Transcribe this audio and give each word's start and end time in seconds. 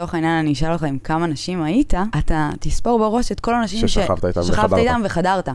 לצורך 0.00 0.14
העניין 0.14 0.38
אני 0.38 0.52
אשאל 0.52 0.72
אותך 0.72 0.84
עם 0.84 0.98
כמה 0.98 1.26
נשים 1.26 1.62
היית, 1.62 1.94
אתה 2.18 2.50
תספור 2.60 2.98
בראש 2.98 3.32
את 3.32 3.40
כל 3.40 3.54
הנשים 3.54 3.88
ששכבת 3.88 4.24
איתם 4.24 4.40
וחדרת. 4.40 4.78
איתם 4.78 5.00
וחדרת. 5.04 5.48
Mm. 5.48 5.52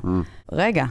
רגע, 0.51 0.85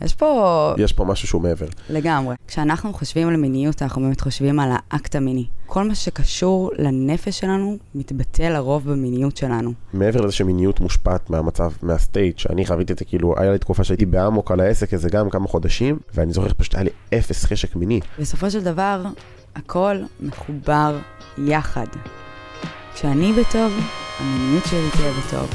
יש 0.00 0.14
פה 0.14 0.74
יש 0.78 0.92
פה 0.92 1.04
משהו 1.04 1.28
שהוא 1.28 1.42
מעבר. 1.42 1.66
לגמרי. 1.90 2.36
כשאנחנו 2.48 2.92
חושבים 2.92 3.28
על 3.28 3.36
מיניות, 3.36 3.82
אנחנו 3.82 4.02
באמת 4.02 4.20
חושבים 4.20 4.60
על 4.60 4.70
האקט 4.72 5.16
המיני. 5.16 5.46
כל 5.66 5.88
מה 5.88 5.94
שקשור 5.94 6.70
לנפש 6.78 7.38
שלנו 7.38 7.76
מתבטא 7.94 8.42
לרוב 8.42 8.90
במיניות 8.90 9.36
שלנו. 9.36 9.72
מעבר 9.92 10.20
לזה 10.20 10.32
שמיניות 10.32 10.80
מושפעת 10.80 11.30
מהמצב, 11.30 11.70
מהסטייט, 11.82 12.38
שאני 12.38 12.66
חוויתי 12.66 12.92
את 12.92 12.98
זה, 12.98 13.04
כאילו, 13.04 13.34
היה 13.36 13.52
לי 13.52 13.58
תקופה 13.58 13.84
שהייתי 13.84 14.06
באמוק 14.06 14.50
על 14.50 14.60
העסק 14.60 14.94
הזה 14.94 15.08
גם 15.08 15.30
כמה 15.30 15.48
חודשים, 15.48 15.98
ואני 16.14 16.32
זוכר 16.32 16.48
פשוט 16.56 16.74
היה 16.74 16.84
לי 16.84 16.90
אפס 17.18 17.44
חשק 17.44 17.76
מיני. 17.76 18.00
בסופו 18.18 18.50
של 18.50 18.64
דבר, 18.64 19.02
הכל 19.56 19.96
מחובר 20.20 20.98
יחד. 21.38 21.86
כשאני 23.00 23.32
בטוב, 23.32 23.72
המיניות 24.18 24.64
שלי 24.64 24.90
תהיה 24.92 25.12
בטוב. 25.12 25.50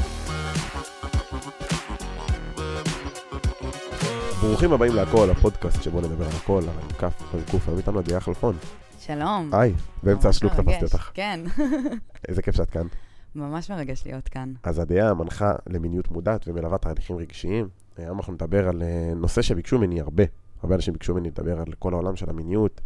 ברוכים 4.40 4.72
הבאים 4.72 4.94
להכל, 4.94 5.30
הפודקאסט 5.30 5.82
שבו 5.82 6.00
נדבר 6.00 6.24
על 6.24 6.30
הכל, 6.42 6.62
על 6.62 6.92
כף, 6.92 7.34
על 7.34 7.40
קוף, 7.50 7.68
היום 7.68 7.78
איתנו 7.78 7.98
עדייה 7.98 8.20
חלפון. 8.20 8.56
שלום. 8.98 9.50
היי, 9.52 9.74
באמצע 10.02 10.28
השלוק 10.28 10.52
תפסתי. 10.52 10.84
אותך. 10.84 11.10
כן, 11.14 11.40
איזה 12.28 12.42
כיף 12.42 12.56
שאת 12.56 12.70
כאן. 12.70 12.86
ממש 13.34 13.70
מרגש 13.70 14.02
להיות 14.06 14.28
כאן. 14.28 14.52
אז 14.62 14.78
עדייה 14.78 15.14
מנחה 15.14 15.52
למיניות 15.66 16.10
מודעת 16.10 16.48
ומלווה 16.48 16.78
תהליכים 16.78 17.16
רגשיים. 17.16 17.68
היום 17.96 18.18
אנחנו 18.18 18.32
נדבר 18.32 18.68
על 18.68 18.82
אה, 18.82 19.12
נושא 19.16 19.42
שביקשו 19.42 19.78
ממני 19.78 20.00
הרבה. 20.00 20.24
הרבה 20.62 20.74
אנשים 20.74 20.92
ביקשו 20.92 21.14
ממני 21.14 21.28
לדבר 21.28 21.58
על 21.60 21.72
כל 21.78 21.92
העולם 21.92 22.16
של 22.16 22.30
המיניות. 22.30 22.80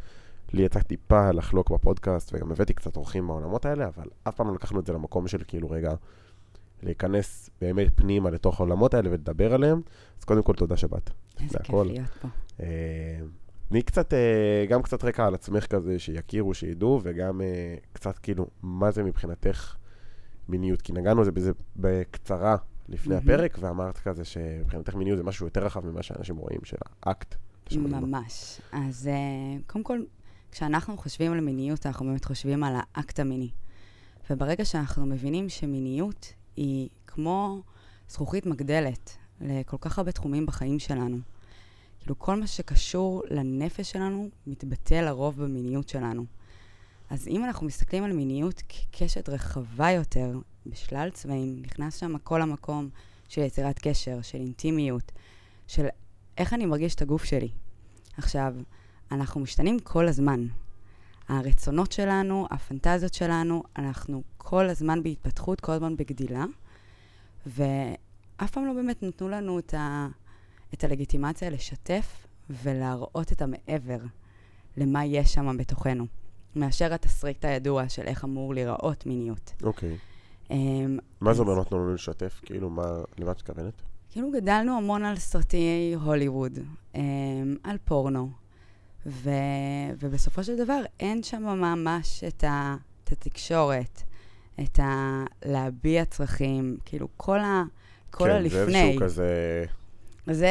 לי 0.52 0.62
יצא 0.62 0.80
טיפה 0.80 1.30
לחלוק 1.30 1.70
בפודקאסט, 1.70 2.34
וגם 2.34 2.52
הבאתי 2.52 2.74
קצת 2.74 2.96
אורחים 2.96 3.24
מהעולמות 3.24 3.66
האלה, 3.66 3.86
אבל 3.86 4.08
אף 4.28 4.34
פעם 4.34 4.48
לא 4.48 4.54
לקחנו 4.54 4.80
את 4.80 4.86
זה 4.86 4.92
למקום 4.92 5.28
של 5.28 5.42
כאילו 5.46 5.70
רגע 5.70 5.94
להיכנס 6.82 7.50
באמת 7.60 7.88
פנימה 7.94 8.30
לתוך 8.30 8.60
העולמות 8.60 8.94
האלה 8.94 9.10
ולדבר 9.10 9.54
עליהם. 9.54 9.80
אז 10.18 10.24
קודם 10.24 10.42
כל 10.42 10.54
תודה 10.54 10.76
שבאת. 10.76 11.10
איזה 11.40 11.58
כיף. 11.58 11.74
להיות 11.74 12.10
פה. 12.20 12.28
אה, 12.60 13.20
תני 13.68 13.82
קצת, 13.82 14.14
אה, 14.14 14.66
גם 14.68 14.82
קצת 14.82 15.04
רקע 15.04 15.26
על 15.26 15.34
עצמך 15.34 15.66
כזה, 15.66 15.98
שיכירו, 15.98 16.54
שידעו, 16.54 17.00
וגם 17.02 17.40
אה, 17.40 17.74
קצת 17.92 18.18
כאילו, 18.18 18.46
מה 18.62 18.90
זה 18.90 19.02
מבחינתך 19.02 19.76
מיניות? 20.48 20.82
כי 20.82 20.92
נגענו 20.92 21.20
בזה 21.20 21.32
בזה 21.32 21.52
בקצרה 21.76 22.56
לפני. 22.88 23.14
הפרק, 23.14 23.58
ואמרת 23.60 23.98
כזה 23.98 24.24
שמבחינתך 24.24 24.94
מיניות 24.94 25.18
זה 25.18 25.24
משהו 25.24 25.46
יותר 25.46 25.64
רחב 25.64 25.86
ממה 25.86 26.02
שאנשים 26.02 26.36
רואים, 26.36 26.60
של 26.64 26.76
האקט. 27.02 27.34
ממש. 27.76 28.60
אז 28.72 29.10
קודם 29.66 29.84
כל, 29.84 30.00
כשאנחנו 30.52 30.96
חושבים 30.96 31.32
על 31.32 31.40
מיניות, 31.40 31.86
אנחנו 31.86 32.06
באמת 32.06 32.24
חושבים 32.24 32.64
על 32.64 32.74
האקט 32.76 33.20
המיני. 33.20 33.50
וברגע 34.30 34.64
שאנחנו 34.64 35.06
מבינים 35.06 35.48
שמיניות 35.48 36.32
היא 36.56 36.88
כמו 37.06 37.62
זכוכית 38.08 38.46
מגדלת 38.46 39.16
לכל 39.40 39.76
כך 39.80 39.98
הרבה 39.98 40.12
תחומים 40.12 40.46
בחיים 40.46 40.78
שלנו. 40.78 41.18
כאילו, 42.00 42.18
כל 42.18 42.40
מה 42.40 42.46
שקשור 42.46 43.22
לנפש 43.30 43.90
שלנו 43.90 44.28
מתבטא 44.46 44.94
לרוב 44.94 45.42
במיניות 45.42 45.88
שלנו. 45.88 46.24
אז 47.10 47.28
אם 47.28 47.44
אנחנו 47.44 47.66
מסתכלים 47.66 48.04
על 48.04 48.12
מיניות 48.12 48.62
כקשת 48.68 49.28
רחבה 49.28 49.90
יותר, 49.90 50.38
בשלל 50.66 51.10
צבעים, 51.10 51.62
נכנס 51.62 51.96
שם 51.96 52.18
כל 52.18 52.42
המקום 52.42 52.88
של 53.28 53.40
יצירת 53.40 53.78
קשר, 53.78 54.22
של 54.22 54.38
אינטימיות, 54.38 55.12
של 55.66 55.86
איך 56.38 56.54
אני 56.54 56.66
מרגיש 56.66 56.94
את 56.94 57.02
הגוף 57.02 57.24
שלי. 57.24 57.48
עכשיו, 58.16 58.54
אנחנו 59.12 59.40
משתנים 59.40 59.78
כל 59.78 60.08
הזמן. 60.08 60.46
הרצונות 61.28 61.92
שלנו, 61.92 62.46
הפנטזיות 62.50 63.14
שלנו, 63.14 63.62
אנחנו 63.78 64.22
כל 64.38 64.68
הזמן 64.68 65.02
בהתפתחות, 65.02 65.60
כל 65.60 65.72
הזמן 65.72 65.96
בגדילה, 65.96 66.44
ואף 67.46 68.50
פעם 68.50 68.66
לא 68.66 68.72
באמת 68.72 69.02
נתנו 69.02 69.28
לנו 69.28 69.58
את, 69.58 69.74
ה, 69.74 70.08
את 70.74 70.84
הלגיטימציה 70.84 71.50
לשתף 71.50 72.26
ולהראות 72.50 73.32
את 73.32 73.42
המעבר 73.42 73.98
למה 74.76 75.04
יש 75.04 75.34
שם 75.34 75.56
בתוכנו, 75.56 76.06
מאשר 76.56 76.94
התסריט 76.94 77.44
הידוע 77.44 77.88
של 77.88 78.02
איך 78.02 78.24
אמור 78.24 78.54
להיראות 78.54 79.06
מיניות. 79.06 79.52
אוקיי. 79.62 79.96
אמ, 80.50 80.98
מה 81.20 81.34
זה 81.34 81.42
אז- 81.42 81.48
אומר 81.48 81.60
נתנו 81.60 81.78
לנו 81.78 81.94
לשתף? 81.94 82.40
כאילו, 82.44 82.70
מה, 82.70 82.82
למה 83.18 83.32
את 83.32 83.36
מתכוונת? 83.36 83.82
כאילו 84.10 84.30
גדלנו 84.32 84.76
המון 84.78 85.04
על 85.04 85.16
סרטי 85.16 85.94
הוליווד, 86.04 86.58
אמ, 86.94 87.00
על 87.64 87.76
פורנו, 87.84 88.30
ו, 89.06 89.30
ובסופו 90.00 90.44
של 90.44 90.56
דבר 90.64 90.80
אין 91.00 91.22
שם 91.22 91.42
ממש 91.42 92.24
את, 92.24 92.44
ה, 92.44 92.76
את 93.04 93.12
התקשורת, 93.12 94.02
את 94.60 94.78
ה... 94.78 95.24
להביע 95.44 96.04
צרכים, 96.04 96.76
כאילו 96.84 97.08
כל, 97.16 97.38
ה, 97.38 97.62
כל 98.10 98.24
כן, 98.24 98.30
הלפני. 98.30 98.72
זה 98.72 98.78
איזשהו 98.78 99.00
כזה... 99.00 99.64
זה... 100.26 100.48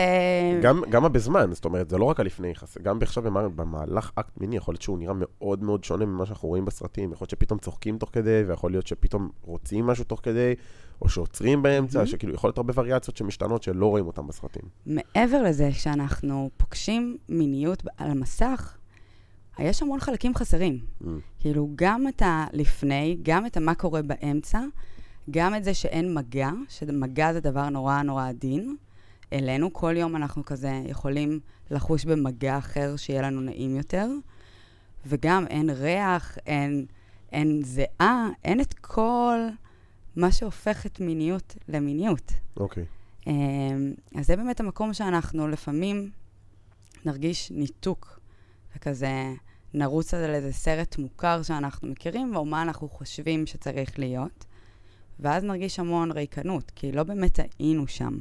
גם, 0.62 0.82
גם 0.90 1.06
הבזמן, 1.06 1.54
זאת 1.54 1.66
אומרת, 1.66 1.90
זה 1.90 1.98
לא 1.98 2.06
רק 2.06 2.20
הלפני, 2.20 2.56
חס- 2.56 2.78
גם 2.78 3.00
עכשיו 3.02 3.24
במהלך 3.56 4.12
אקט 4.16 4.38
מיני, 4.38 4.58
יכול 4.58 4.74
להיות 4.74 4.82
שהוא 4.82 5.00
נראה 5.00 5.14
מאוד 5.18 5.64
מאוד 5.64 5.84
שונה 5.84 6.06
ממה 6.06 6.26
שאנחנו 6.26 6.48
רואים 6.50 6.66
בסרטים. 6.66 7.12
יכול 7.14 7.24
להיות 7.24 7.30
שפתאום 7.30 7.60
צוחקים 7.60 7.98
תוך 7.98 8.10
כדי, 8.14 8.44
ויכול 8.48 8.72
להיות 8.72 8.88
שפתאום 8.88 9.30
רוצים 9.42 9.88
משהו 9.88 10.04
תוך 10.04 10.20
כדי, 10.24 10.54
או 11.02 11.10
שעוצרים 11.10 11.62
באמצע, 11.62 11.98
מהמם. 11.98 12.08
שכאילו, 12.08 12.34
יכול 12.34 12.48
להיות 12.48 12.58
הרבה 12.58 12.74
וריאציות 12.76 13.18
שמשתנות 13.18 13.64
שלא 13.64 13.86
רואים 13.86 14.08
אותן 14.08 14.28
בסרטים. 14.28 14.64
מעבר 14.86 15.44
לזה, 15.44 15.70
כשאנחנו 15.74 16.50
פוגשים 16.58 17.18
מיניות 17.30 17.84
על 17.98 18.12
המסך, 18.12 18.78
יש 19.60 19.82
המון 19.82 20.00
חלקים 20.00 20.36
חסרים. 20.36 20.80
Mm. 21.02 21.06
כאילו, 21.40 21.70
גם 21.76 22.08
את 22.08 22.22
הלפני, 22.26 23.18
גם 23.22 23.46
את 23.46 23.58
המה 23.58 23.76
קורה 23.76 24.02
באמצע, 24.02 24.62
גם 25.32 25.56
את 25.56 25.64
זה 25.64 25.74
שאין 25.74 26.14
מגע, 26.14 26.50
שמגע 26.70 27.34
זה 27.34 27.40
דבר 27.40 27.70
נורא 27.70 28.02
נורא 28.02 28.30
עדין. 28.30 28.76
אלינו, 29.34 29.74
כל 29.74 29.98
יום 29.98 30.16
אנחנו 30.16 30.46
כזה 30.46 30.82
יכולים 30.86 31.40
לחוש 31.72 32.06
במגע 32.06 32.58
אחר 32.58 32.96
שיהיה 32.96 33.22
לנו 33.22 33.42
נעים 33.42 33.76
יותר. 33.78 34.08
וגם 35.06 35.48
אין 35.48 35.70
ריח, 35.70 36.38
אין, 36.46 36.86
אין 37.32 37.62
זיעה, 37.64 38.30
אין 38.44 38.62
את 38.62 38.74
כל 38.74 39.38
מה 40.16 40.32
שהופך 40.32 40.86
את 40.86 41.00
מיניות 41.00 41.56
למיניות. 41.68 42.32
אוקיי. 42.58 42.86
אמ, 43.28 43.94
אז 44.16 44.28
זה 44.28 44.36
באמת 44.36 44.60
המקום 44.60 44.94
שאנחנו 44.94 45.48
לפעמים 45.48 46.12
נרגיש 47.06 47.52
ניתוק, 47.52 48.20
וכזה 48.76 49.34
נרוץ 49.74 50.14
על 50.14 50.34
איזה 50.36 50.54
סרט 50.54 50.98
מוכר 50.98 51.42
שאנחנו 51.44 51.88
מכירים, 51.88 52.36
או 52.36 52.46
מה 52.46 52.62
אנחנו 52.62 52.90
חושבים 52.90 53.46
שצריך 53.46 54.00
להיות, 54.00 54.46
ואז 55.20 55.44
נרגיש 55.44 55.80
המון 55.80 56.12
ריקנות, 56.12 56.72
כי 56.76 56.92
לא 56.92 57.04
באמת 57.04 57.40
היינו 57.60 57.88
שם. 57.88 58.18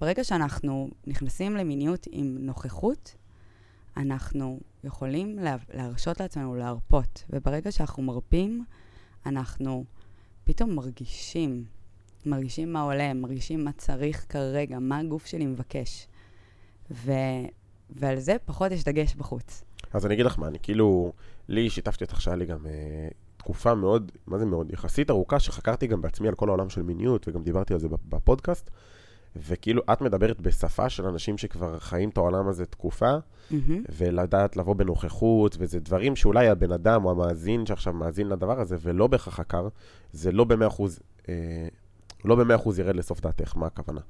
ברגע 0.00 0.24
שאנחנו 0.24 0.90
נכנסים 1.06 1.56
למיניות 1.56 2.06
עם 2.10 2.36
נוכחות, 2.40 3.14
אנחנו 3.96 4.60
יכולים 4.84 5.38
לה- 5.38 5.56
להרשות 5.74 6.20
לעצמנו 6.20 6.54
להרפות, 6.54 7.24
וברגע 7.30 7.72
שאנחנו 7.72 8.02
מרפים, 8.02 8.64
אנחנו 9.26 9.84
פתאום 10.44 10.74
מרגישים 10.74 11.64
מרגישים 12.26 12.72
מה 12.72 12.80
עולה, 12.80 13.14
מרגישים 13.14 13.64
מה 13.64 13.72
צריך 13.72 14.26
כרגע, 14.28 14.78
מה 14.78 14.98
הגוף 14.98 15.26
שלי 15.26 15.46
מבקש. 15.46 16.06
ו... 16.90 17.12
ועל 17.90 18.18
זה 18.18 18.36
פחות 18.44 18.72
יש 18.72 18.84
דגש 18.84 19.14
בחוץ. 19.14 19.64
אז 19.92 20.06
אני 20.06 20.14
אגיד 20.14 20.26
לך 20.26 20.38
מה, 20.38 20.48
אני 20.48 20.58
כאילו, 20.62 21.12
לי 21.48 21.70
שיתפתי 21.70 22.04
אותך 22.04 22.20
שהיה 22.20 22.36
לי 22.36 22.46
גם 22.46 22.66
אה, 22.66 23.08
תקופה 23.36 23.74
מאוד, 23.74 24.12
מה 24.26 24.38
זה 24.38 24.44
מאוד, 24.44 24.70
יחסית 24.70 25.10
ארוכה, 25.10 25.40
שחקרתי 25.40 25.86
גם 25.86 26.02
בעצמי 26.02 26.28
על 26.28 26.34
כל 26.34 26.48
העולם 26.48 26.68
של 26.68 26.82
מיניות, 26.82 27.28
וגם 27.28 27.42
דיברתי 27.42 27.74
על 27.74 27.80
זה 27.80 27.88
בפודקאסט, 28.08 28.70
וכאילו, 29.36 29.82
את 29.92 30.00
מדברת 30.00 30.40
בשפה 30.40 30.88
של 30.88 31.06
אנשים 31.06 31.38
שכבר 31.38 31.78
חיים 31.78 32.08
את 32.08 32.16
העולם 32.16 32.48
הזה 32.48 32.66
תקופה, 32.66 33.16
מהמם. 33.50 33.82
ולדעת 33.96 34.56
לבוא 34.56 34.74
בנוכחות, 34.74 35.56
וזה 35.58 35.80
דברים 35.80 36.16
שאולי 36.16 36.48
הבן 36.48 36.72
אדם 36.72 37.04
או 37.04 37.10
המאזין 37.10 37.66
שעכשיו 37.66 37.92
מאזין 37.92 38.28
לדבר 38.28 38.60
הזה, 38.60 38.76
ולא 38.80 39.06
בהכרח 39.06 39.34
חקר, 39.34 39.68
זה 40.12 40.32
לא 40.32 40.44
במאה 40.44 40.68
אחוז, 40.68 41.00
אה, 41.28 41.68
לא 42.24 42.34
במאה 42.36 42.56
אחוז 42.56 42.78
ירד 42.78 42.96
לסוף 42.96 43.20
דעתך, 43.20 43.56
מה 43.56 43.66
הכוונה. 43.66 44.00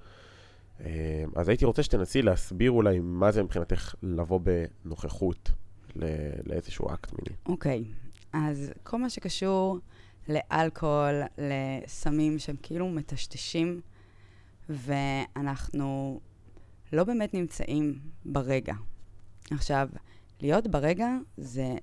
אה, 0.81 1.25
אז 1.37 1.49
הייתי 1.49 1.65
רוצה 1.65 1.83
שתנסי 1.83 2.23
להסביר 2.23 2.71
אולי 2.71 2.99
מה 3.03 3.33
זה 3.33 3.43
מבחינתך 3.43 3.95
לבוא 4.03 4.41
בנוכחות 4.85 5.51
ל- 5.97 6.05
לאיזשהו 6.47 6.95
אקט 6.95 7.13
מיני. 7.13 7.37
אוקיי, 7.47 7.85
אז 8.33 8.73
כל 8.83 8.99
מה 8.99 9.11
שקשור 9.11 9.79
לאלכוהול, 10.29 11.23
לסמים 11.39 12.39
שהם 12.39 12.57
כאילו 12.63 12.89
מטשטשים, 12.89 13.81
ואנחנו 14.69 16.21
לא 16.93 17.05
באמת 17.05 17.35
נמצאים 17.35 17.99
ברגע. 18.25 18.75
עכשיו, 19.51 19.89
להיות 20.41 20.67
ברגע 20.67 21.09
זה 21.37 21.75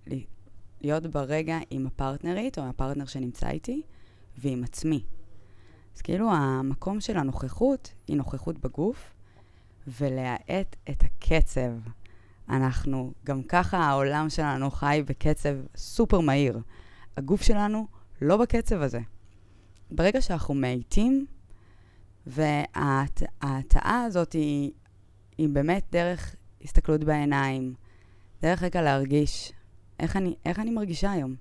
להיות 0.81 1.07
ברגע 1.07 1.57
עם 1.69 1.87
הפרטנרית 1.87 2.57
או 2.57 2.63
הפרטנר 2.63 3.05
שנמצא 3.05 3.49
איתי, 3.49 3.81
ועם 4.37 4.63
עצמי. 4.63 5.03
אז 5.95 6.01
כאילו 6.01 6.31
המקום 6.31 7.01
של 7.01 7.17
הנוכחות 7.17 7.93
היא 8.07 8.17
נוכחות 8.17 8.59
בגוף, 8.59 9.13
ולהאט 9.87 10.75
את 10.89 11.03
הקצב. 11.03 11.71
אנחנו, 12.49 13.13
גם 13.25 13.43
ככה 13.43 13.77
העולם 13.77 14.29
שלנו 14.29 14.71
חי 14.71 15.03
בקצב 15.05 15.55
סופר 15.75 16.19
מהיר. 16.19 16.59
הגוף 17.17 17.41
שלנו 17.41 17.87
לא 18.21 18.37
בקצב 18.37 18.81
הזה. 18.81 18.99
ברגע 19.91 20.21
שאנחנו 20.21 20.53
מאיטים, 20.53 21.25
וההטעה 22.27 24.03
הזאת 24.03 24.33
היא, 24.33 24.71
היא 25.37 25.49
באמת 25.49 25.85
דרך 25.91 26.35
הסתכלות 26.63 27.03
בעיניים, 27.03 27.73
דרך 28.41 28.63
רגע 28.63 28.81
להרגיש 28.81 29.53
איך 29.99 30.17
אני, 30.17 30.35
איך 30.45 30.59
אני 30.59 30.71
מרגישה 30.71 31.11
היום. 31.11 31.35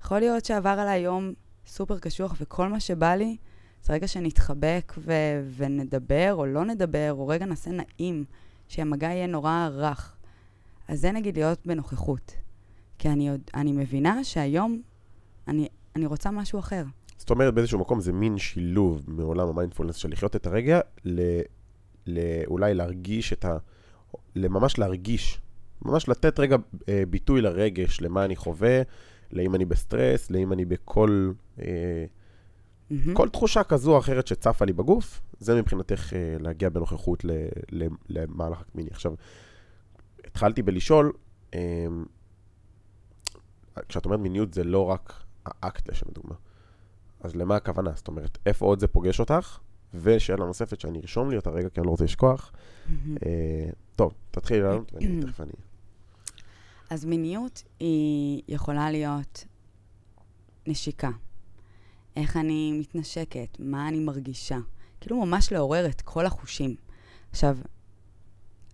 יכול 0.00 0.18
להיות 0.18 0.44
שעבר 0.44 0.76
עליי 0.78 1.00
יום 1.00 1.32
סופר 1.66 1.98
קשוח, 1.98 2.34
וכל 2.40 2.68
מה 2.68 2.80
שבא 2.80 3.14
לי 3.14 3.36
זה 3.82 3.92
רגע 3.92 4.08
שנתחבק 4.08 4.92
ו- 4.98 5.48
ונדבר, 5.56 6.34
או 6.34 6.46
לא 6.46 6.64
נדבר, 6.64 7.12
או 7.12 7.28
רגע 7.28 7.46
נעשה 7.46 7.70
נעים, 7.70 8.24
שהמגע 8.68 9.06
יהיה 9.06 9.26
נורא 9.26 9.68
רך. 9.72 10.16
אז 10.88 11.00
זה 11.00 11.12
נגיד 11.12 11.36
להיות 11.36 11.66
בנוכחות. 11.66 12.32
כי 12.98 13.08
אני, 13.08 13.30
עוד, 13.30 13.40
אני 13.54 13.72
מבינה 13.72 14.24
שהיום 14.24 14.82
אני, 15.48 15.68
אני 15.96 16.06
רוצה 16.06 16.30
משהו 16.30 16.58
אחר. 16.58 16.84
זאת 17.20 17.30
אומרת, 17.30 17.54
באיזשהו 17.54 17.78
מקום 17.78 18.00
זה 18.00 18.12
מין 18.12 18.38
שילוב 18.38 19.02
מעולם 19.06 19.48
המיינדפולנס 19.48 19.96
של 19.96 20.10
לחיות 20.10 20.36
את 20.36 20.46
הרגע, 20.46 20.80
ל, 21.04 21.40
ל, 22.06 22.18
אולי 22.46 22.74
להרגיש 22.74 23.32
את 23.32 23.44
ה... 23.44 23.56
לממש 24.34 24.78
להרגיש, 24.78 25.40
ממש 25.82 26.08
לתת 26.08 26.40
רגע 26.40 26.56
אה, 26.88 27.02
ביטוי 27.10 27.40
לרגש, 27.40 28.00
למה 28.00 28.24
אני 28.24 28.36
חווה, 28.36 28.82
לאם 29.32 29.54
אני 29.54 29.64
בסטרס, 29.64 30.30
לאם 30.30 30.52
אני 30.52 30.64
בכל... 30.64 31.32
אה, 31.60 32.04
mm-hmm. 32.90 32.94
כל 33.12 33.28
תחושה 33.28 33.64
כזו 33.64 33.92
או 33.92 33.98
אחרת 33.98 34.26
שצפה 34.26 34.64
לי 34.64 34.72
בגוף, 34.72 35.20
זה 35.38 35.54
מבחינתך 35.54 36.12
אה, 36.12 36.36
להגיע 36.40 36.68
בנוכחות 36.68 37.24
ל, 37.24 37.30
ל, 37.72 37.86
למהלך 38.08 38.60
הקמיני. 38.60 38.90
עכשיו, 38.90 39.14
התחלתי 40.24 40.62
בלשאול, 40.62 41.12
אה, 41.54 41.86
כשאת 43.88 44.04
אומרת 44.04 44.20
מיניות 44.20 44.54
זה 44.54 44.64
לא 44.64 44.84
רק 44.84 45.12
האקט 45.46 45.88
לשם 45.88 46.06
דוגמה. 46.12 46.34
אז 47.20 47.36
למה 47.36 47.56
הכוונה? 47.56 47.90
זאת 47.94 48.08
אומרת, 48.08 48.38
איפה 48.46 48.66
עוד 48.66 48.80
זה 48.80 48.86
פוגש 48.86 49.20
אותך? 49.20 49.58
ושאלה 49.94 50.44
נוספת 50.46 50.80
שאני 50.80 51.00
ארשום 51.00 51.30
לי 51.30 51.36
אותה 51.36 51.50
רגע, 51.50 51.68
כי 51.68 51.80
אני 51.80 51.86
לא 51.86 51.90
רוצה 51.90 52.04
לשכוח. 52.04 52.52
אה, 53.26 53.70
טוב, 53.96 54.14
תתחילי 54.30 54.60
לענות 54.60 54.92
ואני 54.94 55.20
תכף 55.26 55.40
אני... 55.40 55.52
אז 56.90 57.04
מיניות 57.04 57.62
היא 57.80 58.42
יכולה 58.48 58.90
להיות 58.90 59.44
נשיקה. 60.66 61.10
איך 62.16 62.36
אני 62.36 62.72
מתנשקת, 62.80 63.56
מה 63.58 63.88
אני 63.88 63.98
מרגישה. 63.98 64.58
כאילו 65.00 65.26
ממש 65.26 65.52
לעורר 65.52 65.86
את 65.86 66.00
כל 66.00 66.26
החושים. 66.26 66.74
עכשיו, 67.30 67.58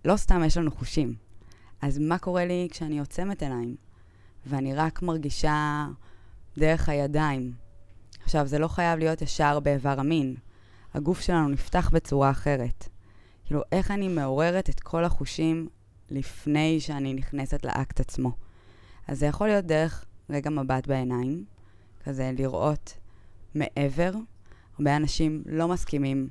לא 0.05 0.17
סתם 0.17 0.43
יש 0.47 0.57
לנו 0.57 0.71
חושים. 0.71 1.15
אז 1.83 1.99
מה 1.99 2.19
קורה 2.19 2.45
לי 2.45 2.69
כשאני 2.71 2.99
עוצמת 2.99 3.43
עיניים, 3.43 3.77
ואני 4.47 4.75
רק 4.75 5.03
מרגישה 5.03 5.87
דרך 6.59 6.89
הידיים? 6.89 7.53
עכשיו, 8.27 8.47
זה 8.47 8.59
לא 8.59 8.69
חייב 8.69 8.99
להיות 8.99 9.23
ישר 9.23 9.61
באיבר 9.61 10.01
המין. 10.01 10.35
הגוף 10.95 11.21
שלנו 11.21 11.49
נפתח 11.49 11.91
בצורה 11.93 12.31
אחרת. 12.31 12.89
כאילו, 13.45 13.63
איך 13.73 13.91
אני 13.91 14.09
מעוררת 14.09 14.71
את 14.71 14.81
כל 14.81 15.05
החושים 15.05 15.69
לפני 16.11 16.81
שאני 16.81 17.15
נכנסת 17.15 17.65
לאקט 17.65 18.01
עצמו. 18.01 18.33
אז 19.09 19.19
זה 19.19 19.27
יכול 19.27 19.47
להיות 19.47 19.65
דרך 19.65 20.05
רגע 20.31 20.51
מבט 20.51 20.87
בעיניים, 20.87 21.45
כזה 22.05 22.31
לראות 22.39 22.99
מעבר. 23.55 24.13
הרבה 24.79 24.97
אנשים 24.97 25.43
לא 25.47 25.69
מסכימים 25.69 26.29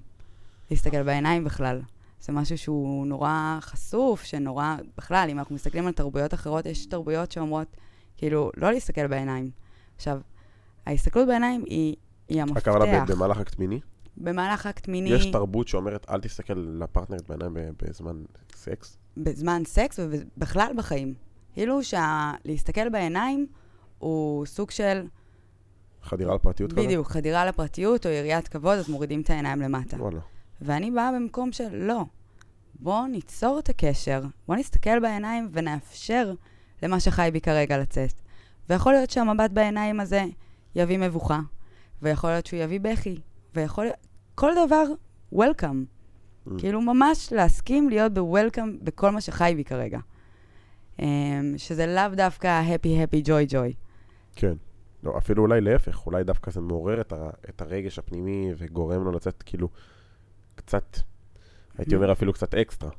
להסתכל 0.71 1.03
בעיניים 1.03 1.43
בכלל. 1.43 1.81
זה 2.21 2.33
משהו 2.33 2.57
שהוא 2.57 3.07
נורא 3.07 3.57
חשוף, 3.61 4.23
שנורא... 4.23 4.75
בכלל, 4.97 5.27
אם 5.31 5.39
אנחנו 5.39 5.55
מסתכלים 5.55 5.87
על 5.87 5.93
תרבויות 5.93 6.33
אחרות, 6.33 6.65
יש 6.65 6.85
תרבויות 6.85 7.31
שאומרות, 7.31 7.77
כאילו, 8.17 8.51
לא 8.57 8.71
להסתכל 8.71 9.07
בעיניים. 9.07 9.49
עכשיו, 9.95 10.21
ההסתכלות 10.85 11.27
בעיניים 11.27 11.63
היא, 11.67 11.95
היא 12.29 12.41
המפתח. 12.41 12.57
הכוונה 12.57 13.05
במהלך 13.05 13.37
אקט 13.37 13.59
מיני? 13.59 13.79
במהלך 14.17 14.65
אקט 14.67 14.87
מיני... 14.87 15.09
יש 15.09 15.25
תרבות 15.25 15.67
שאומרת, 15.67 16.05
אל 16.09 16.21
תסתכל 16.21 16.53
לפרטנרית 16.53 17.29
בעיניים 17.29 17.53
בזמן 17.81 18.23
סקס? 18.55 18.97
בזמן 19.17 19.61
סקס 19.65 19.99
ובכלל 19.99 20.71
בחיים. 20.77 21.13
כאילו 21.53 21.79
שלהסתכל 21.83 22.89
בעיניים 22.89 23.47
הוא 23.97 24.45
סוג 24.45 24.71
של... 24.71 25.07
חדירה 26.03 26.35
לפרטיות 26.35 26.73
כזה? 26.73 26.81
בדיוק, 26.81 27.07
חדירה 27.07 27.45
לפרטיות 27.45 28.05
או 28.05 28.11
יריית 28.11 28.47
כבוד, 28.47 28.77
אז 28.77 28.89
מורידים 28.89 29.21
את 29.21 29.29
העיניים 29.29 29.61
למטה. 29.61 29.97
וואלה. 29.97 30.19
ואני 30.61 30.91
באה 30.91 31.11
במקום 31.11 31.51
של 31.51 31.75
לא. 31.75 32.05
בואו 32.79 33.07
ניצור 33.07 33.59
את 33.59 33.69
הקשר, 33.69 34.21
בואו 34.47 34.59
נסתכל 34.59 34.99
בעיניים 34.99 35.49
ונאפשר 35.51 36.33
למה 36.83 36.99
שחי 36.99 37.29
בי 37.33 37.41
כרגע 37.41 37.77
לצאת. 37.77 38.13
ויכול 38.69 38.93
להיות 38.93 39.09
שהמבט 39.09 39.51
בעיניים 39.51 39.99
הזה 39.99 40.25
יביא 40.75 40.97
מבוכה, 40.97 41.39
ויכול 42.01 42.29
להיות 42.29 42.45
שהוא 42.45 42.59
יביא 42.59 42.79
בכי, 42.79 43.21
ויכול. 43.55 43.87
כל 44.35 44.51
דבר, 44.65 44.83
welcome. 45.33 45.95
Mm. 46.47 46.51
כאילו 46.57 46.81
ממש 46.81 47.33
להסכים 47.33 47.89
להיות 47.89 48.13
ב-welcome 48.13 48.83
בכל 48.83 49.11
מה 49.11 49.21
שחי 49.21 49.53
בי 49.55 49.63
כרגע. 49.63 49.99
Um, 50.97 51.03
שזה 51.57 51.85
לאו 51.85 52.15
דווקא 52.15 52.61
happy, 52.67 52.87
happy, 52.87 53.27
joy, 53.27 53.51
joy. 53.51 53.73
כן. 54.35 54.53
לא, 55.03 55.17
אפילו 55.17 55.43
אולי 55.43 55.61
להפך, 55.61 56.05
אולי 56.05 56.23
דווקא 56.23 56.51
זה 56.51 56.61
מעורר 56.61 57.01
את, 57.01 57.13
ה, 57.13 57.29
את 57.49 57.61
הרגש 57.61 57.99
הפנימי 57.99 58.53
וגורם 58.57 59.03
לו 59.03 59.11
לצאת 59.11 59.43
כאילו 59.43 59.69
קצת, 60.55 60.97
הייתי 61.77 61.95
אומר 61.95 62.11
אפילו 62.11 62.33
קצת 62.33 62.55
אקסטרה. 62.55 62.89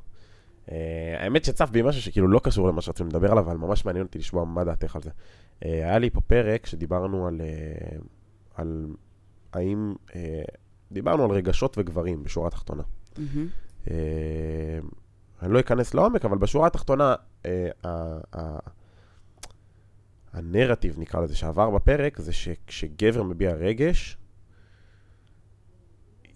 Uh, 0.66 0.70
האמת 1.18 1.44
שצף 1.44 1.70
בי 1.70 1.82
משהו 1.82 2.02
שכאילו 2.02 2.28
לא 2.28 2.38
קשור 2.38 2.68
למה 2.68 2.82
שרצינו 2.82 3.08
לדבר 3.08 3.32
עליו, 3.32 3.44
אבל 3.44 3.56
ממש 3.56 3.84
מעניין 3.84 4.06
אותי 4.06 4.18
לשמוע 4.18 4.44
מה 4.44 4.64
דעתך 4.64 4.96
על 4.96 5.02
זה. 5.02 5.10
Uh, 5.10 5.64
היה 5.64 5.98
לי 5.98 6.10
פה 6.10 6.20
פרק 6.20 6.66
שדיברנו 6.66 7.26
על, 7.26 7.40
uh, 7.40 8.04
על 8.54 8.86
האם, 9.52 9.94
uh, 10.08 10.12
דיברנו 10.92 11.24
על 11.24 11.30
רגשות 11.30 11.78
וגברים 11.78 12.22
בשורה 12.22 12.48
התחתונה. 12.48 12.82
Mm-hmm. 13.16 13.90
אני 15.42 15.52
לא 15.52 15.60
אכנס 15.60 15.94
לעומק, 15.94 16.24
אבל 16.24 16.38
בשורה 16.38 16.66
התחתונה, 16.66 17.14
הנרטיב, 20.32 20.98
נקרא 20.98 21.20
לזה, 21.20 21.36
שעבר 21.36 21.70
בפרק, 21.70 22.20
זה 22.20 22.32
שכשגבר 22.32 23.22
מביע 23.22 23.52
רגש, 23.52 24.18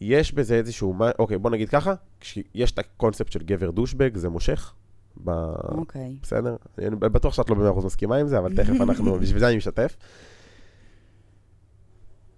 יש 0.01 0.33
בזה 0.33 0.55
איזשהו, 0.55 0.95
אוקיי, 1.19 1.39
בוא 1.39 1.51
נגיד 1.51 1.69
ככה, 1.69 1.95
יש 2.55 2.73
את 2.73 2.79
הקונספט 2.79 3.33
של 3.33 3.43
גבר 3.43 3.71
דושבג, 3.71 4.17
זה 4.17 4.29
מושך. 4.29 4.75
ב... 5.25 5.31
אוקיי. 5.65 6.17
בסדר? 6.23 6.57
אני 6.79 6.97
בטוח 6.97 7.35
שאת 7.35 7.51
לא 7.51 7.57
במאה 7.57 7.71
אחוז 7.71 7.85
מסכימה 7.85 8.17
עם 8.17 8.29
זה, 8.29 8.39
אבל 8.39 8.57
תכף 8.57 8.81
אנחנו, 8.89 9.19
בשביל 9.19 9.41
זה 9.41 9.49
אני 9.49 9.57
משתף. 9.57 9.97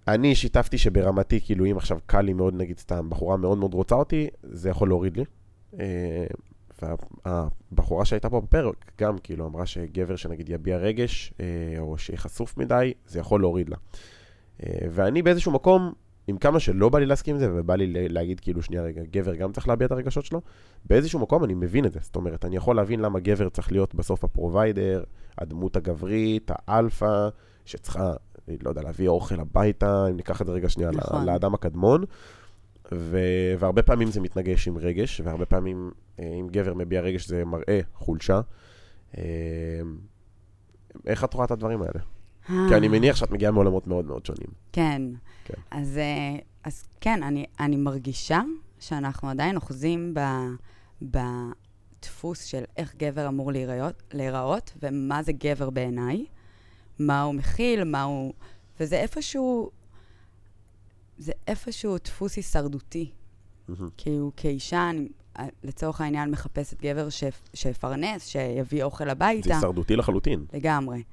אני 0.07 0.35
שיתפתי 0.35 0.77
שברמתי, 0.77 1.41
כאילו, 1.41 1.65
אם 1.65 1.77
עכשיו 1.77 1.99
קל 2.05 2.21
לי 2.21 2.33
מאוד, 2.33 2.53
נגיד 2.53 2.79
סתם, 2.79 3.09
בחורה 3.09 3.37
מאוד 3.37 3.57
מאוד 3.57 3.73
רוצה 3.73 3.95
אותי, 3.95 4.27
זה 4.43 4.69
יכול 4.69 4.87
להוריד 4.87 5.17
לי. 5.17 5.23
אה, 5.79 6.25
והבחורה 6.81 8.05
שהייתה 8.05 8.29
פה 8.29 8.41
בפרק 8.41 8.91
גם 9.01 9.17
כאילו 9.17 9.45
אמרה 9.45 9.65
שגבר 9.65 10.15
שנגיד 10.15 10.49
יביע 10.49 10.77
רגש, 10.77 11.33
אה, 11.39 11.45
או 11.79 11.97
שיהיה 11.97 12.17
חשוף 12.17 12.57
מדי, 12.57 12.93
זה 13.07 13.19
יכול 13.19 13.41
להוריד 13.41 13.69
לה. 13.69 13.77
אה, 14.63 14.87
ואני 14.91 15.21
באיזשהו 15.21 15.51
מקום, 15.51 15.93
עם 16.27 16.37
כמה 16.37 16.59
שלא 16.59 16.89
בא 16.89 16.99
לי 16.99 17.05
להסכים 17.05 17.35
עם 17.35 17.39
זה, 17.39 17.49
ובא 17.53 17.75
לי 17.75 18.09
להגיד 18.09 18.39
כאילו, 18.39 18.61
שנייה 18.61 18.83
רגע, 18.83 19.01
גבר 19.11 19.35
גם 19.35 19.51
צריך 19.51 19.67
להביע 19.67 19.87
את 19.87 19.91
הרגשות 19.91 20.25
שלו, 20.25 20.41
באיזשהו 20.85 21.19
מקום 21.19 21.43
אני 21.43 21.53
מבין 21.53 21.85
את 21.85 21.93
זה. 21.93 21.99
זאת 22.01 22.15
אומרת, 22.15 22.45
אני 22.45 22.55
יכול 22.55 22.75
להבין 22.75 22.99
למה 22.99 23.19
גבר 23.19 23.49
צריך 23.49 23.71
להיות 23.71 23.95
בסוף 23.95 24.23
ה 24.23 24.31
provider, 24.31 25.03
הדמות 25.37 25.75
הגברית, 25.75 26.51
האלפא, 26.67 27.29
שצריכה, 27.65 28.13
לא 28.63 28.69
יודע, 28.69 28.81
להביא 28.81 29.07
אוכל 29.07 29.39
הביתה, 29.39 30.07
אם 30.09 30.15
ניקח 30.15 30.41
את 30.41 30.47
זה 30.47 30.53
רגע 30.53 30.69
שנייה 30.69 30.91
נכון. 30.91 31.25
לאדם 31.25 31.53
הקדמון. 31.53 32.03
ו... 32.91 33.17
והרבה 33.59 33.81
פעמים 33.81 34.11
זה 34.11 34.21
מתנגש 34.21 34.67
עם 34.67 34.77
רגש, 34.77 35.21
והרבה 35.23 35.45
פעמים 35.45 35.91
אה, 36.19 36.25
אם 36.39 36.47
גבר 36.51 36.73
מביע 36.73 37.01
רגש 37.01 37.27
זה 37.27 37.45
מראה 37.45 37.79
חולשה. 37.93 38.41
אה, 39.17 39.23
איך 41.05 41.23
את 41.23 41.33
רואה 41.33 41.45
את 41.45 41.51
הדברים 41.51 41.81
האלה? 41.81 41.99
אה. 42.49 42.65
כי 42.69 42.75
אני 42.75 42.87
מניח 42.87 43.15
שאת 43.15 43.31
מגיעה 43.31 43.51
מעולמות 43.51 43.87
מאוד 43.87 44.05
מאוד 44.05 44.25
שונים. 44.25 44.47
כן. 44.71 45.01
כן. 45.45 45.53
אז, 45.71 45.99
אז 46.63 46.83
כן, 47.01 47.23
אני, 47.23 47.45
אני 47.59 47.75
מרגישה 47.75 48.41
שאנחנו 48.79 49.29
עדיין 49.29 49.55
אוחזים 49.55 50.13
ב, 50.13 50.19
בדפוס 51.01 52.43
של 52.43 52.63
איך 52.77 52.95
גבר 52.95 53.27
אמור 53.27 53.51
להיראות, 53.51 54.03
להיראות 54.13 54.73
ומה 54.81 55.23
זה 55.23 55.31
גבר 55.31 55.69
בעיניי, 55.69 56.25
מה 56.99 57.21
הוא 57.21 57.35
מכיל, 57.35 57.83
מה 57.83 58.03
הוא... 58.03 58.33
וזה 58.79 58.95
איפשהו 58.95 59.71
זה 61.17 61.31
איפשהו 61.47 61.97
דפוס 61.97 62.35
הישרדותי. 62.35 63.11
Mm-hmm. 63.69 63.73
כאילו, 63.97 64.31
כאישה, 64.37 64.89
אני 64.89 65.07
אה, 65.39 65.45
לצורך 65.63 66.01
העניין 66.01 66.31
מחפשת 66.31 66.81
גבר 66.81 67.09
ש... 67.09 67.23
שיפרנס, 67.53 68.27
שיביא 68.27 68.83
אוכל 68.83 69.09
הביתה. 69.09 69.47
זה 69.47 69.55
הישרדותי 69.55 69.95
לחלוטין. 69.95 70.45
לגמרי. 70.53 71.03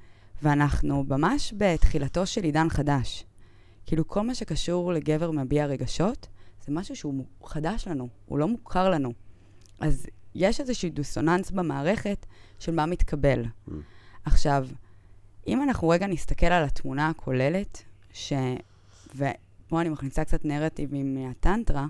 ואנחנו 0.43 1.03
ממש 1.03 1.53
בתחילתו 1.57 2.25
של 2.25 2.43
עידן 2.43 2.69
חדש. 2.69 3.25
כאילו, 3.85 4.07
כל 4.07 4.21
מה 4.21 4.35
שקשור 4.35 4.93
לגבר 4.93 5.31
מביע 5.31 5.65
רגשות, 5.65 6.27
זה 6.65 6.71
משהו 6.71 6.95
שהוא 6.95 7.25
חדש 7.43 7.87
לנו, 7.87 8.07
הוא 8.25 8.39
לא 8.39 8.47
מוכר 8.47 8.89
לנו. 8.89 9.13
אז 9.79 10.07
יש 10.35 10.59
איזשהו 10.59 10.89
דיסוננס 10.89 11.51
במערכת 11.51 12.25
של 12.59 12.71
מה 12.71 12.85
מתקבל. 12.85 13.43
Mm. 13.43 13.71
עכשיו, 14.25 14.67
אם 15.47 15.63
אנחנו 15.63 15.89
רגע 15.89 16.07
נסתכל 16.07 16.45
על 16.45 16.63
התמונה 16.63 17.09
הכוללת, 17.09 17.83
ש... 18.13 18.33
ופה 19.15 19.81
אני 19.81 19.89
מכניסה 19.89 20.23
קצת 20.25 20.45
נרטיבים 20.45 21.15
מהטנטרה, 21.15 21.85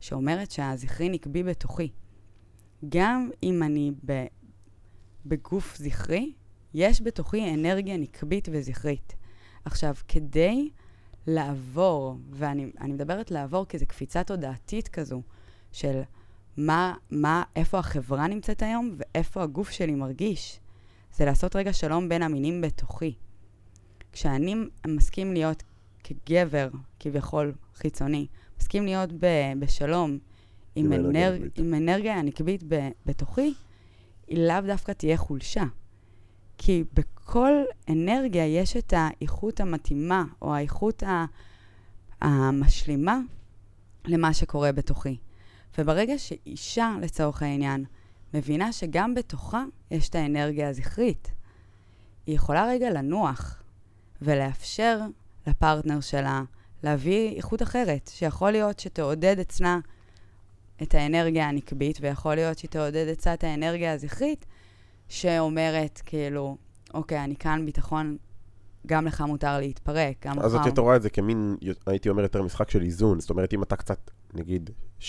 שאומרת 0.00 0.50
שהזכרי 0.50 1.08
נקבי 1.08 1.42
בתוכי. 1.42 1.90
גם 2.88 3.30
אם 3.42 3.62
אני 3.62 3.92
ב... 4.04 4.26
בגוף 5.26 5.76
זכרי, 5.76 6.32
יש 6.74 7.02
בתוכי 7.02 7.54
אנרגיה 7.54 7.96
נקבית 7.96 8.48
וזכרית. 8.52 9.14
עכשיו, 9.64 9.94
כדי 10.08 10.70
לעבור, 11.28 12.16
ואני 12.30 12.70
מדברת 12.82 13.30
לעבור 13.30 13.66
כי 13.66 13.78
זו 13.78 13.86
קפיצה 13.86 14.24
תודעתית 14.24 14.88
כזו, 14.88 15.22
של 15.72 16.00
מה, 16.56 16.94
מה, 17.10 17.42
איפה 17.56 17.78
החברה 17.78 18.26
נמצאת 18.26 18.62
היום 18.62 18.96
ואיפה 18.96 19.42
הגוף 19.42 19.70
שלי 19.70 19.94
מרגיש. 19.94 20.60
זה 21.16 21.24
לעשות 21.24 21.56
רגע 21.56 21.72
שלום 21.72 22.08
בין 22.08 22.22
המינים 22.22 22.60
בתוכי. 22.60 23.14
כשאני 24.12 24.54
מסכים 24.86 25.32
להיות 25.32 25.62
כגבר, 26.04 26.68
כביכול 27.00 27.54
חיצוני, 27.74 28.26
מסכים 28.60 28.84
להיות 28.84 29.12
ב, 29.12 29.26
בשלום 29.58 30.18
עם, 30.74 30.92
עם, 30.92 31.06
אנרג, 31.06 31.48
עם 31.56 31.74
אנרגיה 31.74 32.14
הנקבית 32.14 32.62
ב, 32.68 32.88
בתוכי, 33.06 33.54
היא 34.26 34.38
לאו 34.38 34.60
דווקא 34.66 34.92
תהיה 34.92 35.16
חולשה. 35.16 35.64
כי 36.58 36.84
בכל 36.94 37.52
אנרגיה 37.88 38.46
יש 38.46 38.76
את 38.76 38.94
האיכות 38.96 39.60
המתאימה, 39.60 40.24
או 40.42 40.54
האיכות 40.54 41.02
המשלימה 42.20 43.18
למה 44.04 44.34
שקורה 44.34 44.72
בתוכי. 44.72 45.16
וברגע 45.78 46.18
שאישה, 46.18 46.94
לצורך 47.00 47.42
העניין, 47.42 47.84
מבינה 48.34 48.72
שגם 48.72 49.14
בתוכה 49.14 49.64
יש 49.90 50.08
את 50.08 50.14
האנרגיה 50.14 50.68
הזכרית, 50.68 51.30
היא 52.26 52.34
יכולה 52.36 52.66
רגע 52.66 52.90
לנוח 52.90 53.62
ולאפשר 54.22 55.00
לפרטנר 55.46 56.00
שלה 56.00 56.42
להביא 56.82 57.36
איכות 57.36 57.62
אחרת, 57.62 58.10
שיכול 58.14 58.50
להיות 58.50 58.80
שתעודד 58.80 59.38
אצלה 59.38 59.78
את 60.82 60.94
האנרגיה 60.94 61.48
הנקבית, 61.48 61.98
ויכול 62.00 62.34
להיות 62.34 62.58
שהיא 62.58 62.70
תעודד 62.70 63.08
אצלה 63.08 63.34
את 63.34 63.44
האנרגיה 63.44 63.92
הזכרית, 63.92 64.46
שאומרת, 65.08 66.02
כאילו, 66.06 66.56
אוקיי, 66.94 67.24
אני 67.24 67.36
כאן 67.36 67.66
ביטחון, 67.66 68.16
גם 68.86 69.06
לך 69.06 69.20
מותר 69.20 69.58
להתפרק, 69.58 70.26
גם 70.26 70.38
לך... 70.38 70.44
אז 70.44 70.54
את 70.54 70.66
יותר 70.66 70.82
רואה 70.82 70.96
את 70.96 71.02
זה 71.02 71.10
כמין, 71.10 71.56
הייתי 71.86 72.08
אומר, 72.08 72.22
יותר 72.22 72.42
משחק 72.42 72.70
של 72.70 72.82
איזון. 72.82 73.20
זאת 73.20 73.30
אומרת, 73.30 73.54
אם 73.54 73.62
אתה 73.62 73.76
קצת, 73.76 74.10
נגיד, 74.34 74.70
60-40 75.00 75.02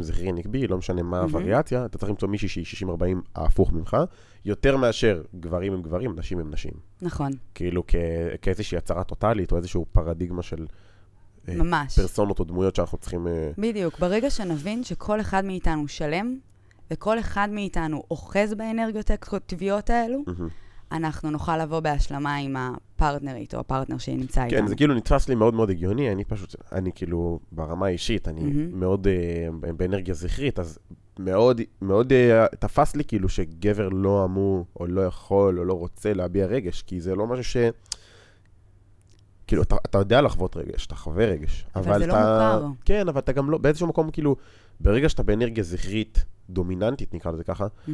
זכרי 0.00 0.32
נקבי, 0.32 0.66
לא 0.66 0.78
משנה 0.78 1.02
מה 1.02 1.20
הווריאציה, 1.20 1.84
אתה 1.84 1.98
צריך 1.98 2.10
למצוא 2.10 2.28
מישהי 2.28 2.64
שהיא 2.64 2.88
60-40 2.88 2.92
ההפוך 3.34 3.72
ממך, 3.72 3.96
יותר 4.44 4.76
מאשר 4.76 5.22
גברים 5.40 5.72
הם 5.72 5.82
גברים, 5.82 6.18
נשים 6.18 6.38
הם 6.38 6.50
נשים. 6.50 6.72
נכון. 7.02 7.32
כאילו 7.54 7.82
כאיזושהי 8.42 8.78
הצהרה 8.78 9.04
טוטאלית, 9.04 9.52
או 9.52 9.56
איזושהי 9.56 9.80
פרדיגמה 9.92 10.42
של... 10.42 10.66
אה, 11.48 11.54
ממש. 11.54 11.98
פרסונות 11.98 12.38
או 12.38 12.44
דמויות 12.44 12.76
שאנחנו 12.76 12.98
צריכים... 12.98 13.26
אה, 13.26 13.50
בדיוק. 13.58 13.98
ברגע 13.98 14.30
שנבין 14.30 14.84
שכל 14.84 15.20
אחד 15.20 15.44
מאיתנו 15.44 15.88
שלם, 15.88 16.38
וכל 16.92 17.18
אחד 17.18 17.48
מאיתנו 17.52 18.02
אוחז 18.10 18.54
באנרגיות 18.54 19.10
הטבעיות 19.10 19.90
האלו, 19.90 20.24
אנחנו 20.92 21.30
נוכל 21.30 21.56
לבוא 21.62 21.80
בהשלמה 21.80 22.36
עם 22.36 22.56
הפרטנרית 22.56 23.54
או 23.54 23.60
הפרטנר 23.60 23.98
שנמצא 23.98 24.44
איתנו. 24.44 24.58
כן, 24.58 24.66
זה 24.66 24.76
כאילו 24.76 24.94
נתפס 24.94 25.28
לי 25.28 25.34
מאוד 25.34 25.54
מאוד 25.54 25.70
הגיוני, 25.70 26.12
אני 26.12 26.24
פשוט, 26.24 26.54
אני 26.72 26.92
כאילו, 26.94 27.40
ברמה 27.52 27.86
האישית, 27.86 28.28
אני 28.28 28.40
mm-hmm. 28.40 28.74
מאוד 28.76 29.06
uh, 29.06 29.66
באנרגיה 29.76 30.14
זכרית, 30.14 30.58
אז 30.58 30.78
מאוד, 31.18 31.60
מאוד 31.82 32.12
uh, 32.12 32.56
תפס 32.56 32.96
לי 32.96 33.04
כאילו 33.04 33.28
שגבר 33.28 33.88
לא 33.88 34.24
אמור, 34.24 34.66
או 34.80 34.86
לא 34.86 35.00
יכול, 35.00 35.58
או 35.58 35.64
לא 35.64 35.72
רוצה 35.72 36.14
להביע 36.14 36.46
רגש, 36.46 36.82
כי 36.82 37.00
זה 37.00 37.14
לא 37.14 37.26
משהו 37.26 37.44
ש... 37.44 37.56
כאילו, 39.46 39.62
אתה, 39.62 39.76
אתה 39.84 39.98
יודע 39.98 40.22
לחוות 40.22 40.56
רגש, 40.56 40.86
אתה 40.86 40.94
חווה 40.94 41.26
רגש. 41.26 41.66
אבל, 41.76 41.90
אבל 41.90 41.98
זה 41.98 42.06
לא 42.06 42.12
אתה, 42.12 42.58
לא 42.60 42.68
מוכר. 42.68 42.80
כן, 42.84 43.08
אבל 43.08 43.18
אתה 43.18 43.32
גם 43.32 43.50
לא, 43.50 43.58
באיזשהו 43.58 43.86
מקום, 43.86 44.10
כאילו, 44.10 44.36
ברגע 44.80 45.08
שאתה 45.08 45.22
באנרגיה 45.22 45.64
זכרית 45.64 46.24
דומיננטית, 46.52 47.14
נקרא 47.14 47.32
לזה 47.32 47.44
ככה, 47.44 47.66
mm-hmm. 47.66 47.90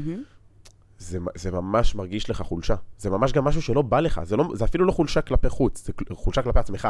זה, 0.99 1.19
זה 1.35 1.51
ממש 1.51 1.95
מרגיש 1.95 2.31
לך 2.31 2.43
חולשה. 2.43 2.75
זה 2.99 3.11
ממש 3.11 3.33
גם 3.33 3.45
משהו 3.45 3.63
שלא 3.63 3.83
בא 3.83 4.01
לך, 4.01 4.21
זה, 4.25 4.37
לא, 4.37 4.49
זה 4.55 4.65
אפילו 4.65 4.85
לא 4.85 4.93
חולשה 4.93 5.21
כלפי 5.21 5.49
חוץ, 5.49 5.87
זה 5.87 5.93
חולשה 6.13 6.43
כלפי 6.43 6.59
עצמך. 6.59 6.89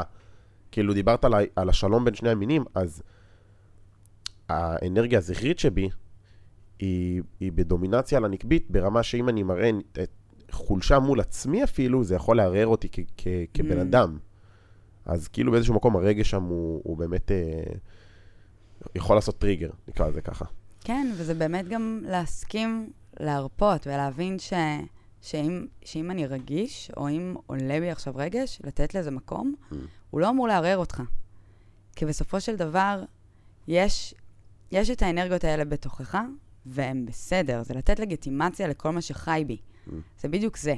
כאילו, 0.72 0.94
דיברת 0.94 1.24
על, 1.24 1.34
על 1.56 1.68
השלום 1.68 2.04
בין 2.04 2.14
שני 2.14 2.30
המינים, 2.30 2.64
אז 2.74 3.02
האנרגיה 4.48 5.18
הזכרית 5.18 5.58
שבי, 5.58 5.88
היא, 6.78 7.22
היא 7.40 7.52
בדומינציה 7.52 8.18
על 8.18 8.24
הנקבית, 8.24 8.70
ברמה 8.70 9.02
שאם 9.02 9.28
אני 9.28 9.42
מראה 9.42 9.70
את 10.02 10.10
חולשה 10.50 10.98
מול 10.98 11.20
עצמי 11.20 11.64
אפילו, 11.64 12.04
זה 12.04 12.14
יכול 12.14 12.36
לערער 12.36 12.66
אותי 12.66 12.88
כ- 12.92 13.00
כ- 13.16 13.44
כבן 13.54 13.78
mm. 13.78 13.82
אדם. 13.82 14.18
אז 15.04 15.28
כאילו 15.28 15.52
באיזשהו 15.52 15.74
מקום 15.74 15.96
הרגש 15.96 16.30
שם 16.30 16.42
הוא, 16.42 16.80
הוא 16.84 16.96
באמת 16.96 17.30
אה, 17.30 17.62
יכול 18.94 19.16
לעשות 19.16 19.38
טריגר, 19.38 19.70
נקרא 19.88 20.08
לזה 20.08 20.20
ככה. 20.20 20.44
כן, 20.86 21.12
וזה 21.14 21.34
באמת 21.34 21.68
גם 21.68 22.00
להסכים 22.04 22.90
להרפות 23.20 23.86
ולהבין 23.86 24.38
ש, 24.38 24.52
שאם, 25.22 25.66
שאם 25.84 26.10
אני 26.10 26.26
רגיש, 26.26 26.90
או 26.96 27.08
אם 27.08 27.34
עולה 27.46 27.80
בי 27.80 27.90
עכשיו 27.90 28.12
רגש, 28.16 28.60
לתת 28.64 28.94
לזה 28.94 29.10
מקום, 29.10 29.54
mm. 29.70 29.74
הוא 30.10 30.20
לא 30.20 30.30
אמור 30.30 30.48
לערער 30.48 30.78
אותך. 30.78 31.02
כי 31.96 32.06
בסופו 32.06 32.40
של 32.40 32.56
דבר, 32.56 33.02
יש, 33.68 34.14
יש 34.72 34.90
את 34.90 35.02
האנרגיות 35.02 35.44
האלה 35.44 35.64
בתוכך, 35.64 36.18
והם 36.66 37.06
בסדר. 37.06 37.62
זה 37.62 37.74
לתת 37.74 37.98
לגיטימציה 37.98 38.68
לכל 38.68 38.90
מה 38.90 39.00
שחי 39.00 39.44
בי. 39.46 39.56
Mm. 39.56 39.90
זה 40.20 40.28
בדיוק 40.28 40.56
זה. 40.56 40.74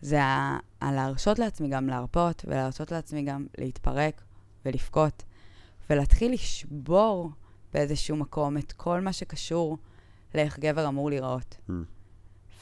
זה 0.00 0.22
ה, 0.22 0.58
להרשות 0.82 1.38
לעצמי 1.38 1.68
גם 1.68 1.88
להרפות, 1.88 2.44
ולהרשות 2.48 2.92
לעצמי 2.92 3.22
גם 3.22 3.46
להתפרק 3.58 4.22
ולבכות, 4.64 5.22
ולהתחיל 5.90 6.32
לשבור 6.32 7.30
באיזשהו 7.74 8.16
מקום 8.16 8.56
את 8.56 8.72
כל 8.72 9.00
מה 9.00 9.12
שקשור 9.12 9.78
לאיך 10.34 10.58
גבר 10.58 10.88
אמור 10.88 11.10
להיראות. 11.10 11.56
Mm. 11.68 11.72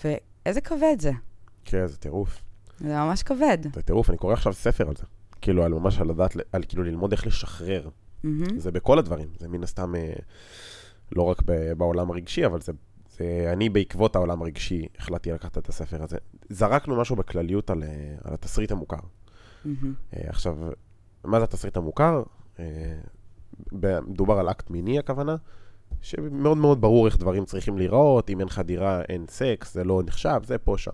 ואיזה 0.04 0.60
כבד 0.60 0.96
זה. 0.98 1.12
כן, 1.64 1.86
זה 1.86 1.96
טירוף. 1.96 2.42
זה 2.78 2.94
ממש 2.94 3.22
כבד. 3.22 3.58
זה 3.74 3.82
טירוף, 3.82 4.10
אני 4.10 4.18
קורא 4.18 4.32
עכשיו 4.32 4.52
ספר 4.52 4.88
על 4.88 4.96
זה. 4.96 5.04
כאילו, 5.40 5.64
על 5.64 5.72
ממש 5.72 5.98
על 5.98 6.08
לדעת, 6.08 6.36
על 6.52 6.62
כאילו 6.68 6.82
ללמוד 6.82 7.12
איך 7.12 7.26
לשחרר. 7.26 7.88
Mm-hmm. 8.24 8.28
זה 8.56 8.70
בכל 8.70 8.98
הדברים, 8.98 9.28
זה 9.38 9.48
מן 9.48 9.62
הסתם 9.62 9.94
אה, 9.94 10.12
לא 11.12 11.22
רק 11.22 11.42
בעולם 11.76 12.10
הרגשי, 12.10 12.46
אבל 12.46 12.60
זה, 12.60 12.72
זה... 13.16 13.50
אני 13.52 13.68
בעקבות 13.68 14.16
העולם 14.16 14.42
הרגשי 14.42 14.86
החלטתי 14.98 15.32
לקחת 15.32 15.58
את 15.58 15.68
הספר 15.68 16.02
הזה. 16.02 16.16
זרקנו 16.48 16.96
משהו 16.96 17.16
בכלליות 17.16 17.70
על, 17.70 17.82
אה, 17.82 17.88
על 18.24 18.34
התסריט 18.34 18.72
המוכר. 18.72 18.96
Mm-hmm. 18.96 19.68
עכשיו, 20.12 20.56
מה 21.24 21.38
זה 21.38 21.44
התסריט 21.44 21.76
המוכר? 21.76 22.22
מדובר 23.72 24.38
על 24.38 24.50
אקט 24.50 24.70
מיני 24.70 24.98
הכוונה, 24.98 25.36
שמאוד 26.02 26.58
מאוד 26.58 26.80
ברור 26.80 27.06
איך 27.06 27.16
דברים 27.16 27.44
צריכים 27.44 27.78
להיראות, 27.78 28.30
אם 28.30 28.40
אין 28.40 28.48
חדירה 28.48 29.02
אין 29.08 29.24
סקס, 29.28 29.74
זה 29.74 29.84
לא 29.84 30.02
נחשב, 30.06 30.40
זה 30.44 30.58
פה 30.58 30.78
שם. 30.78 30.90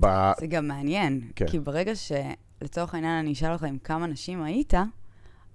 ב... 0.00 0.06
זה 0.40 0.46
גם 0.46 0.68
מעניין, 0.68 1.20
כן. 1.36 1.46
כי 1.46 1.58
ברגע 1.58 1.92
שלצורך 1.94 2.94
העניין 2.94 3.18
אני 3.18 3.32
אשאל 3.32 3.52
אותך 3.52 3.64
עם 3.64 3.78
כמה 3.78 4.06
נשים 4.06 4.42
היית, 4.42 4.74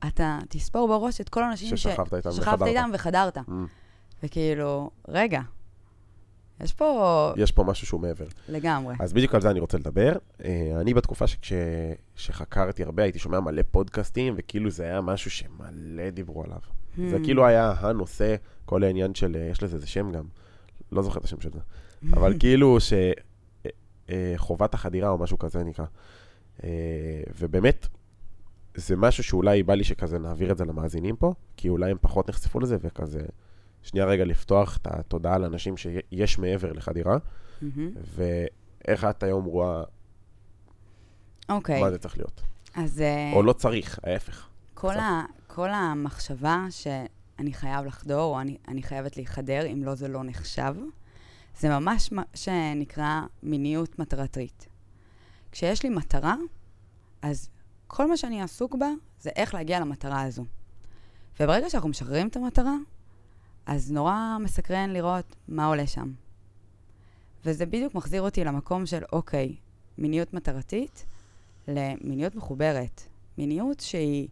אתה 0.08 0.40
תספור 0.50 0.88
בראש 0.88 1.22
את 1.22 1.30
כל 1.30 1.44
האנשים 1.44 1.78
ששכבת 1.78 2.14
איתם 2.14 2.30
וחדרת. 2.30 2.68
איתם 2.68 2.90
וחדרת. 2.94 3.38
Mm. 3.38 3.52
וכאילו, 4.24 4.90
רגע, 5.08 5.42
יש 6.60 6.74
פה... 6.74 7.34
יש 7.38 7.52
פה 7.52 7.64
משהו 7.64 7.88
שהוא 7.88 8.02
מעבר. 8.02 8.26
לגמרי. 8.50 8.96
אז 9.00 9.14
בדיוק 9.14 9.36
על 9.36 9.42
זה 9.42 9.52
אני 9.52 9.60
רוצה 9.60 9.78
לדבר. 9.78 10.12
אה, 10.44 10.72
אני 10.82 10.94
בתקופה 10.94 11.26
שחקרתי 12.16 12.84
הרבה, 12.84 13.04
הייתי 13.04 13.20
שומע 13.20 13.40
מלא 13.40 13.62
פודקאסטים, 13.72 14.34
וכאילו 14.38 14.70
זה 14.70 14.84
היה 14.84 15.02
משהו 15.02 15.32
שמלא 15.32 16.10
דיברו 16.10 16.44
עליו. 16.44 16.58
Hmm. 16.58 17.02
זה 17.10 17.18
כאילו 17.24 17.46
היה 17.46 17.74
הנושא, 17.80 18.36
כל 18.66 18.84
העניין 18.84 19.16
של, 19.16 19.36
אה, 19.40 19.48
יש 19.52 19.64
לזה 19.64 19.76
איזה 19.76 19.88
שם 19.88 20.12
גם, 20.12 20.24
לא 20.92 21.02
זוכר 21.02 21.20
את 21.20 21.24
השם 21.24 21.42
של 21.42 21.50
זה, 21.52 21.60
אבל 22.14 22.40
כאילו 22.40 22.78
שחובת 24.10 24.74
אה, 24.74 24.80
החדירה 24.80 25.10
או 25.10 25.18
משהו 25.18 25.38
כזה 25.38 25.64
נקרא. 25.64 25.86
ובאמת, 27.40 27.88
זה 28.76 28.96
משהו 28.96 29.24
שאולי 29.24 29.64
בא 29.64 29.74
לי 29.74 29.84
שכזה 29.84 30.20
נעביר 30.20 30.52
את 30.52 30.58
זה 30.58 30.66
למאזינים 30.66 31.16
פה, 31.16 31.34
כי 31.58 31.70
אולי 31.70 31.92
הם 31.92 31.98
פחות 32.02 32.30
נחשפו 32.30 32.60
לזה, 32.60 32.78
וכזה... 32.82 33.22
שנייה 33.86 34.06
רגע 34.06 34.26
לפתוח 34.26 34.78
את 34.78 34.88
התודעה 34.88 35.38
לאנשים 35.38 35.78
שיש 35.78 36.40
מעבר 36.40 36.72
לחדירה, 36.72 37.18
mm-hmm. 37.18 37.66
ואיך 38.16 39.06
את 39.06 39.24
היום 39.24 39.46
רואה 39.46 39.84
אוקיי. 41.50 41.82
מה 41.82 41.92
זה 41.92 41.98
צריך 41.98 42.18
להיות. 42.18 42.42
אז... 42.76 43.04
או 43.34 43.44
לא 43.44 43.54
צריך, 43.54 44.00
ההפך. 44.04 44.48
כל, 44.74 44.98
ה, 44.98 45.26
כל 45.48 45.70
המחשבה 45.70 46.66
שאני 46.70 47.54
חייב 47.54 47.86
לחדור, 47.86 48.36
או 48.36 48.42
אני, 48.42 48.58
אני 48.68 48.84
חייבת 48.84 49.18
להיחדר, 49.18 49.66
אם 49.66 49.84
לא 49.84 49.96
זה 49.96 50.08
לא 50.08 50.24
נחשב, 50.24 50.76
זה 51.60 51.70
ממש 51.70 52.12
מה 52.12 52.24
שנקרא 52.34 53.22
מיניות 53.44 54.00
מטרתית. 54.00 54.68
כשיש 55.52 55.84
לי 55.84 55.90
מטרה, 55.90 56.36
אז 57.22 57.50
כל 57.88 58.08
מה 58.08 58.18
שאני 58.18 58.42
עסוק 58.42 58.76
בה 58.76 58.90
זה 59.20 59.30
איך 59.36 59.54
להגיע 59.54 59.80
למטרה 59.80 60.22
הזו. 60.22 60.46
וברגע 61.40 61.70
שאנחנו 61.70 61.90
משחררים 61.90 62.28
את 62.28 62.36
המטרה, 62.36 62.76
אז 63.66 63.92
נורא 63.92 64.38
מסקרן 64.40 64.90
לראות 64.90 65.36
מה 65.48 65.66
עולה 65.66 65.88
שם. 65.88 66.12
וזה 67.46 67.66
בדיוק 67.66 67.96
מחזיר 67.96 68.22
אותי 68.22 68.44
למקום 68.44 68.86
של, 68.86 69.04
אוקיי, 69.14 69.56
מיניות 69.98 70.34
מטרתית 70.34 71.06
למיניות 71.68 72.36
מחוברת. 72.36 73.02
מיניות 73.38 73.80
שהיא 73.80 74.28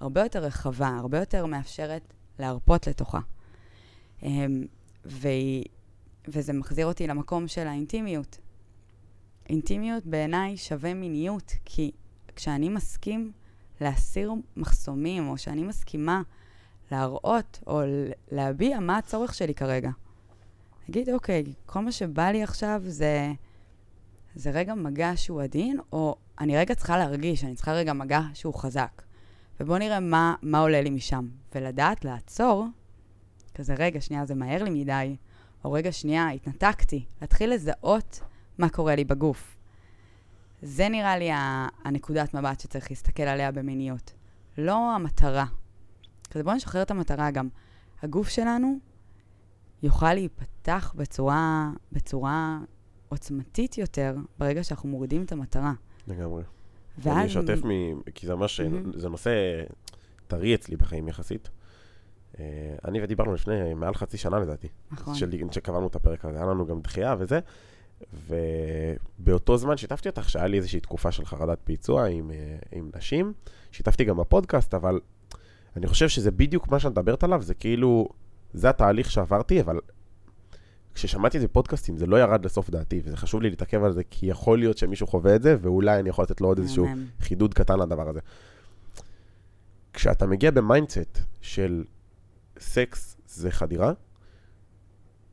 הרבה 0.00 0.22
יותר 0.22 0.38
רחבה, 0.38 0.88
הרבה 0.88 1.18
יותר 1.18 1.46
מאפשרת 1.46 2.02
להרפות 2.38 2.86
לתוכה. 2.86 3.20
אמ, 4.22 4.64
והיא, 5.04 5.64
וזה 6.28 6.52
מחזיר 6.52 6.86
אותי 6.86 7.06
למקום 7.06 7.48
של 7.48 7.66
האינטימיות. 7.66 8.38
אינטימיות 9.48 10.06
בעיניי 10.06 10.56
שווה 10.56 10.94
מיניות, 10.94 11.52
כי 11.64 11.90
כשאני 12.36 12.68
מסכים 12.68 13.32
להסיר 13.80 14.32
מחסומים, 14.56 15.28
או 15.28 15.38
שאני 15.38 15.62
מסכימה 15.62 16.22
להראות 16.90 17.60
או 17.66 17.80
להביע 18.30 18.80
מה 18.80 18.98
הצורך 18.98 19.34
שלי 19.34 19.54
כרגע. 19.54 19.90
נגיד, 20.88 21.10
אוקיי, 21.10 21.44
כל 21.66 21.80
מה 21.80 21.92
שבא 21.92 22.30
לי 22.30 22.42
עכשיו 22.42 22.82
זה, 22.84 23.32
זה 24.34 24.50
רגע 24.50 24.74
מגע 24.74 25.12
שהוא 25.16 25.42
עדין, 25.42 25.80
או 25.92 26.16
אני 26.40 26.56
רגע 26.56 26.74
צריכה 26.74 26.98
להרגיש, 26.98 27.44
אני 27.44 27.54
צריכה 27.54 27.72
רגע 27.72 27.92
מגע 27.92 28.20
שהוא 28.34 28.54
חזק. 28.54 29.02
ובואו 29.60 29.78
נראה 29.78 30.00
מה, 30.00 30.34
מה 30.42 30.58
עולה 30.58 30.80
לי 30.80 30.90
משם. 30.90 31.28
ולדעת 31.54 32.04
לעצור, 32.04 32.66
כזה 33.54 33.74
רגע, 33.74 34.00
שנייה, 34.00 34.26
זה 34.26 34.34
מהר 34.34 34.62
לי 34.62 34.70
מדי, 34.70 35.16
או 35.64 35.72
רגע, 35.72 35.92
שנייה, 35.92 36.28
התנתקתי. 36.28 37.04
להתחיל 37.20 37.54
לזהות 37.54 38.20
מה 38.58 38.68
קורה 38.68 38.94
לי 38.94 39.04
בגוף. 39.04 39.56
זה 40.62 40.88
נראה 40.88 41.18
לי 41.18 41.28
הנקודת 41.84 42.34
מבט 42.34 42.60
שצריך 42.60 42.90
להסתכל 42.90 43.22
עליה 43.22 43.52
במיניות. 43.52 44.12
לא 44.58 44.94
המטרה. 44.94 45.44
כזה 46.30 46.44
בואו 46.44 46.56
נשחרר 46.56 46.82
את 46.82 46.90
המטרה 46.90 47.30
גם. 47.30 47.48
הגוף 48.02 48.28
שלנו 48.28 48.78
יוכל 49.82 50.14
להיפתח 50.14 50.94
בצורה, 50.96 51.70
בצורה 51.92 52.58
עוצמתית 53.08 53.78
יותר 53.78 54.16
ברגע 54.38 54.64
שאנחנו 54.64 54.88
מורידים 54.88 55.22
את 55.22 55.32
המטרה. 55.32 55.72
לגמרי. 56.08 56.42
ואז... 56.98 57.16
אני 57.16 57.26
אשתף 57.26 57.64
מ... 57.64 58.00
כי 58.14 58.26
זה 58.26 58.34
ממש, 58.34 58.60
mm-hmm. 58.60 58.98
זה 58.98 59.08
נושא 59.08 59.30
טרי 60.26 60.54
אצלי 60.54 60.76
בחיים 60.76 61.08
יחסית. 61.08 61.48
אה, 62.38 62.44
אני 62.84 63.02
ודיברנו 63.02 63.34
לפני 63.34 63.74
מעל 63.74 63.94
חצי 63.94 64.16
שנה 64.16 64.38
לדעתי. 64.38 64.68
נכון. 64.90 65.14
שקבענו 65.50 65.86
את 65.86 65.96
הפרק 65.96 66.24
הזה, 66.24 66.36
היה 66.36 66.46
לנו 66.46 66.66
גם 66.66 66.80
דחייה 66.80 67.14
וזה. 67.18 67.40
ובאותו 69.20 69.56
זמן 69.56 69.76
שיתפתי 69.76 70.08
אותך 70.08 70.30
שהיה 70.30 70.46
לי 70.46 70.56
איזושהי 70.56 70.80
תקופה 70.80 71.12
של 71.12 71.24
חרדת 71.24 71.58
ביצוע 71.66 72.06
עם, 72.06 72.30
אה, 72.30 72.56
עם 72.72 72.90
נשים. 72.96 73.32
שיתפתי 73.72 74.04
גם 74.04 74.16
בפודקאסט, 74.16 74.74
אבל 74.74 75.00
אני 75.76 75.86
חושב 75.86 76.08
שזה 76.08 76.30
בדיוק 76.30 76.68
מה 76.68 76.78
שאת 76.78 76.90
מדברת 76.90 77.24
עליו, 77.24 77.42
זה 77.42 77.54
כאילו, 77.54 78.08
זה 78.52 78.70
התהליך 78.70 79.10
שעברתי, 79.10 79.60
אבל 79.60 79.78
כששמעתי 80.94 81.36
את 81.36 81.42
זה 81.42 81.48
בפודקאסטים, 81.48 81.96
זה 81.96 82.06
לא 82.06 82.20
ירד 82.20 82.44
לסוף 82.44 82.70
דעתי, 82.70 83.00
וזה 83.04 83.16
חשוב 83.16 83.42
לי 83.42 83.50
להתעכב 83.50 83.84
על 83.84 83.92
זה, 83.92 84.02
כי 84.10 84.26
יכול 84.26 84.58
להיות 84.58 84.78
שמישהו 84.78 85.06
חווה 85.06 85.36
את 85.36 85.42
זה, 85.42 85.56
ואולי 85.60 86.00
אני 86.00 86.08
יכול 86.08 86.22
לתת 86.24 86.40
לו 86.40 86.48
עוד 86.48 86.58
איזשהו 86.58 86.86
חידוד 87.20 87.54
קטן 87.54 87.78
לדבר 87.78 88.08
הזה. 88.08 88.20
כשאתה 89.92 90.26
מגיע 90.26 90.50
ב 90.50 90.59
mindset 90.59 91.18
של 91.40 91.84
סקס 92.58 93.16
זה 93.26 93.50
חדירה, 93.50 93.92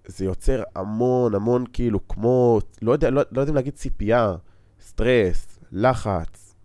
זה 0.07 0.25
יוצר 0.25 0.63
המון 0.75 1.35
המון 1.35 1.65
כאילו 1.73 2.07
כמו, 2.07 2.59
לא 2.81 2.91
יודע, 2.91 3.09
לא, 3.09 3.21
לא 3.31 3.41
יודעים 3.41 3.55
להגיד 3.55 3.73
ציפייה, 3.73 4.35
סטרס, 4.81 5.59
לחץ, 5.71 6.55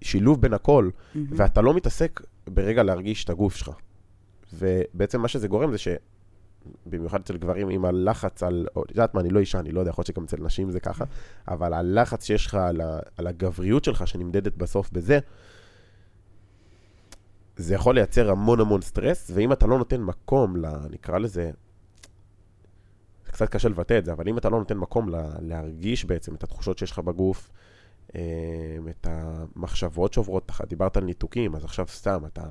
שילוב 0.00 0.40
בין 0.40 0.54
הכל, 0.54 0.90
mm-hmm. 0.94 1.18
ואתה 1.36 1.60
לא 1.60 1.74
מתעסק 1.74 2.20
ברגע 2.46 2.82
להרגיש 2.82 3.24
את 3.24 3.30
הגוף 3.30 3.56
שלך. 3.56 3.70
ובעצם 4.52 5.20
מה 5.20 5.28
שזה 5.28 5.48
גורם 5.48 5.72
זה 5.72 5.78
ש... 5.78 5.88
במיוחד 6.86 7.20
אצל 7.20 7.36
גברים, 7.36 7.68
עם 7.68 7.84
הלחץ 7.84 8.42
על, 8.42 8.66
את 8.70 8.90
יודעת 8.90 9.14
מה, 9.14 9.20
אני 9.20 9.30
לא 9.30 9.40
אישה, 9.40 9.60
אני 9.60 9.72
לא 9.72 9.80
יודע, 9.80 9.90
יכול 9.90 10.02
להיות 10.02 10.06
שגם 10.06 10.24
אצל 10.24 10.36
נשים 10.40 10.70
זה 10.70 10.80
ככה, 10.80 11.04
אבל 11.48 11.74
הלחץ 11.74 12.24
שיש 12.24 12.46
לך 12.46 12.54
על, 12.54 12.80
ה, 12.80 12.98
על 13.16 13.26
הגבריות 13.26 13.84
שלך, 13.84 14.08
שנמדדת 14.08 14.56
בסוף 14.56 14.90
בזה, 14.92 15.18
זה 17.56 17.74
יכול 17.74 17.94
לייצר 17.94 18.30
המון 18.30 18.60
המון 18.60 18.80
סטרס, 18.80 19.30
ואם 19.34 19.52
אתה 19.52 19.66
לא 19.66 19.78
נותן 19.78 20.00
מקום, 20.00 20.56
ל, 20.56 20.66
נקרא 20.90 21.18
לזה, 21.18 21.50
זה 23.26 23.32
קצת 23.32 23.48
קשה 23.48 23.68
לבטא 23.68 23.98
את 23.98 24.04
זה, 24.04 24.12
אבל 24.12 24.28
אם 24.28 24.38
אתה 24.38 24.48
לא 24.48 24.58
נותן 24.58 24.76
מקום 24.76 25.08
לה, 25.08 25.28
להרגיש 25.40 26.04
בעצם 26.04 26.34
את 26.34 26.44
התחושות 26.44 26.78
שיש 26.78 26.90
לך 26.90 26.98
בגוף, 26.98 27.50
את 28.90 29.06
המחשבות 29.10 30.12
שעוברות 30.12 30.50
לך, 30.50 30.62
דיברת 30.68 30.96
על 30.96 31.04
ניתוקים, 31.04 31.54
אז 31.54 31.64
עכשיו 31.64 31.86
סתם, 31.88 32.22
אתה 32.26 32.42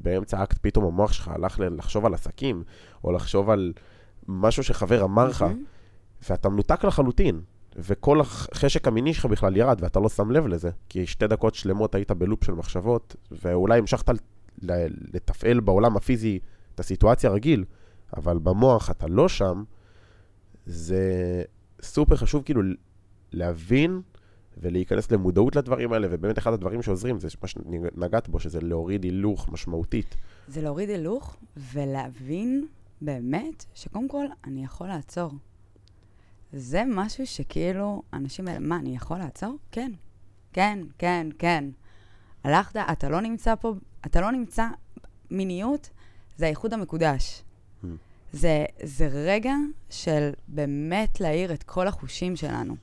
באמצע 0.00 0.38
האקט, 0.38 0.58
פתאום 0.60 0.84
המוח 0.84 1.12
שלך 1.12 1.28
הלך 1.28 1.60
לחשוב 1.60 2.06
על 2.06 2.14
עסקים, 2.14 2.64
או 3.04 3.12
לחשוב 3.12 3.50
על 3.50 3.72
משהו 4.28 4.62
שחבר 4.62 5.04
אמר 5.04 5.28
לך, 5.28 5.44
ואתה 6.30 6.48
מנותק 6.48 6.84
לחלוטין, 6.84 7.40
וכל 7.76 8.20
החשק 8.20 8.88
המיני 8.88 9.14
שלך 9.14 9.26
בכלל 9.26 9.56
ירד, 9.56 9.78
ואתה 9.82 10.00
לא 10.00 10.08
שם 10.08 10.30
לב 10.30 10.46
לזה, 10.46 10.70
כי 10.88 11.06
שתי 11.06 11.26
דקות 11.26 11.54
שלמות 11.54 11.94
היית 11.94 12.10
בלופ 12.10 12.44
של 12.44 12.52
מחשבות, 12.52 13.16
ואולי 13.30 13.78
המשכת 13.78 14.14
לתפעל 15.12 15.60
בעולם 15.60 15.96
הפיזי 15.96 16.38
את 16.74 16.80
הסיטואציה 16.80 17.30
רגיל, 17.30 17.64
אבל 18.16 18.38
במוח 18.38 18.90
אתה 18.90 19.06
לא 19.06 19.28
שם, 19.28 19.64
זה 20.66 21.42
סופר 21.82 22.16
חשוב 22.16 22.42
כאילו 22.42 22.62
להבין 23.32 24.00
ולהיכנס 24.56 25.10
למודעות 25.10 25.56
לדברים 25.56 25.92
האלה, 25.92 26.08
ובאמת 26.10 26.38
אחד 26.38 26.52
הדברים 26.52 26.82
שעוזרים 26.82 27.20
זה 27.20 27.28
מה 27.42 27.48
שנגעת 27.48 28.28
בו, 28.28 28.40
שזה 28.40 28.60
להוריד 28.60 29.04
הילוך 29.04 29.48
משמעותית. 29.48 30.16
זה 30.48 30.62
להוריד 30.62 30.90
הילוך 30.90 31.36
ולהבין 31.56 32.66
באמת 33.00 33.64
שקודם 33.74 34.08
כל 34.08 34.26
אני 34.44 34.64
יכול 34.64 34.86
לעצור. 34.86 35.32
זה 36.52 36.82
משהו 36.88 37.26
שכאילו, 37.26 38.02
אנשים 38.12 38.48
האלה, 38.48 38.58
מה, 38.58 38.76
אני 38.76 38.96
יכול 38.96 39.18
לעצור? 39.18 39.56
כן. 39.72 39.92
כן, 40.52 40.78
כן, 40.98 41.26
כן. 41.38 41.64
הלכת, 42.44 42.76
אתה 42.92 43.08
לא 43.08 43.20
נמצא 43.20 43.54
פה, 43.54 43.74
אתה 44.06 44.20
לא 44.20 44.30
נמצא, 44.30 44.66
מיניות 45.30 45.90
זה 46.36 46.46
האיחוד 46.46 46.72
המקודש. 46.72 47.42
Mm. 47.42 47.86
זה, 48.32 48.64
זה 48.82 49.06
רגע 49.06 49.54
של 49.90 50.30
באמת 50.48 51.20
להאיר 51.20 51.52
את 51.54 51.62
כל 51.62 51.88
החושים 51.88 52.36
שלנו. 52.36 52.76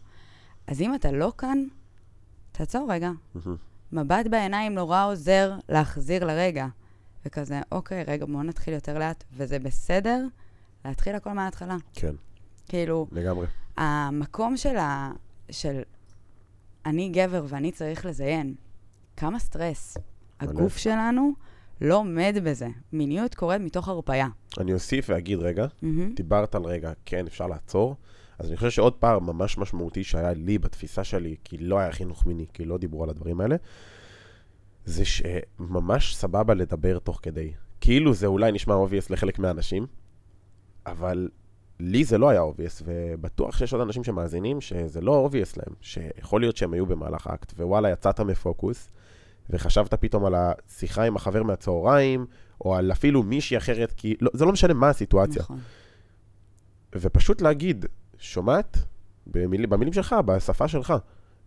אז 0.67 0.81
אם 0.81 0.95
אתה 0.95 1.11
לא 1.11 1.31
כאן, 1.37 1.63
תעצור 2.51 2.93
רגע. 2.93 3.11
מבט 3.91 4.27
בעיניים 4.31 4.73
נורא 4.73 5.05
עוזר 5.05 5.53
להחזיר 5.69 6.25
לרגע. 6.25 6.67
וכזה, 7.25 7.61
אוקיי, 7.71 8.03
רגע, 8.03 8.25
בואו 8.25 8.43
נתחיל 8.43 8.73
יותר 8.73 8.97
לאט, 8.99 9.23
וזה 9.33 9.59
בסדר 9.59 10.25
להתחיל 10.85 11.15
הכל 11.15 11.33
מההתחלה. 11.33 11.77
כן. 11.93 12.15
כאילו... 12.67 13.07
לגמרי. 13.11 13.47
המקום 13.77 14.57
של 14.57 14.77
ה... 14.77 15.11
של 15.51 15.81
אני 16.85 17.09
גבר 17.09 17.45
ואני 17.47 17.71
צריך 17.71 18.05
לזיין, 18.05 18.55
כמה 19.17 19.39
סטרס. 19.39 19.97
הגוף 20.39 20.77
שלנו 20.77 21.33
לא 21.81 21.97
עומד 21.97 22.35
בזה. 22.43 22.67
מיניות 22.93 23.35
קורית 23.35 23.61
מתוך 23.61 23.87
הרפאיה. 23.87 24.27
אני 24.57 24.73
אוסיף 24.73 25.05
ואגיד 25.09 25.39
רגע, 25.39 25.65
mm-hmm. 25.65 26.15
דיברת 26.15 26.55
על 26.55 26.63
רגע, 26.63 26.91
כן, 27.05 27.27
אפשר 27.27 27.47
לעצור. 27.47 27.95
אז 28.43 28.49
אני 28.49 28.57
חושב 28.57 28.69
שעוד 28.69 28.93
פער 28.93 29.19
ממש 29.19 29.57
משמעותי 29.57 30.03
שהיה 30.03 30.33
לי 30.33 30.57
בתפיסה 30.57 31.03
שלי, 31.03 31.35
כי 31.43 31.57
לא 31.57 31.79
היה 31.79 31.91
חינוך 31.91 32.25
מיני, 32.25 32.45
כי 32.53 32.65
לא 32.65 32.77
דיברו 32.77 33.03
על 33.03 33.09
הדברים 33.09 33.41
האלה, 33.41 33.55
זה 34.85 35.05
שממש 35.05 36.15
סבבה 36.15 36.53
לדבר 36.53 36.99
תוך 36.99 37.19
כדי. 37.21 37.51
כאילו 37.81 38.13
זה 38.13 38.27
אולי 38.27 38.51
נשמע 38.51 38.73
obvious 38.73 39.09
לחלק 39.09 39.39
מהאנשים, 39.39 39.87
אבל 40.85 41.29
לי 41.79 42.03
זה 42.03 42.17
לא 42.17 42.29
היה 42.29 42.41
obvious, 42.41 42.83
ובטוח 42.85 43.57
שיש 43.57 43.73
עוד 43.73 43.81
אנשים 43.81 44.03
שמאזינים 44.03 44.61
שזה 44.61 45.01
לא 45.01 45.15
obvious 45.15 45.57
להם, 45.57 45.75
שיכול 45.81 46.41
להיות 46.41 46.57
שהם 46.57 46.73
היו 46.73 46.85
במהלך 46.85 47.27
האקט, 47.27 47.53
ווואלה, 47.53 47.89
יצאת 47.89 48.19
מפוקוס, 48.19 48.89
וחשבת 49.49 49.93
פתאום 49.93 50.25
על 50.25 50.35
השיחה 50.35 51.03
עם 51.03 51.15
החבר 51.15 51.43
מהצהריים, 51.43 52.25
או 52.61 52.75
על 52.75 52.91
אפילו 52.91 53.23
מישהי 53.23 53.57
אחרת, 53.57 53.91
כי 53.91 54.15
לא, 54.21 54.31
זה 54.33 54.45
לא 54.45 54.51
משנה 54.51 54.73
מה 54.73 54.89
הסיטואציה. 54.89 55.41
נכון. 55.41 55.59
ופשוט 56.95 57.41
להגיד, 57.41 57.85
שומעת? 58.23 58.77
במיל, 59.27 59.65
במילים 59.65 59.93
שלך, 59.93 60.15
בשפה 60.25 60.67
שלך. 60.67 60.93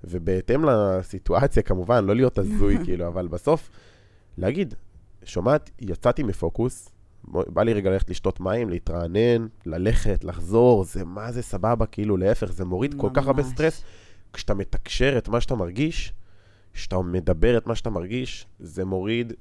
ובהתאם 0.04 0.64
לסיטואציה, 0.64 1.62
כמובן, 1.62 2.04
לא 2.04 2.14
להיות 2.14 2.38
הזוי, 2.38 2.78
כאילו, 2.84 3.06
אבל 3.06 3.28
בסוף, 3.28 3.70
להגיד, 4.38 4.74
שומעת, 5.24 5.70
יצאתי 5.80 6.22
מפוקוס, 6.22 6.88
בא 7.24 7.62
לי 7.62 7.72
רגע 7.72 7.90
ללכת 7.90 8.10
לשתות 8.10 8.40
מים, 8.40 8.70
להתרענן, 8.70 9.46
ללכת, 9.66 10.24
לחזור, 10.24 10.84
זה 10.84 11.04
מה 11.04 11.32
זה 11.32 11.42
סבבה, 11.42 11.86
כאילו, 11.86 12.16
להפך, 12.16 12.52
זה 12.52 12.64
מוריד 12.64 12.94
ממש. 12.94 13.00
כל 13.00 13.10
כך 13.14 13.26
הרבה 13.26 13.42
סטרס. 13.42 13.84
כשאתה 14.32 14.54
מתקשר 14.54 15.18
את 15.18 15.28
מה 15.28 15.40
שאתה 15.40 15.54
מרגיש, 15.54 16.12
כשאתה 16.72 16.98
מדבר 16.98 17.58
את 17.58 17.66
מה 17.66 17.74
שאתה 17.74 17.90
מרגיש, 17.90 18.46
זה 18.58 18.84
מוריד 18.84 19.32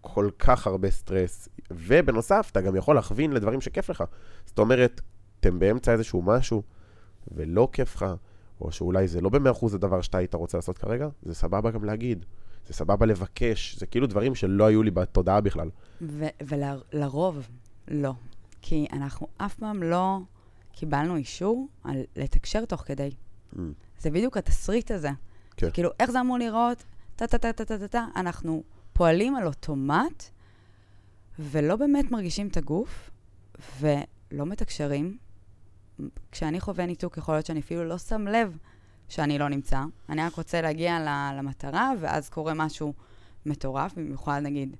כל 0.00 0.30
כך 0.38 0.66
הרבה 0.66 0.90
סטרס. 0.90 1.48
ובנוסף, 1.70 2.48
אתה 2.52 2.60
גם 2.60 2.76
יכול 2.76 2.94
להכווין 2.94 3.32
לדברים 3.32 3.60
שכיף 3.60 3.90
לך. 3.90 4.04
זאת 4.46 4.58
אומרת, 4.58 5.00
אתם 5.40 5.58
באמצע 5.58 5.92
איזשהו 5.92 6.22
משהו, 6.22 6.62
ולא 7.28 7.68
כיף 7.72 7.96
לך, 7.96 8.06
או 8.60 8.72
שאולי 8.72 9.08
זה 9.08 9.20
לא 9.20 9.28
במאה 9.28 9.52
אחוז 9.52 9.74
הדבר 9.74 10.00
שאתה 10.00 10.18
היית 10.18 10.34
רוצה 10.34 10.58
לעשות 10.58 10.78
כרגע, 10.78 11.08
זה 11.22 11.34
סבבה 11.34 11.70
גם 11.70 11.84
להגיד. 11.84 12.24
זה 12.66 12.74
סבבה 12.74 13.06
לבקש, 13.06 13.76
זה 13.78 13.86
כאילו 13.86 14.06
דברים 14.06 14.34
שלא 14.34 14.64
היו 14.64 14.82
לי 14.82 14.90
בתודעה 14.90 15.40
בכלל. 15.40 15.70
ולרוב, 16.42 17.48
לא. 17.88 18.12
כי 18.62 18.86
אנחנו 18.92 19.26
אף 19.36 19.54
פעם 19.54 19.82
לא 19.82 20.18
קיבלנו 20.72 21.16
אישור 21.16 21.68
על 21.84 22.02
לתקשר 22.16 22.64
תוך 22.64 22.80
כדי. 22.80 23.10
Mm. 23.54 23.58
זה 23.98 24.10
בדיוק 24.10 24.36
התסריט 24.36 24.90
הזה. 24.90 25.10
כן. 25.56 25.70
כאילו, 25.72 25.90
איך 26.00 26.10
זה 26.10 26.20
אמור 26.20 26.38
לראות? 26.38 26.84
טה-טה-טה-טה-טה-טה, 27.16 28.06
אנחנו 28.16 28.62
פועלים 28.92 29.36
על 29.36 29.46
אוטומט, 29.46 30.24
ולא 31.38 31.76
באמת 31.76 32.10
מרגישים 32.10 32.48
את 32.48 32.56
הגוף, 32.56 33.10
ולא 33.80 34.46
מתקשרים. 34.46 35.16
כשאני 36.32 36.60
חווה 36.60 36.86
ניתוק, 36.86 37.16
יכול 37.16 37.34
להיות 37.34 37.46
שאני 37.46 37.60
אפילו 37.60 37.84
לא 37.84 37.98
שם 37.98 38.26
לב 38.28 38.56
שאני 39.08 39.38
לא 39.38 39.48
נמצא. 39.48 39.82
אני 40.08 40.22
רק 40.22 40.34
רוצה 40.34 40.60
להגיע 40.60 40.98
למטרה, 41.38 41.92
ואז 42.00 42.28
קורה 42.28 42.54
משהו 42.54 42.94
מטורף, 43.46 43.94
במיוחד 43.96 44.40
נגיד 44.44 44.76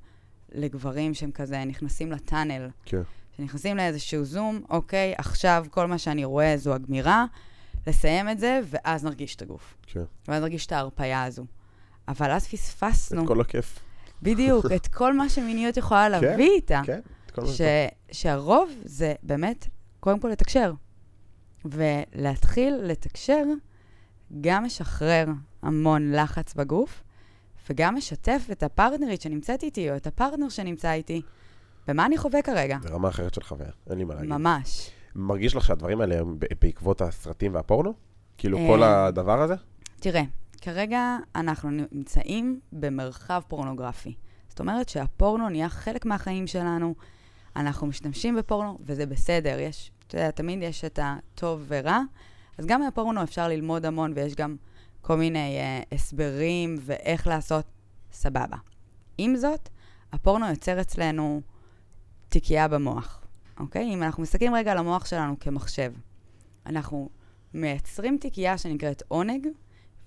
לגברים 0.52 1.14
שהם 1.14 1.30
כזה 1.30 1.64
נכנסים 1.64 2.12
לטאנל. 2.12 2.68
כן. 2.84 3.02
שנכנסים 3.36 3.76
לאיזשהו 3.76 4.24
זום, 4.24 4.62
אוקיי, 4.70 5.14
עכשיו 5.18 5.66
כל 5.70 5.86
מה 5.86 5.98
שאני 5.98 6.24
רואה 6.24 6.56
זו 6.56 6.74
הגמירה, 6.74 7.24
לסיים 7.86 8.28
את 8.28 8.38
זה, 8.38 8.60
ואז 8.66 9.04
נרגיש 9.04 9.36
את 9.36 9.42
הגוף. 9.42 9.74
כן. 9.82 10.04
ואז 10.28 10.42
נרגיש 10.42 10.66
את 10.66 10.72
ההרפאיה 10.72 11.24
הזו. 11.24 11.44
אבל 12.08 12.30
אז 12.30 12.48
פספסנו. 12.48 13.22
את 13.22 13.28
כל 13.28 13.40
הכיף. 13.40 13.78
בדיוק, 14.22 14.66
את 14.76 14.86
כל 14.86 15.12
מה 15.12 15.28
שמיניות 15.28 15.76
יכולה 15.76 16.08
להביא 16.08 16.28
כן, 16.28 16.40
איתה. 16.40 16.80
כן, 16.86 17.00
מה 17.36 17.46
ש. 17.46 17.60
שהרוב 18.12 18.70
זה 18.84 19.14
באמת, 19.22 19.68
קודם 20.00 20.20
כל 20.20 20.28
לתקשר. 20.28 20.72
ולהתחיל 21.64 22.74
לתקשר 22.82 23.44
גם 24.40 24.64
משחרר 24.64 25.26
המון 25.62 26.12
לחץ 26.12 26.54
בגוף, 26.54 27.02
וגם 27.70 27.94
משתף 27.94 28.46
את 28.52 28.62
הפרטנרית 28.62 29.22
שנמצאת 29.22 29.62
איתי, 29.62 29.90
או 29.90 29.96
את 29.96 30.06
הפרטנר 30.06 30.48
שנמצא 30.48 30.92
איתי, 30.92 31.22
במה 31.88 32.06
אני 32.06 32.18
חווה 32.18 32.42
כרגע. 32.42 32.78
זה 32.82 32.88
רמה 32.88 33.08
אחרת 33.08 33.34
של 33.34 33.42
חוויה, 33.42 33.70
אין 33.90 33.98
לי 33.98 34.04
מה 34.04 34.14
להגיד. 34.14 34.30
ממש. 34.30 34.90
מרגיש 35.14 35.56
לך 35.56 35.64
שהדברים 35.64 36.00
האלה 36.00 36.18
הם 36.18 36.38
בעקבות 36.60 37.00
הסרטים 37.00 37.54
והפורנו? 37.54 37.94
כאילו 38.38 38.58
אה, 38.58 38.66
כל 38.66 38.82
הדבר 38.82 39.42
הזה? 39.42 39.54
תראה, 40.00 40.22
כרגע 40.60 41.16
אנחנו 41.34 41.70
נמצאים 41.70 42.60
במרחב 42.72 43.42
פורנוגרפי. 43.48 44.14
זאת 44.48 44.60
אומרת 44.60 44.88
שהפורנו 44.88 45.48
נהיה 45.48 45.68
חלק 45.68 46.06
מהחיים 46.06 46.46
שלנו, 46.46 46.94
אנחנו 47.56 47.86
משתמשים 47.86 48.36
בפורנו, 48.36 48.78
וזה 48.80 49.06
בסדר. 49.06 49.58
יש, 49.58 49.90
אתה 50.12 50.20
יודע, 50.20 50.30
תמיד 50.30 50.62
יש 50.62 50.84
את 50.84 50.98
הטוב 51.02 51.64
ורע, 51.68 52.00
אז 52.58 52.66
גם 52.66 52.80
מהפורנו 52.80 53.22
אפשר 53.22 53.48
ללמוד 53.48 53.86
המון, 53.86 54.12
ויש 54.16 54.34
גם 54.34 54.56
כל 55.00 55.16
מיני 55.16 55.58
אה, 55.58 55.82
הסברים 55.92 56.76
ואיך 56.80 57.26
לעשות 57.26 57.64
סבבה. 58.12 58.56
עם 59.18 59.36
זאת, 59.36 59.68
הפורנו 60.12 60.48
יוצר 60.50 60.80
אצלנו 60.80 61.40
תיקייה 62.28 62.68
במוח, 62.68 63.24
אוקיי? 63.60 63.94
אם 63.94 64.02
אנחנו 64.02 64.22
מסתכלים 64.22 64.54
רגע 64.54 64.72
על 64.72 64.78
המוח 64.78 65.06
שלנו 65.06 65.38
כמחשב, 65.40 65.92
אנחנו 66.66 67.08
מייצרים 67.54 68.18
תיקייה 68.20 68.58
שנקראת 68.58 69.02
עונג, 69.08 69.46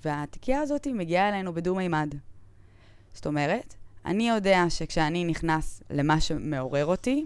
והתיקייה 0.03 0.59
הזאת 0.59 0.87
מגיעה 0.87 1.29
אלינו 1.29 1.53
בדו-מימד. 1.53 2.15
זאת 3.13 3.25
אומרת, 3.25 3.75
אני 4.05 4.29
יודע 4.29 4.65
שכשאני 4.69 5.25
נכנס 5.25 5.83
למה 5.89 6.21
שמעורר 6.21 6.85
אותי, 6.85 7.25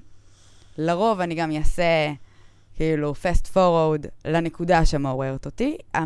לרוב 0.77 1.19
אני 1.19 1.35
גם 1.35 1.51
אעשה 1.51 2.13
כאילו 2.79 3.13
fast 3.13 3.45
forward 3.53 4.07
לנקודה 4.25 4.85
שמעוררת 4.85 5.45
אותי. 5.45 5.77
ה- 5.95 5.99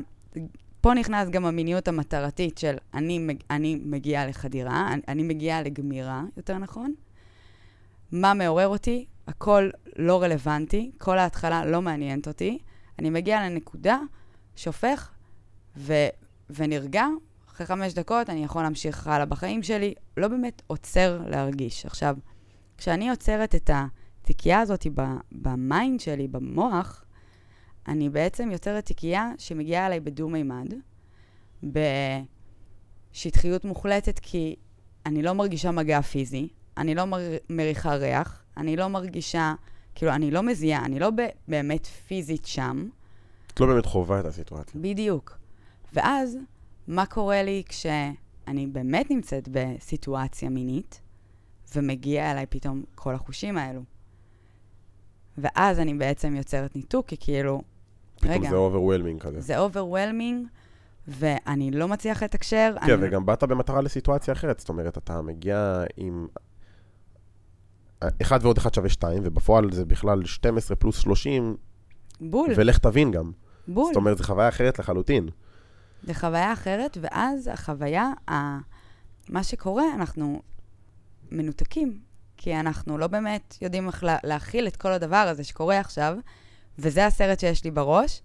פה 0.81 0.93
נכנס 0.93 1.29
גם 1.29 1.45
המיניות 1.45 1.87
המטרתית 1.87 2.57
של 2.57 2.75
אני, 2.93 3.27
אני 3.49 3.75
מגיעה 3.85 4.25
לחדירה, 4.27 4.93
אני, 4.93 5.01
אני 5.07 5.23
מגיעה 5.23 5.61
לגמירה, 5.61 6.23
יותר 6.37 6.57
נכון. 6.57 6.93
מה 8.11 8.33
מעורר 8.33 8.67
אותי? 8.67 9.05
הכל 9.27 9.69
לא 9.95 10.21
רלוונטי, 10.23 10.91
כל 10.97 11.17
ההתחלה 11.17 11.65
לא 11.65 11.81
מעניינת 11.81 12.27
אותי. 12.27 12.59
אני 12.99 13.09
מגיעה 13.09 13.49
לנקודה 13.49 13.99
שהופך 14.55 15.11
ו, 15.77 15.93
ונרגע. 16.49 17.05
אחרי 17.51 17.67
חמש 17.67 17.93
דקות 17.93 18.29
אני 18.29 18.43
יכול 18.43 18.63
להמשיך 18.63 19.07
הלאה 19.07 19.25
בחיים 19.25 19.63
שלי, 19.63 19.93
לא 20.17 20.27
באמת 20.27 20.61
עוצר 20.67 21.21
להרגיש. 21.27 21.85
עכשיו, 21.85 22.15
כשאני 22.77 23.09
יוצרת 23.09 23.55
את 23.55 23.69
התיקייה 24.23 24.59
הזאת 24.59 24.87
ב 25.31 25.45
mind 25.45 25.99
שלי, 25.99 26.27
במוח, 26.27 27.05
אני 27.87 28.09
בעצם 28.09 28.51
יוצרת 28.51 28.85
תיקייה 28.85 29.31
שמגיעה 29.37 29.87
אליי 29.87 29.99
בדו-מימד, 29.99 30.73
בשטחיות 33.13 33.65
מוחלטת, 33.65 34.19
כי 34.19 34.55
אני 35.05 35.21
לא 35.21 35.33
מרגישה 35.33 35.71
מגע 35.71 36.01
פיזי, 36.01 36.47
אני 36.77 36.95
לא 36.95 37.05
מר... 37.05 37.19
מריחה 37.49 37.95
ריח, 37.95 38.43
אני 38.57 38.75
לא 38.75 38.87
מרגישה, 38.87 39.53
כאילו, 39.95 40.11
אני 40.11 40.31
לא 40.31 40.43
מזיעה, 40.43 40.85
אני 40.85 40.99
לא 40.99 41.09
ב- 41.09 41.29
באמת 41.47 41.85
פיזית 41.85 42.45
שם. 42.45 42.89
את 43.53 43.59
לא 43.59 43.67
באמת 43.67 43.85
חווה 43.85 44.19
את 44.19 44.25
הסיטואציה. 44.25 44.81
בדיוק. 44.81 45.37
ואז, 45.93 46.37
מה 46.87 47.05
קורה 47.05 47.43
לי 47.43 47.63
כשאני 47.65 48.67
באמת 48.67 49.11
נמצאת 49.11 49.49
בסיטואציה 49.51 50.49
מינית, 50.49 51.01
ומגיע 51.75 52.31
אליי 52.31 52.45
פתאום 52.45 52.83
כל 52.95 53.15
החושים 53.15 53.57
האלו? 53.57 53.92
ואז 55.37 55.79
אני 55.79 55.93
בעצם 55.93 56.35
יוצרת 56.35 56.75
ניתוק, 56.75 57.07
כי 57.07 57.17
כאילו, 57.19 57.61
פתאום 58.15 58.31
רגע, 58.31 58.49
זה 58.49 58.55
overwhelming 58.55 59.21
כזה. 59.21 59.41
זה 59.41 59.59
overwhelming, 59.59 60.47
ואני 61.07 61.71
לא 61.71 61.87
מצליח 61.87 62.23
לתקשר. 62.23 62.75
כן, 62.85 62.93
אני... 62.93 63.07
וגם 63.07 63.25
באת 63.25 63.43
במטרה 63.43 63.81
לסיטואציה 63.81 64.31
אחרת. 64.31 64.59
זאת 64.59 64.69
אומרת, 64.69 64.97
אתה 64.97 65.21
מגיע 65.21 65.83
עם... 65.97 66.27
1 68.21 68.43
ועוד 68.43 68.57
1 68.57 68.73
שווה 68.73 68.89
2, 68.89 69.21
ובפועל 69.25 69.71
זה 69.71 69.85
בכלל 69.85 70.25
12 70.25 70.75
פלוס 70.75 70.97
30, 70.97 71.55
בול, 72.21 72.49
ולך 72.55 72.77
תבין 72.77 73.11
גם. 73.11 73.31
בול. 73.67 73.85
זאת 73.85 73.95
אומרת, 73.95 74.17
זו 74.17 74.23
חוויה 74.23 74.49
אחרת 74.49 74.79
לחלוטין. 74.79 75.29
זה 76.03 76.13
חוויה 76.13 76.53
אחרת, 76.53 76.97
ואז 77.01 77.47
החוויה, 77.47 78.11
ה... 78.29 78.33
מה 79.29 79.43
שקורה, 79.43 79.83
אנחנו 79.95 80.41
מנותקים, 81.31 81.99
כי 82.43 82.55
אנחנו 82.55 82.97
לא 82.97 83.07
באמת 83.07 83.57
יודעים 83.61 83.87
איך 83.87 84.03
לה... 84.03 84.17
להכיל 84.23 84.67
את 84.67 84.75
כל 84.75 84.91
הדבר 84.91 85.15
הזה 85.15 85.43
שקורה 85.43 85.79
עכשיו, 85.79 86.17
וזה 86.79 87.05
הסרט 87.05 87.39
שיש 87.39 87.63
לי 87.63 87.71
בראש, 87.71 88.21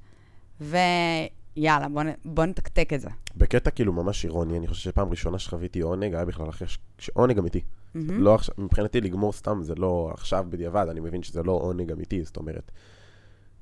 ויאללה, 0.60 1.88
בוא. 1.88 2.02
בוא 2.24 2.44
נתקתק 2.44 2.92
את 2.92 3.00
זה. 3.00 3.08
בקטע 3.36 3.70
כאילו 3.70 3.92
ממש 3.92 4.24
אירוני, 4.24 4.58
אני 4.58 4.66
חושב 4.66 4.90
שפעם 4.90 5.10
ראשונה 5.10 5.38
שחוויתי 5.38 5.80
עונג, 5.80 6.14
היה 6.14 6.24
בכלל 6.24 6.48
אחרי 6.48 6.68
ש... 6.98 7.08
עונג 7.08 7.38
אמיתי. 7.38 7.60
מהמם. 7.94 8.22
לא 8.22 8.34
עכשיו, 8.34 8.54
מבחינתי 8.58 9.00
לגמור 9.00 9.32
סתם 9.32 9.62
זה 9.62 9.74
לא 9.74 10.10
עכשיו 10.14 10.46
בדיעבד, 10.48 10.86
אני 10.90 11.00
מבין 11.00 11.22
שזה 11.22 11.42
לא 11.42 11.52
עונג 11.52 11.92
אמיתי, 11.92 12.24
זאת 12.24 12.36
אומרת, 12.36 12.70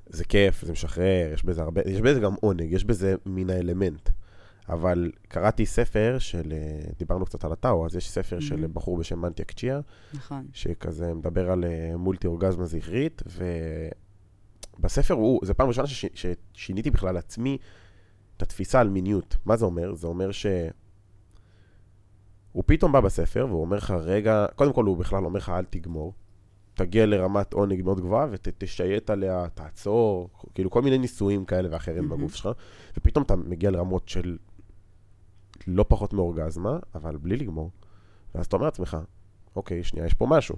זה 0.05 0.23
כיף, 0.23 0.65
זה 0.65 0.71
משחרר, 0.71 1.29
יש 1.33 1.45
בזה 1.45 1.61
הרבה, 1.61 1.81
יש 1.85 2.01
בזה 2.01 2.19
גם 2.19 2.33
עונג, 2.41 2.71
יש 2.71 2.83
בזה 2.83 3.15
מן 3.25 3.49
האלמנט. 3.49 4.09
אבל 4.69 5.11
קראתי 5.27 5.65
ספר 5.65 6.15
של, 6.19 6.53
אה, 6.53 6.91
דיברנו 6.99 7.25
קצת 7.25 7.43
על 7.43 7.51
הטאו, 7.51 7.85
אז 7.85 7.95
יש 7.95 8.09
ספר 8.09 8.39
של 8.39 8.55
מהמם. 8.55 8.73
בחור 8.73 8.97
בשם 8.97 9.21
מנטיאק 9.21 9.51
צ'יה, 9.51 9.79
נכון. 10.13 10.47
שכזה 10.53 11.13
מדבר 11.13 11.51
על 11.51 11.65
אה, 11.65 11.97
מולטי 11.97 12.27
אורגזמה 12.27 12.65
זכרית, 12.65 13.21
ובספר 14.79 15.13
הוא, 15.13 15.39
זה 15.43 15.53
פעם 15.53 15.67
ראשונה 15.67 15.87
שש, 15.87 16.05
ששיניתי 16.53 16.91
בכלל 16.91 17.13
לעצמי 17.13 17.57
את 18.37 18.41
התפיסה 18.41 18.79
על 18.79 18.89
מיניות. 18.89 19.35
מה 19.45 19.57
זה 19.57 19.65
אומר? 19.65 19.95
זה 19.95 20.07
אומר 20.07 20.31
ש... 20.31 20.45
הוא 22.51 22.63
פתאום 22.67 22.91
בא 22.91 22.99
בספר 22.99 23.45
והוא 23.49 23.61
אומר 23.61 23.77
לך, 23.77 23.91
רגע, 23.91 24.45
קודם 24.55 24.73
כל 24.73 24.85
הוא 24.85 24.97
בכלל 24.97 25.25
אומר 25.25 25.37
לך, 25.37 25.49
אל 25.49 25.65
תגמור. 25.69 26.13
תגיע 26.73 27.05
לרמת 27.05 27.53
עונג 27.53 27.81
מאוד 27.83 27.99
גבוהה 27.99 28.27
ותשייט 28.31 29.09
עליה, 29.09 29.45
תעצור, 29.53 30.29
כאילו 30.55 30.69
כל 30.69 30.81
מיני 30.81 30.97
ניסויים 30.97 31.45
כאלה 31.45 31.69
ואחרים 31.71 32.03
מהמם. 32.03 32.17
בגוף 32.17 32.35
שלך, 32.35 32.49
ופתאום 32.97 33.23
אתה 33.23 33.35
מגיע 33.35 33.71
לרמות 33.71 34.09
של 34.09 34.37
לא 35.67 35.85
פחות 35.87 36.13
מאורגזמה, 36.13 36.79
אבל 36.95 37.17
בלי 37.17 37.35
לגמור. 37.35 37.71
ואז 38.35 38.45
אתה 38.45 38.55
אומר 38.55 38.65
לעצמך, 38.65 38.97
אוקיי, 39.55 39.83
שנייה, 39.83 40.05
יש 40.05 40.13
פה 40.13 40.27
משהו. 40.29 40.55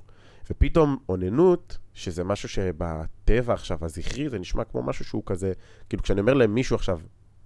ופתאום 0.50 0.98
אוננות, 1.10 1.78
שזה 1.94 2.24
משהו 2.24 2.50
שבטבע 2.50 3.54
עכשיו, 3.54 3.78
הזכרי, 3.82 4.30
זה 4.30 4.40
נשמע 4.40 4.64
כמו 4.64 4.84
משהו 4.84 5.06
שהוא 5.06 5.24
כזה, 5.26 5.54
כאילו 5.90 6.04
כשאני 6.04 6.22
אומר 6.22 6.34
למישהו 6.34 6.76
עכשיו, 6.76 7.00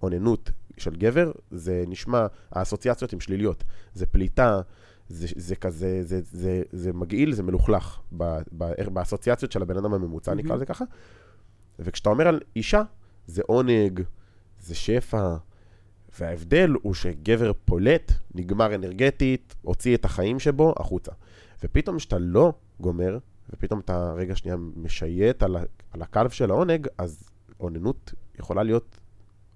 אוננות 0.03 0.51
של 0.77 0.95
גבר, 0.95 1.31
זה 1.51 1.83
נשמע, 1.87 2.27
האסוציאציות 2.51 3.13
הן 3.13 3.19
שליליות. 3.19 3.63
זה 3.93 4.05
פליטה, 4.05 4.61
זה, 5.07 5.27
זה 5.35 5.55
כזה, 5.55 6.03
זה, 6.03 6.19
זה, 6.23 6.61
זה 6.71 6.93
מגעיל, 6.93 7.33
זה 7.33 7.43
מלוכלך, 7.43 7.99
ב, 8.17 8.23
ב, 8.57 8.89
באסוציאציות 8.93 9.51
של 9.51 9.61
הבן 9.61 9.77
אדם 9.77 9.93
הממוצע, 9.93 10.31
מהמם. 10.31 10.45
נקרא 10.45 10.55
לזה 10.55 10.65
ככה. 10.65 10.85
וכשאתה 11.79 12.09
אומר 12.09 12.27
על 12.27 12.39
אישה, 12.55 12.81
זה 13.27 13.41
עונג, 13.45 14.01
זה 14.59 14.75
שפע, 14.75 15.35
וההבדל 16.19 16.73
הוא 16.81 16.93
שגבר 16.93 17.51
פולט, 17.65 18.11
נגמר 18.35 18.75
אנרגטית, 18.75 19.55
הוציא 19.61 19.95
את 19.95 20.05
החיים 20.05 20.39
שבו 20.39 20.73
החוצה. 20.77 21.11
ופתאום 21.63 21.97
כשאתה 21.97 22.17
לא 22.19 22.53
גומר, 22.79 23.17
ופתאום 23.49 23.79
אתה 23.79 24.13
רגע 24.13 24.35
שנייה 24.35 24.57
משייט 24.75 25.43
על, 25.43 25.55
על 25.91 26.01
הקלף 26.01 26.33
של 26.33 26.51
העונג, 26.51 26.87
אז 26.97 27.29
אוננות 27.59 28.13
יכולה 28.39 28.63
להיות 28.63 28.99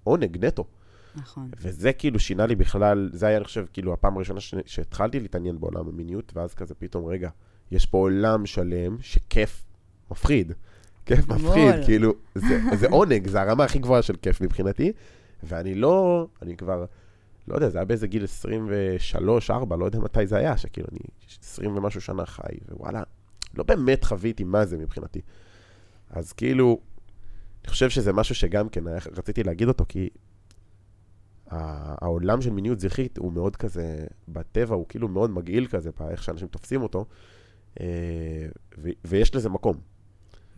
עונג 0.04 0.44
נטו. 0.44 0.64
נכון. 1.14 1.50
וזה 1.60 1.92
כאילו 1.92 2.20
שינה 2.20 2.46
לי 2.46 2.54
בכלל, 2.54 3.10
זה 3.12 3.26
היה, 3.26 3.36
אני 3.36 3.44
חושב, 3.44 3.66
כאילו 3.72 3.92
הפעם 3.92 4.16
הראשונה 4.16 4.40
ש... 4.40 4.54
שהתחלתי 4.66 5.20
להתעניין 5.20 5.60
בעולם 5.60 5.88
המיניות, 5.88 6.32
ואז 6.36 6.54
כזה 6.54 6.74
פתאום, 6.74 7.06
רגע, 7.06 7.30
יש 7.70 7.86
פה 7.86 7.98
עולם 7.98 8.46
שלם 8.46 8.96
שכיף 9.00 9.64
מפחיד. 10.10 10.52
כיף 11.06 11.28
מפחיד. 11.28 11.74
כאילו, 11.84 12.14
זה, 12.34 12.60
זה 12.76 12.86
עונג, 12.88 13.28
זה 13.28 13.40
הרמה 13.40 13.64
הכי 13.64 13.78
גבוהה 13.78 14.02
של 14.02 14.16
כיף 14.22 14.40
מבחינתי, 14.40 14.92
ואני 15.42 15.74
לא, 15.74 16.26
אני 16.42 16.56
כבר 16.56 16.84
לא 17.48 17.54
יודע, 17.54 17.68
זה 17.68 17.78
היה 17.78 17.84
באיזה 17.84 18.06
גיל 18.06 18.24
23, 18.24 19.50
4, 19.50 19.76
לא 19.76 19.84
יודע 19.84 19.98
מתי 19.98 20.26
זה 20.26 20.36
היה, 20.36 20.56
שכאילו 20.56 20.88
אני 20.92 20.98
20 21.42 21.76
ומשהו 21.76 22.00
שנה 22.00 22.26
חי, 22.26 22.42
ווואלה, 22.70 23.02
לא 23.54 23.64
באמת 23.64 24.04
חוויתי 24.04 24.44
מה 24.44 24.66
זה 24.66 24.78
מבחינתי. 24.78 25.20
אז 26.10 26.32
כאילו, 26.32 26.80
אני 27.62 27.70
חושב 27.70 27.90
שזה 27.90 28.12
משהו 28.12 28.34
שגם 28.34 28.68
כן 28.68 28.84
רציתי 29.16 29.42
להגיד 29.42 29.68
אותו, 29.68 29.84
כי 29.88 30.08
העולם 31.50 32.40
של 32.40 32.50
מיניות 32.50 32.80
זכרית 32.80 33.18
הוא 33.18 33.32
מאוד 33.32 33.56
כזה, 33.56 34.06
בטבע 34.28 34.74
הוא 34.74 34.86
כאילו 34.88 35.08
מאוד 35.08 35.30
מגעיל 35.30 35.66
כזה, 35.66 35.90
באיך 36.00 36.22
שאנשים 36.22 36.48
תופסים 36.48 36.82
אותו, 36.82 37.04
אה, 37.80 38.46
ויש 39.04 39.34
לזה 39.34 39.48
מקום. 39.48 39.76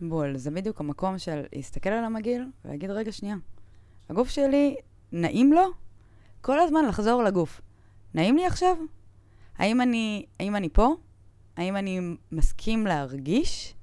בול, 0.01 0.37
זה 0.37 0.51
בדיוק 0.51 0.79
המקום 0.79 1.17
של 1.17 1.41
להסתכל 1.55 1.89
על 1.89 2.03
המגעיל 2.03 2.45
ולהגיד, 2.65 2.89
רגע, 2.89 3.11
שנייה, 3.11 3.35
הגוף 4.11 4.29
שלי, 4.29 4.75
נעים 5.11 5.53
לו 5.53 5.61
כל 6.41 6.59
הזמן 6.59 6.85
לחזור 6.85 7.23
לגוף. 7.23 7.61
נעים 8.13 8.37
לי 8.37 8.45
עכשיו? 8.45 8.77
האם 9.57 9.81
אני, 9.81 10.25
האם 10.39 10.55
אני 10.55 10.69
פה? 10.69 10.95
האם 11.57 11.75
אני 11.75 11.99
מסכים 12.31 12.87
להרגיש? 12.87 13.75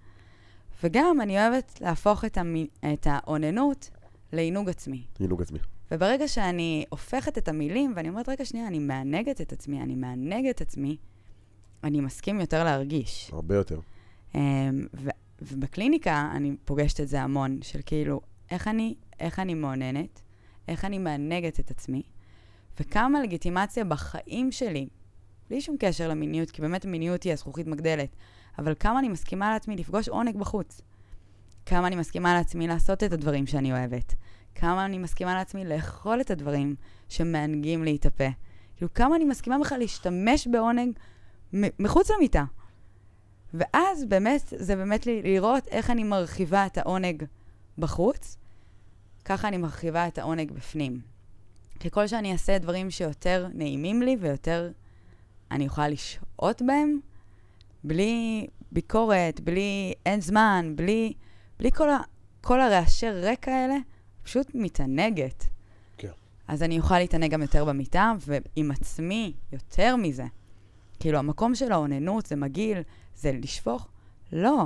וגם 0.82 1.20
אני 1.20 1.38
אוהבת 1.38 1.78
להפוך 1.80 2.24
את, 2.24 2.38
המ... 2.38 2.54
את 2.92 3.06
האוננות 3.10 3.90
לעינוג 4.32 4.68
עצמי. 4.68 5.06
עינוג 5.18 5.42
עצמי. 5.42 5.58
וברגע 5.90 6.28
שאני 6.28 6.84
הופכת 6.88 7.38
את 7.38 7.48
המילים, 7.48 7.92
ואני 7.96 8.08
אומרת, 8.08 8.28
רגע, 8.28 8.44
שנייה, 8.44 8.66
אני 8.66 8.78
מענגת 8.78 9.40
את 9.40 9.52
עצמי, 9.52 9.82
אני 9.82 9.94
מענגת 9.94 10.56
את 10.56 10.60
עצמי, 10.60 10.96
אני 11.84 12.00
מסכים 12.00 12.40
יותר 12.40 12.64
להרגיש. 12.64 13.30
הרבה 13.32 13.54
יותר. 13.54 13.80
Um, 14.32 14.36
ו- 14.94 15.10
ובקליניקה 15.42 16.30
אני 16.36 16.56
פוגשת 16.64 17.00
את 17.00 17.08
זה 17.08 17.22
המון, 17.22 17.58
של 17.62 17.80
כאילו, 17.86 18.20
איך 18.50 18.68
אני, 18.68 18.94
איך 19.20 19.38
אני 19.38 19.54
מעוננת, 19.54 20.20
איך 20.68 20.84
אני 20.84 20.98
מענגת 20.98 21.60
את 21.60 21.70
עצמי, 21.70 22.02
וכמה 22.80 23.22
לגיטימציה 23.22 23.84
בחיים 23.84 24.52
שלי, 24.52 24.88
בלי 25.50 25.60
שום 25.60 25.76
קשר 25.78 26.08
למיניות, 26.08 26.50
כי 26.50 26.62
באמת 26.62 26.84
המיניות 26.84 27.22
היא 27.22 27.32
הזכוכית 27.32 27.66
מגדלת, 27.66 28.16
אבל 28.58 28.74
כמה 28.80 28.98
אני 28.98 29.08
מסכימה 29.08 29.50
לעצמי 29.50 29.76
לפגוש 29.76 30.08
עונג 30.08 30.36
בחוץ. 30.36 30.80
כמה 31.66 31.86
אני 31.86 31.96
מסכימה 31.96 32.34
לעצמי 32.34 32.66
לעשות 32.66 33.04
את 33.04 33.12
הדברים 33.12 33.46
שאני 33.46 33.72
אוהבת. 33.72 34.14
כמה 34.54 34.84
אני 34.84 34.98
מסכימה 34.98 35.34
לעצמי 35.34 35.64
לאכול 35.64 36.20
את 36.20 36.30
הדברים 36.30 36.74
שמענגים 37.08 37.84
לי 37.84 37.96
את 37.96 38.06
הפה. 38.06 38.28
כאילו, 38.76 38.94
כמה 38.94 39.16
אני 39.16 39.24
מסכימה 39.24 39.58
בכלל 39.58 39.78
להשתמש 39.78 40.46
בעונג 40.46 40.98
מחוץ 41.52 42.10
למיטה. 42.10 42.44
ואז 43.54 44.04
באמת, 44.04 44.52
זה 44.56 44.76
באמת 44.76 45.06
לראות 45.06 45.68
איך 45.68 45.90
אני 45.90 46.04
מרחיבה 46.04 46.66
את 46.66 46.78
העונג 46.78 47.24
בחוץ, 47.78 48.36
ככה 49.28 49.48
אני 49.48 49.56
מרחיבה 49.56 50.08
את 50.08 50.18
העונג 50.18 50.52
בפנים. 50.52 51.00
ככל 51.80 52.06
שאני 52.06 52.32
אעשה 52.32 52.58
דברים 52.58 52.90
שיותר 52.90 53.48
נעימים 53.54 54.02
לי 54.02 54.16
ויותר 54.20 54.70
אני 55.50 55.64
יכולה 55.64 55.88
לשהות 55.88 56.62
בהם, 56.66 57.00
בלי 57.84 58.46
ביקורת, 58.72 59.40
בלי 59.40 59.92
אין 60.06 60.20
זמן, 60.20 60.72
בלי, 60.76 61.12
בלי 61.58 61.70
כל, 61.70 61.90
ה, 61.90 61.98
כל 62.40 62.60
הרעשי 62.60 63.10
רקע 63.10 63.52
האלה, 63.52 63.76
פשוט 64.22 64.50
מתענגת. 64.54 65.44
כן. 65.98 66.10
אז 66.48 66.62
אני 66.62 66.78
אוכל 66.78 66.98
להתענג 66.98 67.30
גם 67.30 67.42
יותר 67.42 67.64
במיטה, 67.64 68.12
ועם 68.26 68.70
עצמי, 68.70 69.32
יותר 69.52 69.96
מזה. 69.96 70.24
כאילו, 71.00 71.18
המקום 71.18 71.54
של 71.54 71.72
האוננות 71.72 72.26
זה 72.26 72.36
מגעיל, 72.36 72.78
זה 73.16 73.32
לשפוך? 73.32 73.88
לא. 74.32 74.64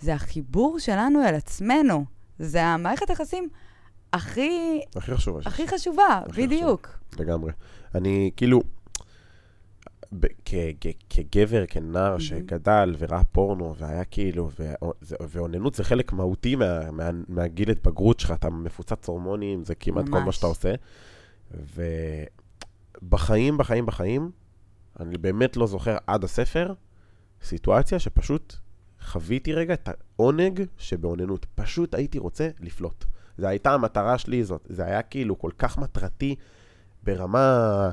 זה 0.00 0.14
החיבור 0.14 0.78
שלנו 0.78 1.24
אל 1.28 1.34
עצמנו. 1.34 2.04
זה 2.38 2.64
המערכת 2.64 3.10
היחסים 3.10 3.48
הכי... 4.16 4.80
הכי 4.96 5.14
חשובה. 5.14 5.40
הכי 5.44 5.68
חשובה, 5.68 6.20
בדיוק. 6.36 6.86
חשובה. 6.86 7.24
לגמרי. 7.24 7.52
אני, 7.94 8.30
כאילו, 8.36 8.62
כגבר, 11.10 11.66
כנער 11.68 12.18
שגדל 12.18 12.94
וראה 12.98 13.24
פורנו, 13.24 13.74
והיה 13.78 14.04
כאילו, 14.04 14.50
ואוננות 15.02 15.74
זה 15.74 15.84
חלק 15.84 16.12
מהותי 16.12 16.56
מהגיל 17.28 17.70
התבגרות 17.70 18.20
שלך, 18.20 18.30
אתה 18.30 18.50
מפוצץ 18.50 19.08
הורמונים, 19.08 19.64
זה 19.64 19.74
כמעט 19.74 20.08
כל 20.08 20.20
מה 20.20 20.32
שאתה 20.32 20.46
עושה. 20.46 20.74
ובחיים, 23.02 23.58
בחיים, 23.58 23.86
בחיים, 23.86 24.30
אני 25.00 25.18
באמת 25.18 25.56
לא 25.56 25.66
זוכר 25.66 25.96
עד 26.06 26.24
הספר 26.24 26.72
סיטואציה 27.42 27.98
שפשוט 27.98 28.54
חוויתי 29.00 29.52
רגע 29.52 29.74
את 29.74 29.88
העונג 29.88 30.62
שבאוננות. 30.78 31.46
פשוט 31.54 31.94
הייתי 31.94 32.18
רוצה 32.18 32.48
לפלוט. 32.60 33.04
זו 33.38 33.46
הייתה 33.46 33.74
המטרה 33.74 34.18
שלי, 34.18 34.44
זאת, 34.44 34.66
זה 34.68 34.84
היה 34.84 35.02
כאילו 35.02 35.38
כל 35.38 35.50
כך 35.58 35.78
מטרתי 35.78 36.34
ברמה... 37.02 37.90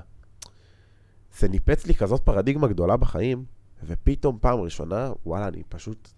זה 1.40 1.48
ניפץ 1.48 1.86
לי 1.86 1.94
כזאת 1.94 2.22
פרדיגמה 2.22 2.68
גדולה 2.68 2.98
בחיים, 2.98 3.46
ופתאום 3.84 4.38
פעם 4.42 4.60
ראשונה, 4.60 5.12
וואלה, 5.26 5.48
אני 5.48 5.64
פשוט 5.70 6.10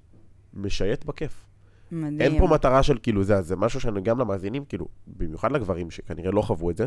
משייט 0.53 1.05
בכיף. 1.05 1.45
מדהים. 1.91 2.21
אין 2.21 2.39
פה 2.39 2.47
מטרה 2.47 2.83
של 2.83 2.97
כאילו 3.03 3.23
זה, 3.23 3.41
זה 3.41 3.55
משהו 3.55 3.79
שאני 3.79 4.01
גם 4.01 4.19
למאזינים, 4.19 4.65
כאילו, 4.65 4.87
במיוחד 5.07 5.51
לגברים 5.51 5.91
שכנראה 5.91 6.31
לא 6.31 6.41
חוו 6.41 6.71
את 6.71 6.77
זה, 6.77 6.85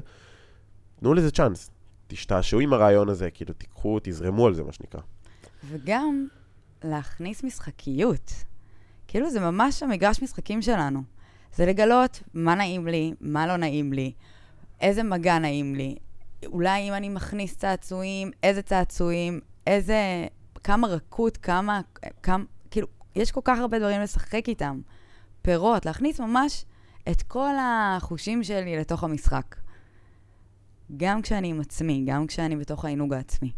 תנו 1.00 1.14
לזה 1.14 1.30
צ'אנס. 1.30 1.70
תשתעשעו 2.06 2.60
עם 2.60 2.72
הרעיון 2.72 3.08
הזה, 3.08 3.30
כאילו, 3.30 3.54
תיקחו, 3.54 3.98
תזרמו 4.02 4.46
על 4.46 4.54
זה, 4.54 4.62
מה 4.62 4.72
שנקרא. 4.72 5.00
וגם 5.64 6.26
להכניס 6.84 7.44
משחקיות. 7.44 8.32
כאילו, 9.08 9.30
זה 9.30 9.40
ממש 9.40 9.82
המגרש 9.82 10.22
משחקים 10.22 10.62
שלנו. 10.62 11.02
זה 11.54 11.66
לגלות 11.66 12.22
מה 12.34 12.54
נעים 12.54 12.86
לי, 12.86 13.14
מה 13.20 13.46
לא 13.46 13.56
נעים 13.56 13.92
לי, 13.92 14.12
איזה 14.80 15.02
מגע 15.02 15.38
נעים 15.38 15.74
לי, 15.74 15.96
אולי 16.46 16.88
אם 16.88 16.94
אני 16.94 17.08
מכניס 17.08 17.56
צעצועים, 17.56 18.30
איזה 18.42 18.62
צעצועים, 18.62 19.40
איזה... 19.66 20.26
כמה 20.64 20.86
רכות, 20.86 21.36
כמה... 21.36 21.80
כמה 22.22 22.44
כאילו, 22.70 22.86
יש 23.14 23.32
כל 23.32 23.40
כך 23.44 23.58
הרבה 23.58 23.78
דברים 23.78 24.00
לשחק 24.00 24.48
איתם. 24.48 24.80
פירות, 25.42 25.86
להכניס 25.86 26.20
ממש 26.20 26.64
את 27.10 27.22
כל 27.22 27.54
החושים 27.60 28.44
שלי 28.44 28.76
לתוך 28.76 29.04
המשחק. 29.04 29.56
גם 30.96 31.22
כשאני 31.22 31.48
עם 31.48 31.60
עצמי, 31.60 32.04
גם 32.06 32.26
כשאני 32.26 32.56
בתוך 32.56 32.84
העינוג 32.84 33.14
העצמי. 33.14 33.52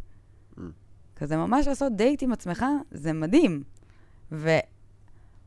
Mm. 0.56 0.60
כזה 1.16 1.36
ממש 1.36 1.66
לעשות 1.66 1.96
דייט 1.96 2.22
עם 2.22 2.32
עצמך, 2.32 2.64
זה 2.90 3.12
מדהים. 3.12 3.62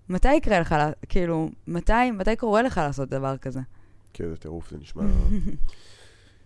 ומתי 0.09 0.33
יקרה 0.33 0.59
לך, 0.59 0.75
כאילו, 1.09 1.49
מתי, 1.67 2.11
מתי 2.13 2.35
קורה 2.35 2.61
לך 2.61 2.77
לעשות 2.77 3.09
דבר 3.09 3.37
כזה? 3.37 3.59
כן, 4.13 4.29
זה 4.29 4.37
טירוף, 4.37 4.69
זה 4.71 4.77
נשמע... 4.77 5.03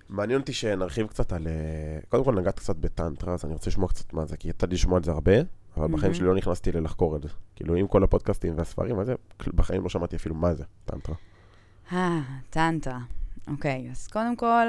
מעניין 0.10 0.40
אותי 0.40 0.54
שנרחיב 0.54 1.08
קצת 1.08 1.34
על... 1.34 1.48
אה, 1.48 2.00
קודם 2.10 2.24
כל 2.24 2.36
נגעת 2.36 2.60
קצת 2.60 2.76
בטנטרה, 2.76 3.34
אז 3.34 3.46
אני 3.46 3.54
רוצה 3.54 3.70
לשמוע 3.70 3.90
קצת 3.90 4.14
מה 4.14 4.26
זה, 4.26 4.38
כי 4.38 4.50
יצא 4.50 4.68
לי 4.68 4.74
לשמוע 4.74 4.98
על 4.98 5.04
זה 5.04 5.12
הרבה, 5.12 5.34
אבל 5.78 5.88
בחיים 5.88 6.14
שלי 6.14 6.26
לא 6.26 6.36
נכנסתי 6.36 6.72
ללחקור 6.72 7.16
את 7.16 7.22
זה. 7.22 7.30
כאילו, 7.56 7.76
עם 7.76 7.88
כל 7.88 8.04
הפודקאסטים 8.04 8.58
והספרים 8.58 8.98
וזה, 8.98 9.16
בחיים 9.56 9.84
לא 9.84 9.90
שמעתי 9.90 10.16
אפילו 10.16 10.36
מה 10.36 10.54
זה, 10.54 10.64
טנטרה. 10.86 11.16
אה, 11.92 12.22
טנטרה. 12.50 13.00
אוקיי, 13.48 13.88
אז 13.92 14.08
קודם 14.08 14.36
כל, 14.36 14.66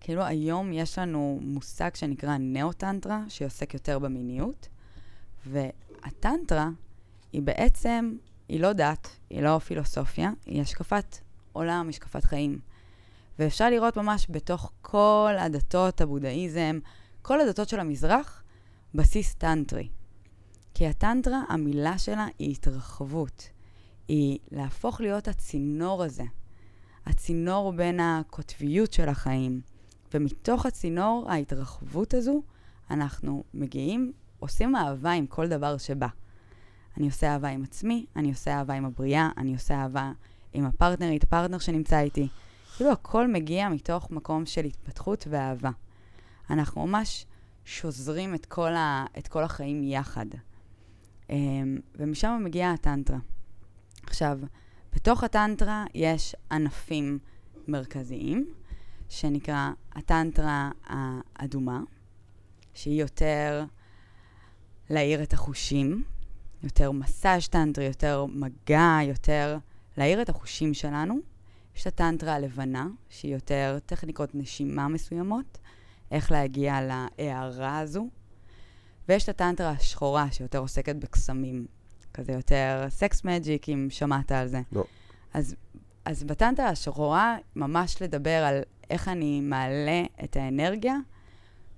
כאילו 0.00 0.22
היום 0.22 0.72
יש 0.72 0.98
לנו 0.98 1.38
מושג 1.42 1.90
שנקרא 1.94 2.36
נאו-טנטרה, 2.38 3.22
שעוסק 3.28 3.74
יותר 3.74 3.98
במיניות, 3.98 4.68
והטנטרה 5.46 6.68
היא 7.32 7.42
בעצם, 7.42 8.16
היא 8.48 8.60
לא 8.60 8.72
דת, 8.72 9.08
היא 9.30 9.42
לא 9.42 9.58
פילוסופיה, 9.58 10.30
היא 10.46 10.62
השקפת 10.62 11.18
עולם, 11.52 11.86
השקפת 11.88 12.24
חיים. 12.24 12.58
ואפשר 13.38 13.70
לראות 13.70 13.96
ממש 13.96 14.26
בתוך 14.30 14.72
כל 14.82 15.34
הדתות, 15.38 16.00
הבודהיזם, 16.00 16.78
כל 17.22 17.40
הדתות 17.40 17.68
של 17.68 17.80
המזרח, 17.80 18.42
בסיס 18.94 19.34
טנטרי. 19.34 19.88
כי 20.74 20.86
הטנטרה, 20.86 21.42
המילה 21.48 21.98
שלה 21.98 22.26
היא 22.38 22.50
התרחבות. 22.50 23.48
היא 24.08 24.38
להפוך 24.50 25.00
להיות 25.00 25.28
הצינור 25.28 26.02
הזה. 26.02 26.24
הצינור 27.06 27.72
בין 27.72 28.00
הקוטביות 28.00 28.92
של 28.92 29.08
החיים. 29.08 29.60
ומתוך 30.14 30.66
הצינור, 30.66 31.26
ההתרחבות 31.28 32.14
הזו, 32.14 32.42
אנחנו 32.90 33.44
מגיעים, 33.54 34.12
עושים 34.38 34.76
אהבה 34.76 35.12
עם 35.12 35.26
כל 35.26 35.48
דבר 35.48 35.78
שבא. 35.78 36.08
אני 36.96 37.06
עושה 37.06 37.32
אהבה 37.32 37.48
עם 37.48 37.62
עצמי, 37.62 38.06
אני 38.16 38.28
עושה 38.28 38.58
אהבה 38.58 38.74
עם 38.74 38.84
הבריאה, 38.84 39.30
אני 39.36 39.52
עושה 39.52 39.74
אהבה 39.74 40.12
עם 40.52 40.64
הפרטנרית, 40.64 41.22
הפרטנר 41.22 41.58
שנמצא 41.58 42.00
איתי. 42.00 42.28
כאילו 42.76 42.92
הכל 42.92 43.28
מגיע 43.28 43.68
מתוך 43.68 44.10
מקום 44.10 44.46
של 44.46 44.64
התפתחות 44.64 45.26
ואהבה. 45.30 45.70
אנחנו 46.50 46.86
ממש 46.86 47.26
שוזרים 47.64 48.34
את 48.34 48.46
כל, 48.46 48.74
ה, 48.74 49.04
את 49.18 49.28
כל 49.28 49.42
החיים 49.42 49.82
יחד. 49.82 50.26
Um, 51.28 51.32
ומשם 51.94 52.40
מגיעה 52.44 52.72
הטנטרה. 52.72 53.18
עכשיו, 54.02 54.38
בתוך 54.94 55.24
הטנטרה 55.24 55.84
יש 55.94 56.36
ענפים 56.50 57.18
מרכזיים, 57.68 58.52
שנקרא 59.08 59.70
הטנטרה 59.92 60.70
האדומה, 60.84 61.80
שהיא 62.74 63.00
יותר 63.00 63.64
להאיר 64.90 65.22
את 65.22 65.32
החושים, 65.32 66.04
יותר 66.62 66.90
מסאז' 66.90 67.48
טנטרי, 67.48 67.84
יותר 67.84 68.26
מגע, 68.28 68.98
יותר 69.02 69.58
להאיר 69.96 70.22
את 70.22 70.28
החושים 70.28 70.74
שלנו. 70.74 71.18
יש 71.76 71.82
את 71.82 71.86
הטנטרה 71.86 72.34
הלבנה, 72.34 72.88
שהיא 73.08 73.34
יותר 73.34 73.78
טכניקות 73.86 74.34
נשימה 74.34 74.88
מסוימות. 74.88 75.58
איך 76.10 76.32
להגיע 76.32 76.80
להערה 77.18 77.78
הזו. 77.78 78.08
ויש 79.08 79.24
את 79.24 79.28
הטנטרה 79.28 79.70
השחורה, 79.70 80.32
שיותר 80.32 80.58
עוסקת 80.58 80.96
בקסמים. 80.96 81.66
כזה 82.14 82.32
יותר 82.32 82.86
סקס 82.88 83.24
מג'יק, 83.24 83.68
אם 83.68 83.86
שמעת 83.90 84.32
על 84.32 84.48
זה. 84.48 84.60
לא. 84.72 84.84
אז, 85.34 85.56
אז 86.04 86.24
בטנטרה 86.24 86.68
השחורה, 86.68 87.36
ממש 87.56 88.02
לדבר 88.02 88.44
על 88.44 88.62
איך 88.90 89.08
אני 89.08 89.40
מעלה 89.40 90.02
את 90.24 90.36
האנרגיה, 90.36 90.96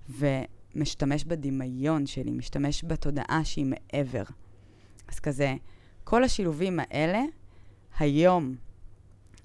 ומשתמש 0.09 1.25
בדמיון 1.25 2.07
שלי, 2.07 2.31
משתמש 2.31 2.85
בתודעה 2.85 3.41
שהיא 3.45 3.67
מעבר. 3.67 4.23
אז 5.13 5.21
כזה, 5.21 5.55
כל 6.05 6.25
השילובים 6.25 6.81
האלה, 6.81 7.23
היום 7.99 8.55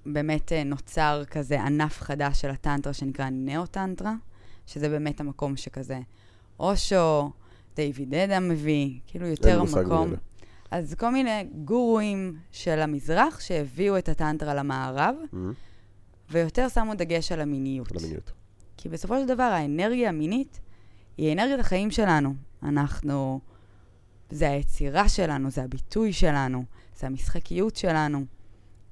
באמת 0.06 0.52
אה, 0.52 0.64
נוצר 0.64 1.24
כזה 1.32 1.62
ענף 1.62 2.02
חדש 2.02 2.42
של 2.42 2.50
הטנטרה 2.50 2.94
שנקרא 2.94 3.30
נאו-טנטרה, 3.32 4.14
שזה 4.66 4.90
באמת 4.90 5.20
המקום 5.20 5.58
שכזה 5.58 6.00
אושו, 6.60 7.32
דיוויד 7.76 8.14
אדה 8.14 8.40
מביא, 8.40 9.00
כאילו 9.08 9.28
יותר 9.28 9.62
המקום. 9.62 10.14
אז 10.72 10.94
כל 10.94 11.10
מיני 11.10 11.44
גורואים 11.66 12.38
של 12.52 12.80
המזרח 12.80 13.40
שהביאו 13.40 13.98
את 13.98 14.10
הטנטרה 14.10 14.54
למערב, 14.54 15.16
Mm-hmm. 15.34 15.38
ויותר 16.32 16.70
שמו 16.70 16.94
דגש 16.94 17.32
על 17.32 17.42
המיניות. 17.42 17.92
על 17.92 17.98
המיניות. 18.00 18.32
כי 18.78 18.90
בסופו 18.90 19.20
של 19.20 19.26
דבר 19.26 19.44
האנרגיה 19.44 20.10
המינית 20.10 20.60
היא 21.18 21.34
אנרגיית 21.34 21.60
החיים 21.60 21.92
שלנו. 21.92 22.34
אנחנו, 22.64 23.40
זה 24.30 24.50
היצירה 24.50 25.10
שלנו, 25.10 25.50
זה 25.50 25.64
הביטוי 25.64 26.14
שלנו, 26.14 26.64
זה 27.00 27.08
המשחקיות 27.08 27.76
שלנו. 27.76 28.26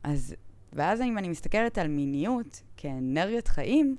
אז, 0.03 0.35
ואז 0.73 1.01
אם 1.01 1.17
אני 1.17 1.29
מסתכלת 1.29 1.77
על 1.77 1.87
מיניות 1.87 2.61
כאנרגיית 2.77 3.47
חיים, 3.47 3.95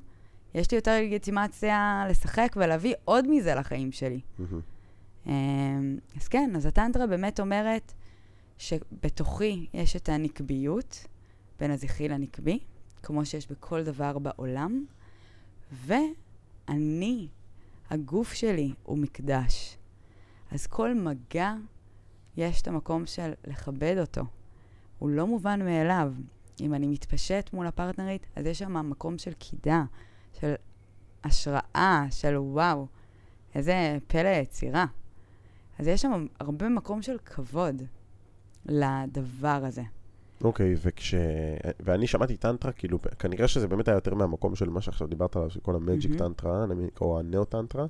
יש 0.55 0.71
לי 0.71 0.77
יותר 0.77 1.01
לגיטימציה 1.01 2.07
לשחק 2.11 2.57
ולהביא 2.57 2.95
עוד 3.05 3.27
מזה 3.29 3.55
לחיים 3.55 3.93
שלי. 3.93 4.21
Mm-hmm. 4.21 5.31
אז 6.17 6.29
כן, 6.31 6.53
אז 6.57 6.67
הטנטרה 6.67 7.07
באמת 7.07 7.41
אומרת 7.41 7.93
שבתוכי 8.59 9.67
יש 9.75 9.97
את 9.97 10.09
הנקביות 10.09 11.07
בין 11.59 11.71
הזכרי 11.71 12.09
לנקבי, 12.09 12.59
כמו 13.03 13.27
שיש 13.27 13.51
בכל 13.51 13.85
דבר 13.85 14.19
בעולם, 14.19 14.85
ואני, 15.87 17.29
הגוף 17.91 18.33
שלי 18.33 18.73
הוא 18.83 18.99
מקדש. 18.99 19.77
אז 20.51 20.67
כל 20.67 20.95
מגע, 20.95 21.55
יש 22.37 22.63
את 22.63 22.69
המקום 22.69 23.07
של 23.07 23.33
לכבד 23.47 23.97
אותו. 23.99 24.23
הוא 24.99 25.11
לא 25.11 25.27
מובן 25.27 25.65
מאליו. 25.65 26.13
אם 26.61 26.75
אני 26.75 26.87
מתפשט 26.87 27.51
מול 27.53 27.67
הפרטנרית, 27.67 28.27
אז 28.37 28.47
יש 28.47 28.59
שם 28.59 28.91
מקום 28.91 29.19
של 29.19 29.33
קידה, 29.33 29.85
של 30.41 30.55
השראה, 31.25 32.07
של 32.11 32.37
וואו, 32.37 32.87
איזה 33.55 33.99
פלא 34.07 34.29
יצירה. 34.29 34.87
אז 35.79 35.87
יש 35.87 36.03
שם 36.03 36.27
הרבה 36.41 36.69
מקום 36.69 37.03
של 37.03 37.19
כבוד 37.25 37.83
לדבר 38.67 39.61
הזה. 39.65 39.83
אוקיי, 40.45 40.75
וכש... 40.83 41.15
ואני 41.81 42.07
שמעתי 42.07 42.37
טנטרה, 42.37 42.73
כאילו, 42.73 42.99
כנראה 43.19 43.49
שזה 43.49 43.69
באמת 43.69 43.89
היה 43.89 43.97
יותר 43.97 44.15
מהמקום 44.15 44.57
של 44.57 44.69
מה 44.69 44.81
שעכשיו 44.81 45.07
דיברת 45.07 45.37
עליו, 45.37 45.51
של 45.51 45.61
כל 45.61 45.77
המג'יק 45.77 46.11
מהמם. 46.11 46.19
טנטרה, 46.19 46.65
או 47.01 47.19
הנאו-טנטרה, 47.19 47.87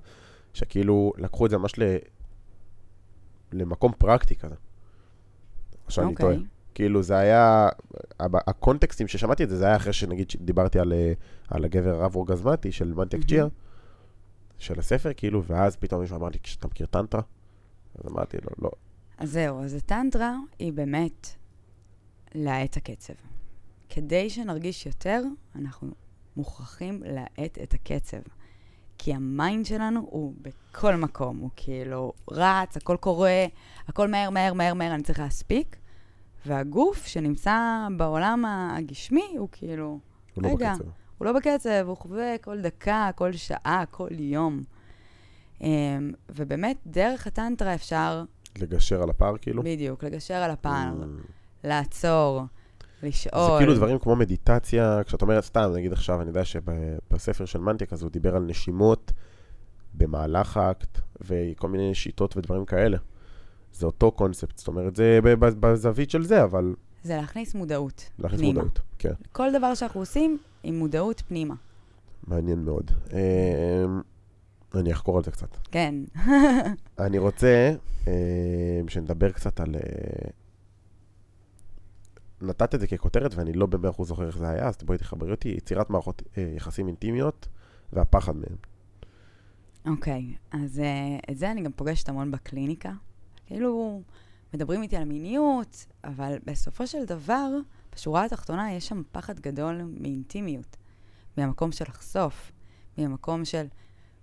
שכאילו 0.54 1.12
לקחו 1.16 1.46
את 1.46 1.50
זה 1.50 1.58
ממש 1.58 1.78
ל... 1.78 1.82
למקום 3.52 3.92
פרקטי 3.98 4.36
כזה. 4.36 4.54
או 5.86 5.90
שאני 5.90 6.14
טועה. 6.14 6.32
אוקיי. 6.32 6.46
כאילו 6.74 7.02
זה 7.02 7.16
היה, 7.16 7.68
הקונטקסטים 8.20 9.08
ששמעתי 9.08 9.44
את 9.44 9.48
זה, 9.48 9.56
זה 9.56 9.66
היה 9.66 9.76
אחרי 9.76 9.92
שנגיד 9.92 10.32
דיברתי 10.40 10.78
על, 10.78 10.92
אה, 10.92 11.12
על 11.48 11.64
הגבר 11.64 11.94
הרב 12.02 12.16
אורגזמטי 12.16 12.72
של 12.72 12.92
מנטיאק 12.92 13.20
מהמם. 13.20 13.28
ג'יר, 13.28 13.48
של 14.58 14.78
הספר, 14.78 15.10
כאילו, 15.16 15.44
ואז 15.44 15.76
פתאום 15.76 16.00
מישהו 16.00 16.16
אמר 16.16 16.28
לי, 16.28 16.38
כשאתה 16.42 16.66
מכיר 16.68 16.86
טנטרה? 16.86 17.22
אז 17.94 18.12
אמרתי 18.12 18.36
לו, 18.36 18.50
לא. 18.58 18.70
אז 19.18 19.32
זהו, 19.32 19.62
אז 19.62 19.74
הטנטרה 19.74 20.36
היא 20.58 20.72
באמת 20.72 21.28
להאט 22.34 22.76
הקצב. 22.76 23.14
כדי 23.88 24.30
שנרגיש 24.30 24.86
יותר, 24.86 25.22
אנחנו 25.54 25.90
מוכרחים 26.36 27.02
להאט 27.06 27.58
את 27.62 27.74
הקצב. 27.74 28.20
כי 28.98 29.14
ה 29.14 29.24
mind 29.24 29.66
שלנו 29.66 30.00
הוא 30.10 30.34
בכל 30.42 30.96
מקום, 30.96 31.38
הוא 31.38 31.50
כאילו 31.56 32.12
רץ, 32.30 32.76
הכל 32.76 32.96
קורה, 33.00 33.44
הכל 33.88 34.08
מהר, 34.08 34.30
מהר, 34.30 34.52
מהר, 34.54 34.74
מהר, 34.74 34.94
אני 34.94 35.02
צריך 35.02 35.18
להספיק. 35.20 35.76
והגוף 36.46 37.06
שנמצא 37.06 37.58
בעולם 37.96 38.44
הגשמי 38.44 39.24
הוא 39.38 39.48
כאילו, 39.52 39.98
הוא 40.34 40.44
לא 40.44 40.48
רגע. 40.48 40.72
בקצב. 40.74 40.84
הוא 41.18 41.26
לא 41.26 41.32
בקצב, 41.32 41.84
הוא 41.86 41.96
חווה 41.96 42.38
כל 42.38 42.60
דקה, 42.60 43.10
כל 43.14 43.32
שעה, 43.32 43.84
כל 43.90 44.08
יום. 44.10 44.62
Um, 45.60 45.64
ובאמת, 46.28 46.76
דרך 46.86 47.26
הטנטרה 47.26 47.74
אפשר 47.74 48.24
לגשר 48.58 49.02
על 49.02 49.10
הפער, 49.10 49.36
כאילו. 49.38 49.62
בדיוק, 49.62 50.04
לגשר 50.04 50.34
על 50.34 50.50
הפער, 50.50 50.92
Mm. 51.02 51.04
לעצור, 51.64 52.42
לשאול. 53.02 53.42
זה 53.42 53.58
כאילו 53.58 53.74
דברים 53.74 53.98
כמו 53.98 54.16
מדיטציה, 54.16 55.00
כשאת 55.04 55.22
אומרת 55.22 55.44
סתם, 55.44 55.70
נגיד 55.74 55.92
עכשיו, 55.92 56.20
אני 56.20 56.28
יודע 56.28 56.44
שבספר 56.44 57.44
של 57.44 57.58
מנטיק, 57.58 57.92
אז 57.92 58.02
הוא 58.02 58.10
דיבר 58.10 58.36
על 58.36 58.42
נשימות 58.42 59.12
במהלך 59.94 60.56
האקט, 60.56 60.98
וכל 61.20 61.68
מיני 61.68 61.94
שיטות 61.94 62.36
ודברים 62.36 62.64
כאלה. 62.64 62.96
זה 63.72 63.86
אותו 63.86 64.12
קונספט, 64.12 64.58
זאת 64.58 64.68
אומרת, 64.68 64.96
זה 64.96 65.20
בזווית 65.60 66.10
של 66.10 66.24
זה, 66.24 66.44
אבל 66.44 66.74
זה 67.02 67.16
להכניס 67.16 67.54
מודעות 67.54 68.10
להכניס 68.18 68.40
פנימה. 68.40 68.60
מודעות. 68.60 68.80
כן, 68.98 69.12
כל 69.32 69.52
דבר 69.52 69.74
שאנחנו 69.74 70.00
עושים 70.00 70.38
עם 70.62 70.78
מודעות 70.78 71.22
פנימה. 71.28 71.54
מעניין 72.26 72.64
מאוד. 72.64 72.90
אמ, 73.12 74.00
אני 74.74 74.92
אחקור 74.92 75.16
על 75.16 75.24
זה 75.24 75.30
קצת. 75.30 75.56
כן. 75.70 75.94
אני 76.98 77.18
רוצה 77.18 77.72
אמ, 78.06 78.12
שנדבר 78.88 79.30
קצת 79.30 79.60
על... 79.60 79.74
נתת 82.40 82.74
את 82.74 82.80
זה 82.80 82.86
ככותרת 82.86 83.34
ואני 83.34 83.52
לא 83.52 83.66
במאה 83.66 83.90
אחוז 83.90 84.08
זוכר 84.08 84.26
איך 84.26 84.38
זה 84.38 84.48
היה, 84.48 84.68
אז 84.68 84.76
בואי 84.84 84.98
תחברי 84.98 85.30
אותי. 85.30 85.48
יצירת 85.48 85.90
מערכות 85.90 86.22
אה, 86.38 86.52
יחסים 86.56 86.86
אינטימיות 86.86 87.48
והפחד 87.92 88.36
מהם. 88.36 88.56
אוקיי, 89.86 90.34
אז 90.50 90.78
uh, 90.78 91.30
את 91.30 91.38
זה 91.38 91.50
אני 91.50 91.62
גם 91.62 91.72
פוגשת 91.72 92.08
המון 92.08 92.30
בקליניקה. 92.30 92.92
כאילו, 93.46 94.02
מדברים 94.54 94.82
איתי 94.82 94.96
על 94.96 95.04
מיניות, 95.04 95.86
אבל 96.04 96.36
בסופו 96.44 96.86
של 96.86 97.04
דבר, 97.04 97.48
בשורה 97.94 98.24
התחתונה 98.24 98.72
יש 98.72 98.88
שם 98.88 99.02
פחד 99.12 99.40
גדול 99.40 99.82
מאינטימיות. 100.00 100.76
מהמקום 101.36 101.72
של 101.72 101.84
לחשוף, 101.88 102.52
מהמקום 102.98 103.44
של 103.44 103.66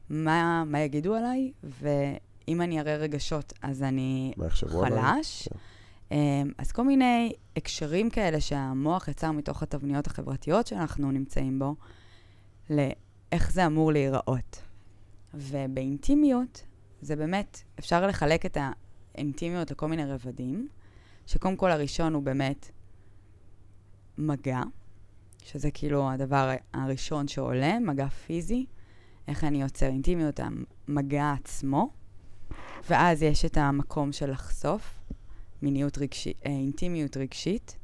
מה, 0.10 0.63
מה 0.65 0.80
יגידו 0.80 1.15
עליי, 1.15 1.52
ואם 1.63 2.62
אני 2.62 2.80
אראה 2.80 2.95
רגשות 2.95 3.54
אז 3.62 3.84
אני 3.84 4.34
יחשבו 4.45 4.86
עליי? 4.86 5.21
אמ, 6.13 6.52
אז 6.58 6.71
כל 6.71 6.84
מיני 6.84 7.34
הקשרים 7.58 8.10
כאלה 8.10 8.41
שהמוח 8.41 9.08
יצר 9.08 9.32
מתוך 9.32 9.63
התבניות 9.63 10.08
החברתיות 10.08 10.67
שאנחנו 10.67 11.12
נמצאים 11.12 11.60
בו, 11.60 11.76
לאיך 12.69 13.52
זה 13.52 13.65
אמור 13.65 13.91
להיראות. 13.91 14.62
ובאינטימיות, 15.34 16.63
זה 17.02 17.15
באמת, 17.15 17.62
אפשר 17.80 18.08
לחלק 18.08 18.45
את 18.45 18.58
האינטימיות 19.15 19.71
לכל 19.71 19.88
מיני 19.88 20.06
רבדים, 20.06 20.67
שקודם 21.26 21.56
כל 21.56 21.71
הראשון 21.71 22.13
הוא 22.13 22.23
באמת 22.23 22.71
מגע, 24.17 24.62
שזה 25.43 25.71
כאילו 25.71 26.12
הדבר 26.12 26.54
הראשון 26.73 27.28
שעולה, 27.28 27.80
מגע 27.80 28.08
פיזי, 28.08 28.65
איך 29.28 29.43
אני 29.43 29.62
יוצר 29.62 29.86
אינטימיות, 29.86 30.39
המגע 30.88 31.34
עצמו, 31.39 31.89
ואז 32.89 33.23
יש 33.23 33.45
את 33.45 33.58
המקום 33.58 34.12
של 34.12 34.32
לחשוף, 34.32 35.03
מיניות 35.63 35.97
רגשית, 35.97 36.38
אינטימיות 36.45 37.17
רגשית, 37.17 37.78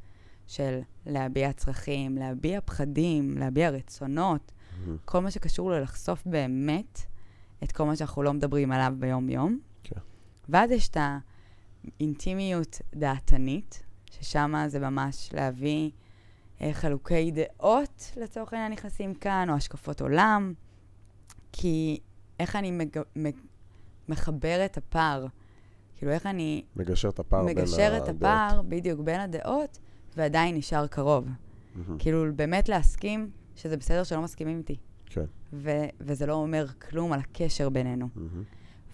של 0.47 0.79
להביע 1.05 1.53
צרכים, 1.53 2.17
להביע 2.17 2.61
פחדים, 2.61 3.37
להביע 3.37 3.69
רצונות, 3.69 4.51
מהמם. 4.79 4.97
כל 5.05 5.19
מה 5.19 5.31
שקשור 5.31 5.71
ללחשוף 5.71 6.25
באמת 6.25 6.99
את 7.63 7.71
כל 7.71 7.83
מה 7.83 7.95
שאנחנו 7.95 8.23
לא 8.23 8.33
מדברים 8.33 8.71
עליו 8.71 8.93
ביום-יום. 8.99 9.59
כן. 9.83 9.99
ואז 10.49 10.71
יש 10.71 10.89
את 10.89 10.97
האינטימיות 11.99 12.81
דעתנית, 12.95 13.83
ששם 14.11 14.55
זה 14.67 14.79
ממש 14.79 15.29
להביא 15.33 15.91
אה, 16.61 16.73
חלוקי 16.73 17.31
דעות, 17.31 18.11
לצורך 18.17 18.53
העניין 18.53 18.71
נכנסים 18.71 19.13
כאן, 19.13 19.49
או 19.49 19.55
השקפות 19.55 20.01
עולם, 20.01 20.53
כי 21.51 21.99
איך 22.39 22.55
אני 22.55 22.71
מג... 22.71 22.99
מג... 23.15 23.35
מחבר 24.09 24.65
את 24.65 24.77
הפער, 24.77 25.25
כאילו 25.99 26.11
איך 26.11 26.25
אני 26.25 26.63
מגשר 26.75 27.09
את 27.09 27.19
הפער 27.19 27.45
בין 27.45 27.57
הדעות. 27.57 27.69
מגשר 27.69 27.97
את 27.97 28.09
הפער, 28.09 28.61
בדיוק, 28.61 28.99
בין 28.99 29.19
הדעות, 29.19 29.79
ועדיין 30.17 30.55
נשאר 30.55 30.87
קרוב. 30.87 31.27
כאילו, 31.99 32.25
באמת 32.35 32.69
להסכים 32.69 33.29
שזה 33.55 33.77
בסדר 33.77 34.03
שלא 34.03 34.21
מסכימים 34.21 34.57
איתי. 34.57 34.75
כן. 35.05 35.25
ו- 35.53 35.89
וזה 36.01 36.25
לא 36.25 36.33
אומר 36.33 36.67
כלום 36.67 37.13
על 37.13 37.19
הקשר 37.19 37.69
בינינו. 37.69 38.09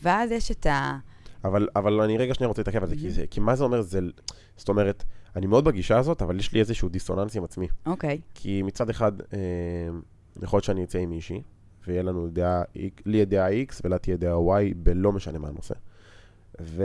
ואז 0.04 0.32
יש 0.32 0.52
את 0.52 0.66
ה... 0.66 0.98
אבל, 1.44 1.68
אבל 1.76 2.02
אני 2.02 2.18
רגע 2.18 2.34
שנייה 2.34 2.48
רוצה 2.48 2.62
להתעכב 2.62 2.84
על 2.84 2.90
זה, 2.90 2.96
כי, 2.96 3.10
זה, 3.10 3.28
כי 3.28 3.40
מה 3.40 3.56
זה 3.56 3.64
אומר? 3.64 3.82
זה, 3.82 4.00
זאת 4.58 4.70
אומרת, 4.70 5.04
אני 5.36 5.46
מאוד 5.46 5.66
בגישה 5.66 5.98
הזאת, 5.98 6.22
אבל 6.22 6.40
יש 6.40 6.54
לי 6.54 6.60
איזשהו 6.60 6.90
דיסוננס 6.90 7.36
עם 7.38 7.44
עצמי. 7.44 7.68
אוקיי, 7.86 8.22
כי 8.34 8.62
מצד 8.62 8.90
אחד, 8.90 9.12
אה, 9.22 9.38
יכול 10.44 10.58
להיות 10.58 10.64
שאני 10.64 10.84
אצא 10.84 11.00
עם 11.00 11.10
מישהי, 11.10 11.42
ויהיה 11.88 12.04
לנו 12.04 12.28
דעה, 12.30 12.64
לי 13.06 13.18
יהיה 13.18 13.26
דעה 13.26 13.50
X 13.52 13.82
ולה 13.84 13.98
תהיה 13.98 14.18
דעה 14.18 14.36
Y, 14.36 14.74
בלא 14.76 15.12
משנה 15.12 15.40
מה 15.40 15.48
הנושא. 15.48 15.76
ו, 16.62 16.84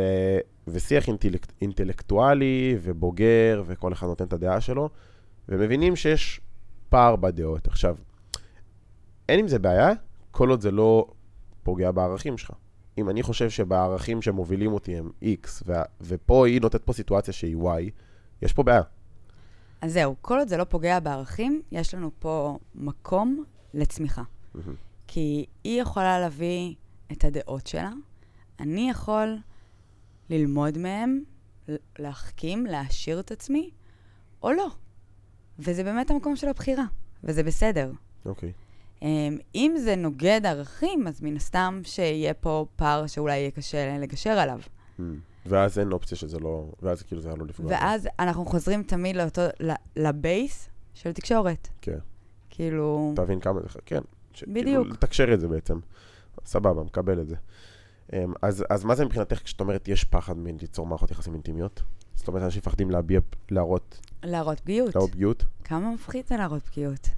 ושיח 0.69 1.09
אינטלק, 1.09 1.47
אינטלקטואלי 1.61 2.79
ובוגר, 2.83 3.63
וכל 3.67 3.93
אחד 3.93 4.07
נותן 4.07 4.25
את 4.25 4.33
הדעה 4.33 4.61
שלו, 4.61 4.89
ומבינים 5.49 5.97
שיש 5.97 6.41
פער 6.89 7.17
בדעות. 7.17 7.67
עכשיו, 7.67 7.97
אין 9.29 9.39
עם 9.39 9.49
זה 9.49 9.59
בעיה, 9.59 9.91
כל 10.31 10.51
עוד 10.51 10.61
זה 10.61 10.71
לא 10.71 11.07
פוגע 11.63 11.91
בערכים 11.91 12.39
שלך. 12.39 12.51
אם 12.99 13.11
אני 13.11 13.23
חושב 13.23 13.51
שבערכים 13.51 14.23
שמובילים 14.23 14.73
אותי 14.73 14.97
הם 14.97 15.11
X, 15.23 15.63
ו, 15.67 15.73
ופה 16.01 16.47
היא 16.47 16.61
נותנת 16.61 16.85
פה 16.85 16.93
סיטואציה 16.93 17.35
שהיא 17.35 17.57
Y, 17.57 17.91
יש 18.43 18.53
פה 18.53 18.63
בעיה. 18.63 18.83
אז 19.81 19.93
זהו, 19.93 20.17
כל 20.21 20.39
עוד 20.39 20.49
זה 20.49 20.57
לא 20.57 20.65
פוגע 20.65 21.01
בערכים, 21.01 21.63
יש 21.73 21.95
לנו 21.95 22.11
פה 22.19 22.59
מקום 22.75 23.45
לצמיחה. 23.75 24.23
Mm-hmm. 24.23 24.59
כי 25.07 25.47
היא 25.65 25.83
יכולה 25.83 26.21
להביא 26.21 26.75
את 27.13 27.25
הדעות 27.25 27.67
שלה, 27.67 27.91
אני 28.61 28.91
יכול 28.91 29.39
ללמוד 30.31 30.79
מהם, 30.79 31.23
להחכים, 31.99 32.67
להעשיר 32.67 33.21
את 33.21 33.31
עצמי, 33.31 33.71
או 34.43 34.53
לא. 34.53 34.69
וזה 35.59 35.85
באמת 35.85 36.11
המקום 36.11 36.37
של 36.37 36.49
הבחירה, 36.49 36.85
וזה 37.25 37.43
בסדר. 37.43 37.93
אוקיי. 38.25 38.49
Okay. 38.49 38.71
אמ, 39.03 39.39
אם 39.55 39.75
זה 39.79 39.97
נוגד 39.97 40.41
ערכים, 40.45 41.07
אז 41.07 41.23
מן 41.23 41.37
הסתם 41.37 41.81
שיהיה 41.85 42.35
פה 42.35 42.67
פער 42.77 43.07
שאולי 43.07 43.37
יהיה 43.39 43.51
קשה 43.51 43.99
לגשר 43.99 44.31
עליו. 44.31 44.61
Mm. 44.99 45.03
ואז 45.47 45.79
אין 45.79 45.93
אופציה 45.93 46.19
שזה 46.19 46.39
לא... 46.39 46.73
ואז 46.83 47.03
כאילו 47.03 47.21
זה 47.21 47.29
היה 47.29 47.37
לא 47.37 47.47
לפגוע. 47.47 47.71
ואז 47.73 48.09
אנחנו 48.19 48.47
חוזרים 48.47 48.83
תמיד 48.83 49.17
לאותו... 49.17 49.43
לבייס 49.97 50.69
של 50.95 51.13
תקשורת. 51.13 51.69
כן. 51.81 51.99
כאילו... 52.51 53.13
תבין 53.17 53.41
כמה 53.41 53.61
זה... 53.61 53.69
כן. 53.87 54.01
ש... 54.33 54.45
בדיוק. 54.45 54.65
כאילו, 54.65 54.85
לתקשר 54.85 55.35
את 55.35 55.41
זה 55.41 55.49
בעצם. 55.49 55.79
סבבה, 56.45 56.83
מקבל 56.83 57.21
את 57.21 57.29
זה. 57.29 57.37
אמ, 58.13 58.33
אז, 58.43 58.65
אז 58.71 58.85
מה 58.85 58.95
זה 58.95 59.05
מבחינתך 59.05 59.43
כשאת 59.45 59.61
אומרת 59.61 59.89
יש 59.89 60.05
פחד 60.05 60.39
מליצור 60.39 60.87
מערכות 60.87 61.11
יחסים 61.11 61.35
אינטימיות? 61.35 61.83
זאת 62.15 62.29
אומרת, 62.29 62.43
אנשים 62.43 62.59
מפחדים 62.59 62.91
להביע, 62.91 63.21
להראות... 63.51 64.01
להראות 64.23 64.61
פגיעות. 64.61 64.95
להראות 64.95 65.13
פגיעות? 65.13 65.45
כמה 65.65 65.91
מפחיד 65.95 66.27
זה 66.27 66.37
להראות 66.37 66.63
פגיעות? 66.63 67.09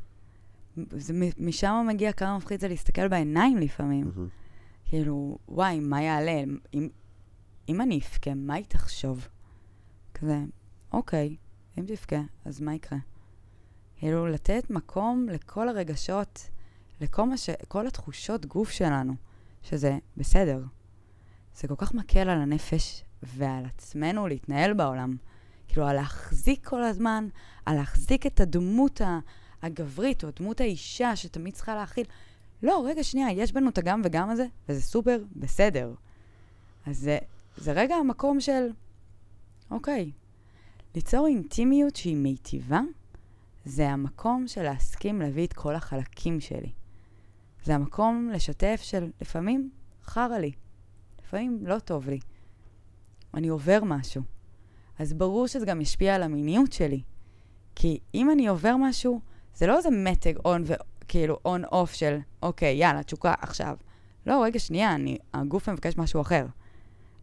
זה, 0.76 1.12
משם 1.38 1.84
מגיע 1.88 2.12
כמה 2.12 2.36
מפחיד 2.36 2.61
זה 2.61 2.68
להסתכל 2.68 3.09
בעיניים 3.09 3.59
לפעמים. 3.59 4.07
Mm-hmm. 4.07 4.88
כאילו, 4.88 5.38
וואי, 5.49 5.80
מה 5.80 6.03
יעלה? 6.03 6.43
אם, 6.74 6.88
אם 7.68 7.80
אני 7.80 7.99
אבכה, 7.99 8.34
מה 8.34 8.55
היא 8.55 8.64
תחשוב? 8.68 9.28
כזה, 10.14 10.38
אוקיי, 10.93 11.36
אם 11.78 11.84
תבכה, 11.86 12.20
אז 12.45 12.61
מה 12.61 12.74
יקרה? 12.74 12.99
כאילו, 13.97 14.26
לתת 14.26 14.70
מקום 14.70 15.26
לכל 15.28 15.68
הרגשות, 15.68 16.49
לכל 17.01 17.24
מה 17.24 17.36
ש... 17.36 17.51
כל 17.68 17.86
התחושות 17.86 18.47
גוף 18.47 18.70
שלנו, 18.70 19.14
שזה 19.62 19.99
בסדר. 20.16 20.62
זה 21.57 21.68
כל 21.68 21.74
כך 21.76 21.94
מקל 21.94 22.28
על 22.28 22.40
הנפש 22.40 23.05
ועל 23.22 23.64
עצמנו 23.64 24.26
להתנהל 24.26 24.72
בעולם. 24.72 25.16
כאילו, 25.68 25.86
על 25.86 25.96
להחזיק 25.96 26.68
כל 26.68 26.82
הזמן, 26.82 27.28
על 27.66 27.76
להחזיק 27.76 28.26
את 28.26 28.40
הדמות 28.40 29.00
הגברית, 29.62 30.24
או 30.24 30.28
דמות 30.36 30.61
האישה 30.61 31.16
שתמיד 31.16 31.55
צריכה 31.55 31.74
להכיל. 31.74 32.07
לא, 32.62 32.84
רגע, 32.86 33.03
שנייה, 33.03 33.30
יש 33.32 33.53
בנו 33.53 33.68
את 33.68 33.78
הגם 33.78 34.03
וגם 34.05 34.30
הזה, 34.30 34.46
וזה 34.68 34.82
סופר 34.82 35.22
בסדר. 35.36 35.94
אז 36.86 36.98
זה, 36.98 37.18
זה 37.57 37.72
רגע 37.72 37.94
המקום 37.94 38.40
של, 38.40 38.68
אוקיי, 39.70 40.12
ליצור 40.94 41.26
אינטימיות 41.26 41.96
שהיא 41.96 42.16
מיטיבה, 42.16 42.80
זה 43.64 43.88
המקום 43.88 44.48
של 44.48 44.62
להסכים 44.62 45.20
להביא 45.20 45.46
את 45.46 45.53
כל 45.53 45.74
החלקים 45.74 46.40
שלי. 46.40 46.72
זה 47.64 47.74
המקום 47.74 48.30
לשתף 48.32 48.80
של 48.82 49.11
לפעמים 49.20 49.70
חרא 50.05 50.38
לי, 50.38 50.53
לפעמים 51.33 51.66
לא 51.66 51.78
טוב 51.78 52.09
לי. 52.09 52.18
אני 53.35 53.49
עובר 53.49 53.78
משהו. 53.85 54.22
אז 54.99 55.12
ברור 55.12 55.49
שזה 55.49 55.66
גם 55.66 55.80
ישפיע 55.80 56.14
על 56.14 56.22
המיניות 56.22 56.72
שלי. 56.72 57.03
כי 57.74 57.99
אם 58.14 58.30
אני 58.30 58.47
עובר 58.47 58.76
משהו, 58.76 59.20
זה 59.55 59.66
לא 59.66 59.76
איזה 59.76 59.89
מתג 59.91 60.35
און 60.45 60.64
וכאילו 60.66 61.39
און 61.45 61.64
אוף 61.64 61.93
של, 61.93 62.18
אוקיי, 62.43 62.76
יאללה, 62.76 63.03
תשוקה 63.03 63.35
עכשיו. 63.41 63.76
לא, 64.26 64.43
רגע, 64.45 64.59
שנייה, 64.59 64.95
אני, 64.95 65.18
הגוף 65.35 65.68
מבקש 65.68 65.97
משהו 65.97 66.20
אחר. 66.20 66.47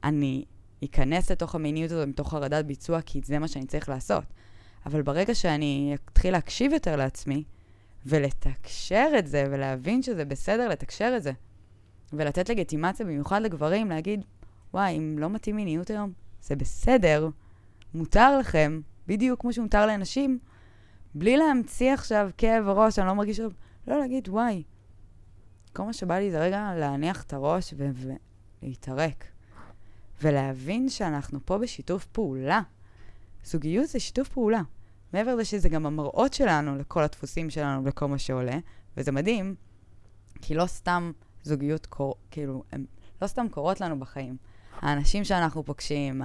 אני 0.03 0.45
אכנס 0.86 1.32
לתוך 1.32 1.55
המיניות 1.55 1.91
הזאת 1.91 2.07
מתוך 2.07 2.32
חרדת 2.32 2.66
ביצוע, 2.66 3.01
כי 3.01 3.22
זה 3.24 3.39
מה 3.39 3.47
שאני 3.47 3.66
צריך 3.66 3.89
לעשות. 3.89 4.24
אבל 4.86 5.01
ברגע 5.01 5.36
שאני 5.36 5.95
אתחיל 6.12 6.32
להקשיב 6.32 6.74
יותר 6.74 6.95
לעצמי, 6.95 7.43
ולתקשר 8.05 9.07
את 9.20 9.28
זה, 9.28 9.45
ולהבין 9.51 10.03
שזה 10.03 10.26
בסדר 10.26 10.68
לתקשר 10.68 11.14
את 11.18 11.24
זה, 11.24 11.32
ולתת 12.14 12.49
לגיטימציה, 12.49 13.05
במיוחד 13.05 13.41
לגברים, 13.41 13.89
להגיד, 13.89 14.26
וואי, 14.74 14.97
אם 14.97 15.16
לא 15.20 15.30
מתאים 15.30 15.55
מיניות 15.55 15.89
היום, 15.89 16.12
זה 16.41 16.55
בסדר, 16.55 17.30
מותר 17.93 18.38
לכם, 18.38 18.82
בדיוק 19.07 19.41
כמו 19.41 19.53
שמותר 19.53 19.86
לאנשים, 19.86 20.39
בלי 21.16 21.38
להמציא 21.38 21.93
עכשיו 21.93 22.30
כאב 22.38 22.68
ראש, 22.68 22.99
אני 22.99 23.07
לא 23.07 23.14
מרגיש... 23.14 23.39
לא 23.88 23.99
להגיד, 23.99 24.30
וואי, 24.30 24.64
כל 25.74 25.84
מה 25.84 25.93
שבא 25.93 26.20
לי 26.20 26.32
זה 26.32 26.39
רגע 26.39 26.74
להניח 26.76 27.24
את 27.24 27.34
הראש 27.34 27.74
ולהתערק. 28.64 29.26
ולהבין 30.22 30.89
שאנחנו 30.89 31.39
פה 31.45 31.57
בשיתוף 31.57 32.05
פעולה. 32.05 32.62
זוגיות 33.43 33.89
זה 33.89 33.99
שיתוף 33.99 34.30
פעולה. 34.30 34.62
מעבר 35.14 35.36
לזה 35.36 35.45
שזה 35.45 35.70
גם 35.70 35.86
המראות 35.86 36.34
שלנו 36.34 36.76
לכל 36.76 37.03
הדפוסים 37.03 37.49
שלנו 37.49 37.84
ולכל 37.84 38.05
מה 38.05 38.18
שעולה, 38.18 38.57
וזה 38.97 39.12
מדהים, 39.12 39.55
כי 40.41 40.55
לא 40.55 40.66
סתם 40.66 41.12
זוגיות, 41.49 41.85
קור... 41.85 42.15
כאילו, 42.31 42.63
הן 42.71 42.85
לא 43.21 43.27
סתם 43.27 43.47
קורות 43.51 43.81
לנו 43.81 43.99
בחיים. 43.99 44.37
האנשים 44.81 45.23
שאנחנו 45.23 45.63
פוגשים, 45.63 46.21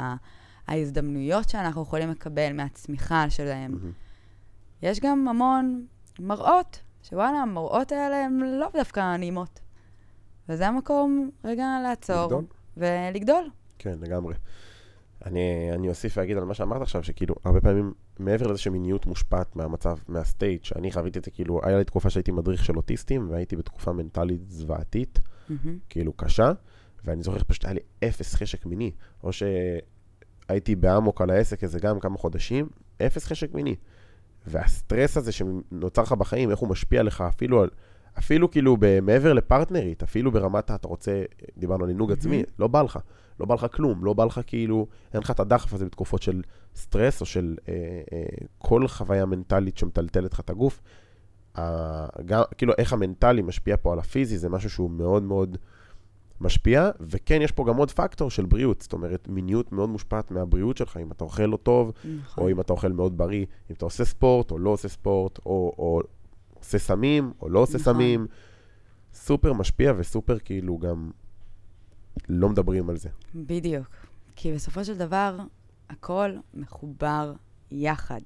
ההזדמנויות 0.69 1.49
שאנחנו 1.49 1.83
יכולים 1.83 2.11
לקבל 2.11 2.53
מהצמיחה 2.53 3.31
שלהם. 3.31 3.75
Mm-hmm. 3.75 4.05
יש 4.83 5.01
גם 5.01 5.29
המון 5.29 5.87
מראות, 6.19 6.81
שוואלה, 7.03 7.39
המראות 7.39 7.93
האלה 7.93 8.25
הן 8.25 8.41
לא 8.41 8.69
דווקא 8.73 9.17
נעימות. 9.17 9.61
וזה 10.49 10.69
המקום 10.69 11.31
רגע 11.45 11.67
לעצור 11.83 12.25
לגדול. 12.25 12.45
ולגדול. 12.77 13.51
כן, 13.79 13.95
לגמרי. 14.01 14.35
אני, 15.27 15.71
אני 15.73 15.89
אוסיף 15.89 16.17
ואגיד 16.17 16.37
על 16.37 16.45
מה 16.45 16.55
שאמרת 16.55 16.83
עכשיו, 16.83 17.05
שכאילו, 17.05 17.35
הרבה 17.45 17.61
פעמים, 17.61 17.93
מעבר 18.19 18.47
לזה 18.47 18.59
שמיניות 18.59 19.07
מושפעת 19.07 19.57
מהמצב, 19.57 19.97
מהסטייט, 20.09 20.65
שאני 20.65 20.93
חוויתי 20.93 21.19
את 21.19 21.25
זה, 21.25 21.31
כאילו, 21.31 21.61
היה 21.63 21.79
לי 21.79 21.85
תקופה 21.85 22.11
שהייתי 22.11 22.33
מדריך 22.33 22.65
של 22.65 22.77
אוטיסטים, 22.77 23.31
והייתי 23.31 23.57
בתקופה 23.57 23.93
מנטלית 23.93 24.51
זוועתית, 24.51 25.19
mm-hmm. 25.19 25.69
כאילו, 25.89 26.13
קשה, 26.13 26.53
ואני 27.05 27.23
זוכר 27.23 27.39
פשוט 27.47 27.65
היה 27.65 27.75
לי 27.75 27.81
אפס 28.09 28.35
חשק 28.35 28.67
מיני, 28.67 28.91
או 29.23 29.31
שהייתי 29.33 30.77
באמוק 30.77 31.21
על 31.21 31.31
העסק 31.31 31.65
הזה 31.65 31.79
גם 31.79 32.01
כמה 32.01 32.19
חודשים, 32.19 32.69
אפס 33.07 33.25
חשק 33.27 33.55
מיני. 33.55 33.77
והסטרס 34.47 35.17
הזה 35.17 35.33
שנוצר 35.33 36.03
לך 36.03 36.13
בחיים, 36.13 36.51
איך 36.51 36.59
הוא 36.59 36.69
משפיע 36.69 37.03
לך 37.03 37.21
אפילו 37.21 37.63
על... 37.63 37.69
אפילו 38.19 38.51
כאילו 38.51 38.77
מעבר 39.03 39.33
לפרטנרית, 39.33 40.03
אפילו 40.03 40.33
ברמת, 40.33 40.71
אתה 40.71 40.89
רוצה, 40.89 41.23
דיברנו 41.57 41.85
על 41.85 41.91
עינוג. 41.91 42.13
עצמי, 42.13 42.43
לא 42.59 42.67
בא 42.67 42.83
לך. 42.83 42.99
לא 43.41 43.47
בא 43.47 43.55
לך 43.55 43.67
כלום, 43.73 44.05
לא 44.05 44.13
בא 44.13 44.25
לך 44.25 44.41
כאילו, 44.47 44.87
אין 45.15 45.21
לך 45.21 45.31
את 45.31 45.41
הדחף 45.41 45.75
הזה 45.75 45.85
בתקופות 45.85 46.23
של 46.23 46.43
סטרס 46.75 47.21
או 47.21 47.27
של 47.27 47.57
אה, 47.69 47.75
אה, 48.13 48.25
כל 48.59 48.89
חוויה 48.89 49.27
מנטלית 49.27 49.79
שמטלטלת 49.79 50.33
לך 50.33 50.41
את 50.41 50.51
הגוף. 50.51 50.83
אה, 51.59 52.07
גם, 52.27 52.43
כאילו, 52.59 52.73
איך 52.79 52.93
המנטלי 52.93 53.43
משפיע 53.43 53.77
פה 53.83 53.93
על 53.93 53.99
הפיזי, 53.99 54.39
זה 54.39 54.49
משהו 54.49 54.71
שהוא 54.71 54.91
מאוד 54.91 55.23
מאוד 55.23 55.57
משפיע, 56.41 56.91
וכן, 57.01 57.43
יש 57.43 57.53
פה 57.53 57.65
גם 57.69 57.77
עוד 57.77 57.91
פקטור 57.91 58.31
של 58.31 58.47
בריאות, 58.47 58.83
זאת 58.83 58.93
אומרת, 58.93 59.29
מיניות 59.29 59.73
מאוד 59.73 59.89
מושפעת 59.89 60.31
מהבריאות 60.31 60.77
שלך, 60.77 60.97
אם 60.97 61.13
אתה 61.13 61.25
אוכל 61.25 61.43
לא 61.43 61.57
טוב, 61.57 61.93
נכון. 62.23 62.45
או 62.45 62.51
אם 62.51 62.61
אתה 62.61 62.73
אוכל 62.73 62.93
מאוד 62.93 63.19
בריא, 63.19 63.47
אם 63.71 63.75
אתה 63.77 63.85
עושה 63.85 64.05
ספורט 64.05 64.51
או 64.51 64.59
לא 64.59 64.71
עושה 64.71 64.89
ספורט, 64.89 65.39
או, 65.39 65.75
או 65.79 66.01
עושה 66.65 66.79
סמים 66.79 67.33
או 67.41 67.49
לא 67.49 67.59
עושה 67.59 67.79
נכון. 67.79 67.95
סמים. 67.95 68.27
סופר 69.15 69.53
משפיע 69.53 69.93
וסופר 69.97 70.39
כאילו 70.39 70.79
גם 70.79 71.11
לא 72.29 72.49
מדברים 72.49 72.91
על 72.91 72.97
זה. 72.97 73.09
בדיוק. 73.35 73.87
כי 74.37 74.53
בסופו 74.53 74.85
של 74.85 74.99
דבר, 74.99 75.39
הכל 75.91 76.31
מחובר 76.55 77.33
יחד. 77.71 78.21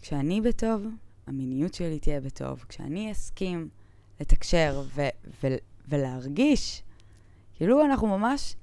כשאני 0.00 0.40
בטוב, 0.40 0.86
המיניות 1.26 1.74
שלי 1.74 1.98
תהיה 1.98 2.20
בטוב. 2.20 2.64
כשאני 2.68 3.12
אסכים 3.12 3.68
לתקשר 4.20 4.82
ו- 4.94 5.08
ו- 5.42 5.56
ולהרגיש, 5.88 6.82
כאילו 7.54 7.84
אנחנו 7.84 8.06
ממש 8.06 8.56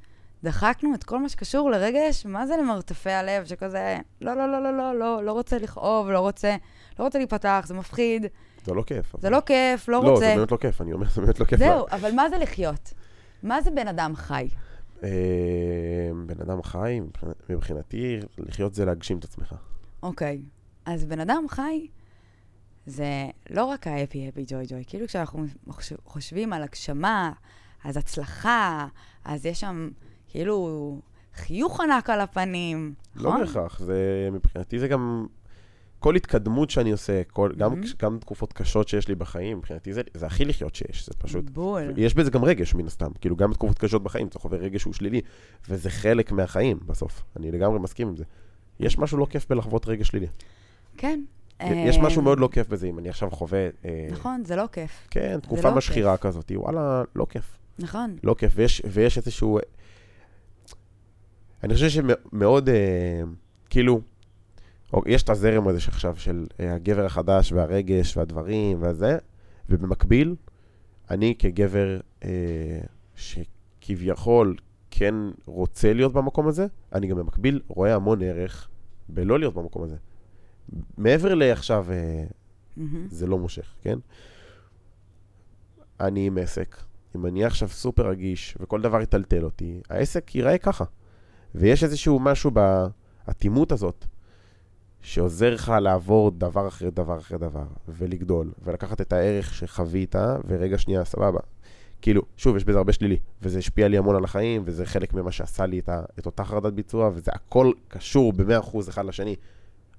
דחקנו 0.46 0.96
את 0.96 1.04
כל 1.04 1.20
מה 1.20 1.30
שקשור 1.30 1.72
לרגש, 1.72 2.26
מה 2.26 2.48
זה 2.48 2.58
למרתפי 2.58 3.10
הלב, 3.12 3.46
שכזה, 3.46 3.98
לא, 4.22 4.34
לא, 4.34 4.52
לא, 4.52 4.64
לא, 4.64 4.78
לא, 4.78 5.00
לא, 5.00 5.24
לא 5.24 5.32
רוצה 5.32 5.58
לכאוב, 5.58 6.10
לא 6.10 6.20
רוצה, 6.20 6.56
לא 7.00 7.04
רוצה 7.04 7.18
להיפתח, 7.20 7.64
זה 7.68 7.74
מפחיד. 7.74 8.26
זה 8.66 8.74
לא 8.74 8.82
כיף. 8.82 9.16
זה. 9.20 9.30
לא 9.30 9.40
כיף, 9.46 9.88
לא, 9.90 10.04
לא 10.04 10.10
רוצה. 10.12 10.26
לא, 10.26 10.30
זה 10.32 10.36
באמת 10.36 10.52
לא 10.52 10.58
כיף, 10.58 10.82
אני 10.82 10.94
אומר, 10.94 11.10
זה 11.10 11.22
באמת 11.22 11.40
לא 11.40 11.46
כיף. 11.46 11.60
זהו, 11.60 11.86
אבל 11.92 12.12
מה 12.12 12.30
זה 12.30 12.38
לחיות? 12.38 12.94
מה 13.44 13.62
זה 13.62 13.72
בן 13.72 13.88
אדם 13.88 14.16
חי? 14.16 14.50
אה, 15.04 15.10
בן 16.26 16.42
אדם 16.42 16.64
חי, 16.64 17.00
מבחינתי, 17.50 18.20
לחיות 18.38 18.74
זה 18.74 18.86
להגשים 18.86 19.18
את 19.20 19.24
עצמך. 19.24 19.56
אוקיי. 20.04 20.42
אז 20.86 21.06
בן 21.06 21.20
אדם 21.20 21.46
חי 21.50 21.88
זה 22.86 23.06
לא 23.50 23.66
רק 23.66 23.88
ה-happy, 23.88 24.14
happy, 24.38 24.50
joy, 24.50 24.70
joy. 24.70 24.84
כאילו 24.88 25.08
כשאנחנו 25.08 25.46
חושב- 25.70 25.96
חושבים 26.06 26.54
על 26.54 26.64
הגשמה, 26.64 27.32
אז 27.84 27.98
הצלחה, 27.98 28.88
אז 29.26 29.46
יש 29.46 29.60
שם 29.60 29.90
כאילו 30.36 31.00
חיוך 31.36 31.82
ענק 31.82 32.10
על 32.10 32.22
הפנים, 32.22 32.94
לא 33.16 33.30
נכון? 33.30 33.42
בהכרח, 33.46 33.80
זה, 33.80 34.30
מבחינתי 34.32 34.80
זה 34.80 34.88
גם... 34.88 35.26
כל 36.00 36.16
התקדמות 36.16 36.70
שאני 36.70 36.92
עושה, 36.92 37.22
כל, 37.24 37.52
גם, 37.58 37.74
Mhm. 37.74 37.86
גם 38.00 38.18
תקופות 38.20 38.54
קשות 38.54 38.88
שיש 38.88 39.08
לי 39.08 39.16
בחיים, 39.16 39.58
מבחינתי 39.58 39.94
זה, 39.94 40.02
זה 40.14 40.26
הכי 40.26 40.46
לחיות 40.46 40.76
שיש, 40.76 41.06
זה 41.06 41.14
פשוט... 41.18 41.50
בול. 41.50 41.94
יש 41.98 42.14
בזה 42.14 42.32
גם 42.32 42.44
רגש, 42.46 42.76
מן 42.76 42.86
הסתם. 42.88 43.12
כאילו, 43.22 43.36
גם 43.36 43.52
בתקופות 43.52 43.80
קשות 43.80 44.04
בחיים, 44.04 44.28
אתה 44.28 44.40
חווה 44.40 44.58
רגש 44.58 44.82
שהוא 44.82 44.94
שלילי, 44.94 45.22
וזה 45.70 45.90
חלק 45.90 46.32
מהחיים 46.32 46.80
בסוף. 46.86 47.24
אני 47.38 47.52
לגמרי 47.52 47.80
מסכים 47.80 48.08
עם 48.08 48.16
זה. 48.16 48.24
יש 48.80 48.98
משהו 48.98 49.18
לא 49.18 49.26
כיף 49.30 49.50
בלחוות 49.50 49.88
רגש 49.88 50.08
שלילי. 50.08 50.28
כן. 50.98 51.22
יש 51.60 51.98
משהו 51.98 52.22
מאוד 52.22 52.40
לא 52.40 52.50
כיף 52.52 52.68
בזה, 52.68 52.88
אם 52.88 53.00
אני 53.00 53.10
עכשיו 53.10 53.32
חווה... 53.32 53.70
אה, 53.86 54.08
נכון, 54.12 54.44
זה 54.46 54.56
לא 54.56 54.66
כיף. 54.72 55.08
כן, 55.12 55.40
תקופה 55.40 55.70
לא 55.70 55.76
משחירה 55.76 56.18
כזאת, 56.18 56.52
וואלה, 56.56 57.04
לא 57.16 57.26
כיף. 57.30 57.58
נכון. 57.80 58.16
לא 58.24 58.36
כיף, 58.38 58.54
ויש, 58.56 58.82
ויש 58.86 59.18
איזשהו... 59.18 59.60
אני 61.66 61.74
חושב 61.74 61.90
שמאוד, 61.90 62.70
אה, 62.70 63.22
כאילו, 63.70 64.02
או, 64.94 65.02
יש 65.06 65.24
את 65.24 65.30
הזרם 65.30 65.68
הזה 65.68 65.80
שעכשיו 65.82 66.16
של 66.18 66.46
אה, 66.60 66.74
הגבר 66.74 67.06
החדש 67.06 67.52
והרגש 67.52 68.18
והדברים 68.18 68.82
והזה, 68.82 69.18
ובמקביל, 69.70 70.36
אני 71.10 71.36
כגבר 71.40 72.00
אה, 72.24 72.30
שכביכול 73.16 74.56
כן 74.92 75.16
רוצה 75.46 75.94
להיות 75.94 76.14
במקום 76.14 76.48
הזה, 76.48 76.68
אני 76.94 77.08
גם 77.08 77.18
במקביל 77.18 77.62
רואה 77.68 77.96
המון 77.96 78.22
ערך 78.22 78.70
בלא 79.10 79.40
להיות 79.40 79.54
במקום 79.54 79.84
הזה. 79.84 79.96
מעבר 80.98 81.36
לעכשיו, 81.36 81.86
אה, 81.92 82.24
מהמם. 82.78 83.08
זה 83.10 83.28
לא 83.28 83.38
מושך, 83.38 83.74
כן? 83.82 84.00
אני 86.00 86.28
עם 86.28 86.38
עסק, 86.38 86.78
אם 87.16 87.26
אני 87.26 87.46
עכשיו 87.46 87.70
סופר 87.70 88.10
רגיש 88.10 88.58
וכל 88.60 88.82
דבר 88.82 89.02
יטלטל 89.02 89.44
אותי, 89.44 89.82
העסק 89.90 90.36
ייראה 90.36 90.58
ככה. 90.58 90.86
ויש 91.56 91.84
איזשהו 91.84 92.20
משהו 92.20 92.52
באטימות 92.52 93.72
הזאת, 93.72 94.06
שעוזר 95.02 95.54
לך 95.54 95.74
לעבור 95.82 96.32
דבר 96.32 96.68
אחרי 96.68 96.92
דבר 96.92 97.18
אחרי 97.20 97.38
דבר, 97.38 97.64
ולגדול, 97.88 98.52
ולקחת 98.64 99.02
את 99.02 99.14
הערך 99.14 99.54
שחווית, 99.54 100.16
ורגע 100.48 100.78
שנייה, 100.78 101.06
סבבה. 101.06 101.40
כאילו, 102.02 102.22
שוב, 102.38 102.56
יש 102.56 102.64
בזה 102.64 102.78
הרבה 102.78 102.94
שלילי, 102.94 103.18
וזה 103.42 103.60
השפיע 103.60 103.88
לי 103.88 103.98
המון 103.98 104.16
על 104.16 104.24
החיים, 104.24 104.62
וזה 104.66 104.86
חלק 104.86 105.14
ממה 105.14 105.32
שעשה 105.32 105.66
לי 105.66 105.80
את, 105.80 105.90
ה, 105.90 106.02
את 106.20 106.26
אותה 106.26 106.44
חרדת 106.44 106.74
ביצוע, 106.74 107.10
וזה 107.14 107.32
הכל 107.34 107.72
קשור 107.88 108.34
ב-100% 108.34 108.90
אחד 108.90 109.06
לשני. 109.06 109.36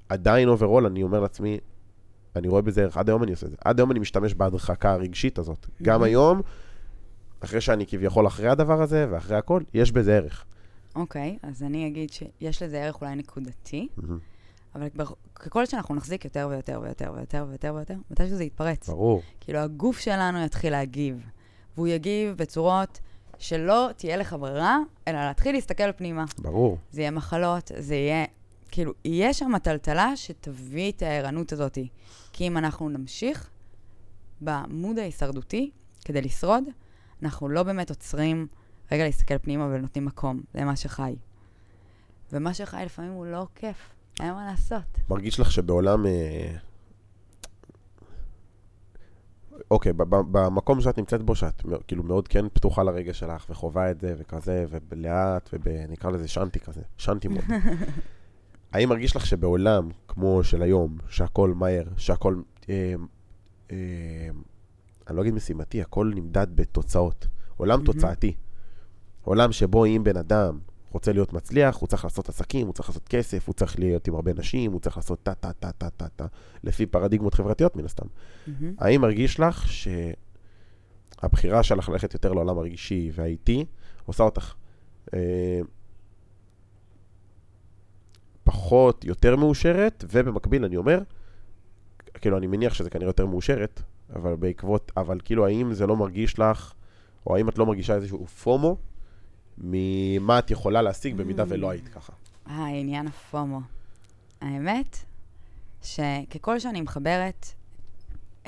עדיין 0.09 0.49
overall, 0.49 0.87
אני 0.87 1.03
אומר 1.03 1.21
לעצמי, 1.21 1.59
אני 2.37 2.49
רואה 2.49 2.63
בזה 2.63 2.83
ערך, 2.83 2.97
עד 2.97 3.09
היום 3.09 3.23
אני 3.23 3.31
עושה 3.31 3.47
את 3.47 3.51
זה. 3.51 3.57
עד 3.65 3.81
היום 3.81 3.91
אני 3.91 3.99
משתמש 3.99 4.35
בהדחקה 4.35 4.93
הרגשית 4.93 5.39
הזאת. 5.39 5.67
גם 5.83 6.03
Mhm. 6.03 6.05
היום, 6.05 6.41
אחרי 7.41 7.61
שאני 7.61 7.87
כביכול 7.87 8.27
אחרי 8.27 8.49
הדבר 8.49 8.83
הזה, 8.83 9.07
ואחרי 9.11 9.37
הכל, 9.37 9.63
יש 9.75 9.93
בזה 9.93 10.17
ערך. 10.17 10.45
אוקיי, 10.97 11.39
אז 11.43 11.63
אני 11.63 11.87
אגיד 11.87 12.11
שיש 12.13 12.63
לזה 12.63 12.83
ערך 12.83 13.01
אולי 13.01 13.15
נקודתי, 13.15 13.89
אבל 14.75 14.89
כבר- 14.89 15.05
ככל 15.35 15.67
שאנחנו 15.67 15.95
נחזיק 15.95 16.25
יותר 16.25 16.49
ויותר 16.51 16.81
ויותר 16.83 17.13
ויותר 17.17 17.47
ויותר 17.49 17.75
ויותר, 17.75 17.95
מתי 18.11 18.29
שזה 18.29 18.45
יתפרץ. 18.45 18.89
ברור. 18.89 19.23
כאילו, 19.41 19.59
הגוף 19.59 19.99
שלנו 19.99 20.45
יתחיל 20.45 20.73
להגיב, 20.73 21.27
והוא 21.77 21.89
יגיב 21.89 22.37
בצורות 22.37 23.01
שלא 23.39 23.89
תהיה 23.97 24.17
לך 24.17 24.37
ברירה, 24.41 24.79
אלא 25.09 25.25
להתחיל 25.25 25.55
להסתכל 25.55 25.93
פנימה. 25.93 26.25
ברור. 26.39 26.79
זה 26.91 27.01
יהיה 27.01 27.11
מחלות, 27.11 27.71
זה 27.79 27.95
יהיה... 27.95 28.25
כאילו, 28.71 28.93
יהיה 29.05 29.33
שם 29.33 29.59
טלטלה 29.59 30.17
שתביא 30.17 30.93
את 30.93 31.03
הערנות 31.03 31.53
הזאת. 31.53 31.79
כי 32.33 32.47
אם 32.47 32.57
אנחנו 32.57 32.89
נמשיך 32.89 33.51
במוד 34.41 34.99
ההישרדותי 34.99 35.71
כדי 36.05 36.23
לשרוד, 36.23 36.65
אנחנו 37.23 37.49
לא 37.49 37.63
באמת 37.63 37.91
עוצרים 37.91 38.47
רגע 38.93 39.05
להסתכל 39.05 39.39
פנימה 39.39 39.65
ונותנים 39.65 40.05
מקום 40.05 40.43
למה 40.55 40.77
שחי. 40.77 41.17
ומה 42.33 42.55
שחי 42.55 42.83
לפעמים 42.87 43.13
הוא 43.13 43.27
לא 43.27 43.47
כיף, 43.55 43.77
אין 44.21 44.33
מה 44.33 44.47
לעשות. 44.47 45.01
מרגיש 45.09 45.41
לך 45.41 45.53
שבעולם... 45.53 46.07
אה, 46.07 46.57
אוקיי, 49.71 49.93
ב- 49.93 50.03
ב- 50.03 50.39
במקום 50.39 50.81
שאת 50.81 50.99
נמצאת 50.99 51.23
בו, 51.23 51.35
שאת 51.35 51.63
כאילו 51.87 52.03
מאוד 52.03 52.29
כן 52.29 52.49
פתוחה 52.49 52.83
לרגש 52.83 53.19
שלך, 53.19 53.47
וחווה 53.51 53.91
את 53.91 54.01
זה, 54.01 54.15
וכזה, 54.19 54.65
ולאט, 54.89 55.51
ונקרא 55.53 56.11
לזה 56.11 56.29
שנטי 56.29 56.61
כזה, 56.61 56.81
שנטי 56.97 57.29
מאוד. 57.29 57.45
האם 58.73 58.89
מרגיש 58.89 59.17
לך 59.17 59.27
שבעולם 59.27 59.89
כמו 60.09 60.45
של 60.45 60.63
היום, 60.63 60.99
שהכל 61.09 61.55
מהר, 61.55 61.85
שהכל, 61.97 62.41
אה, 62.69 62.95
אה, 63.71 63.77
אני 65.09 65.17
לא 65.17 65.23
אגיד 65.23 65.35
משימתי, 65.35 65.83
הכל 65.83 66.13
נמדד 66.15 66.47
בתוצאות. 66.55 67.27
עולם. 67.57 67.85
תוצאתי. 67.85 68.37
עולם 69.27 69.53
שבו 69.53 69.85
אם 69.85 70.05
בן 70.05 70.17
אדם 70.17 70.59
רוצה 70.93 71.13
להיות 71.13 71.33
מצליח, 71.33 71.77
הוא 71.77 71.87
צריך 71.87 72.05
לעשות 72.05 72.29
עסקים, 72.29 72.67
הוא 72.67 72.75
צריך 72.75 72.89
לעשות 72.89 73.09
כסף, 73.09 73.47
הוא 73.47 73.55
צריך 73.55 73.79
להיות 73.79 74.09
עם 74.09 74.15
הרבה 74.15 74.33
נשים, 74.35 74.73
הוא 74.73 74.81
צריך 74.81 74.97
לעשות 74.97 75.23
טה-טה-טה-טה-טה, 75.23 76.27
לפי 76.65 76.87
פרדיגמות 76.87 77.35
חברתיות 77.35 77.77
מן 77.77 77.85
הסתם. 77.85 78.07
מהמם. 78.47 78.75
האם 78.79 79.01
מרגיש 79.01 79.41
לך 79.41 79.67
שהבחירה 81.23 81.63
שלך 81.63 81.89
ללכת 81.89 82.15
יותר 82.15 82.33
לעולם 82.33 82.59
הרגשי 82.59 83.11
והאיטי, 83.15 83.65
עושה 84.07 84.23
אותך 84.23 84.55
אה, 85.15 85.61
פחות, 88.45 89.05
יותר 89.05 89.37
מאושרת, 89.37 90.05
ובמקביל 90.11 90.65
אני 90.65 90.77
אומר, 90.77 90.99
כאילו 92.15 92.39
אני 92.39 92.47
מניח 92.47 92.75
שזה 92.75 92.91
כנראה 92.91 93.09
יותר 93.09 93.27
מאושרת, 93.27 93.83
אבל 94.17 94.37
בעקבות, 94.37 94.93
אבל 94.97 95.19
כאילו 95.25 95.47
האם 95.47 95.73
זה 95.73 95.87
לא 95.87 95.97
מרגיש 95.97 96.39
לך, 96.39 96.73
או 97.27 97.37
האם 97.37 97.49
את 97.49 97.59
לא 97.59 97.67
מרגישה 97.67 97.95
איזשהו 97.95 98.27
פומו, 98.27 98.77
ממה 99.59 100.39
את 100.39 100.51
יכולה 100.51 100.83
להשיג 100.83 101.17
במידה 101.17 101.45
ולא 101.49 101.71
היית 101.71 101.89
ככה? 101.89 102.13
אה, 102.49 102.67
עניין 102.67 103.07
הפומו. 103.07 103.61
האמת, 104.41 104.97
שככל 105.83 106.59
שאני 106.59 106.81
מחברת 106.81 107.47